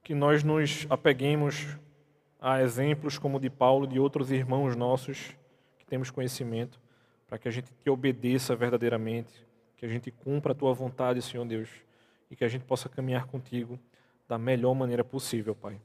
Que 0.02 0.14
nós 0.14 0.42
nos 0.42 0.86
apeguemos 0.88 1.76
a 2.40 2.62
exemplos 2.62 3.18
como 3.18 3.36
o 3.36 3.40
de 3.40 3.50
Paulo 3.50 3.86
e 3.86 3.88
de 3.88 4.00
outros 4.00 4.30
irmãos 4.30 4.76
nossos 4.76 5.36
que 5.78 5.84
temos 5.84 6.10
conhecimento, 6.10 6.80
para 7.26 7.38
que 7.38 7.48
a 7.48 7.50
gente 7.50 7.70
te 7.72 7.90
obedeça 7.90 8.54
verdadeiramente, 8.54 9.46
que 9.76 9.84
a 9.84 9.88
gente 9.88 10.10
cumpra 10.10 10.52
a 10.52 10.54
tua 10.54 10.72
vontade, 10.72 11.20
Senhor 11.20 11.44
Deus, 11.44 11.68
e 12.30 12.36
que 12.36 12.44
a 12.44 12.48
gente 12.48 12.64
possa 12.64 12.88
caminhar 12.88 13.26
contigo 13.26 13.78
da 14.28 14.38
melhor 14.38 14.74
maneira 14.74 15.04
possível, 15.04 15.54
Pai. 15.54 15.80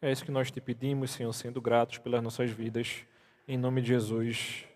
É 0.00 0.12
isso 0.12 0.24
que 0.24 0.30
nós 0.30 0.48
te 0.48 0.60
pedimos, 0.60 1.10
Senhor, 1.10 1.32
sendo 1.32 1.60
gratos 1.60 1.98
pelas 1.98 2.22
nossas 2.22 2.52
vidas. 2.52 3.04
Em 3.48 3.58
nome 3.58 3.82
de 3.82 3.88
Jesus. 3.88 4.68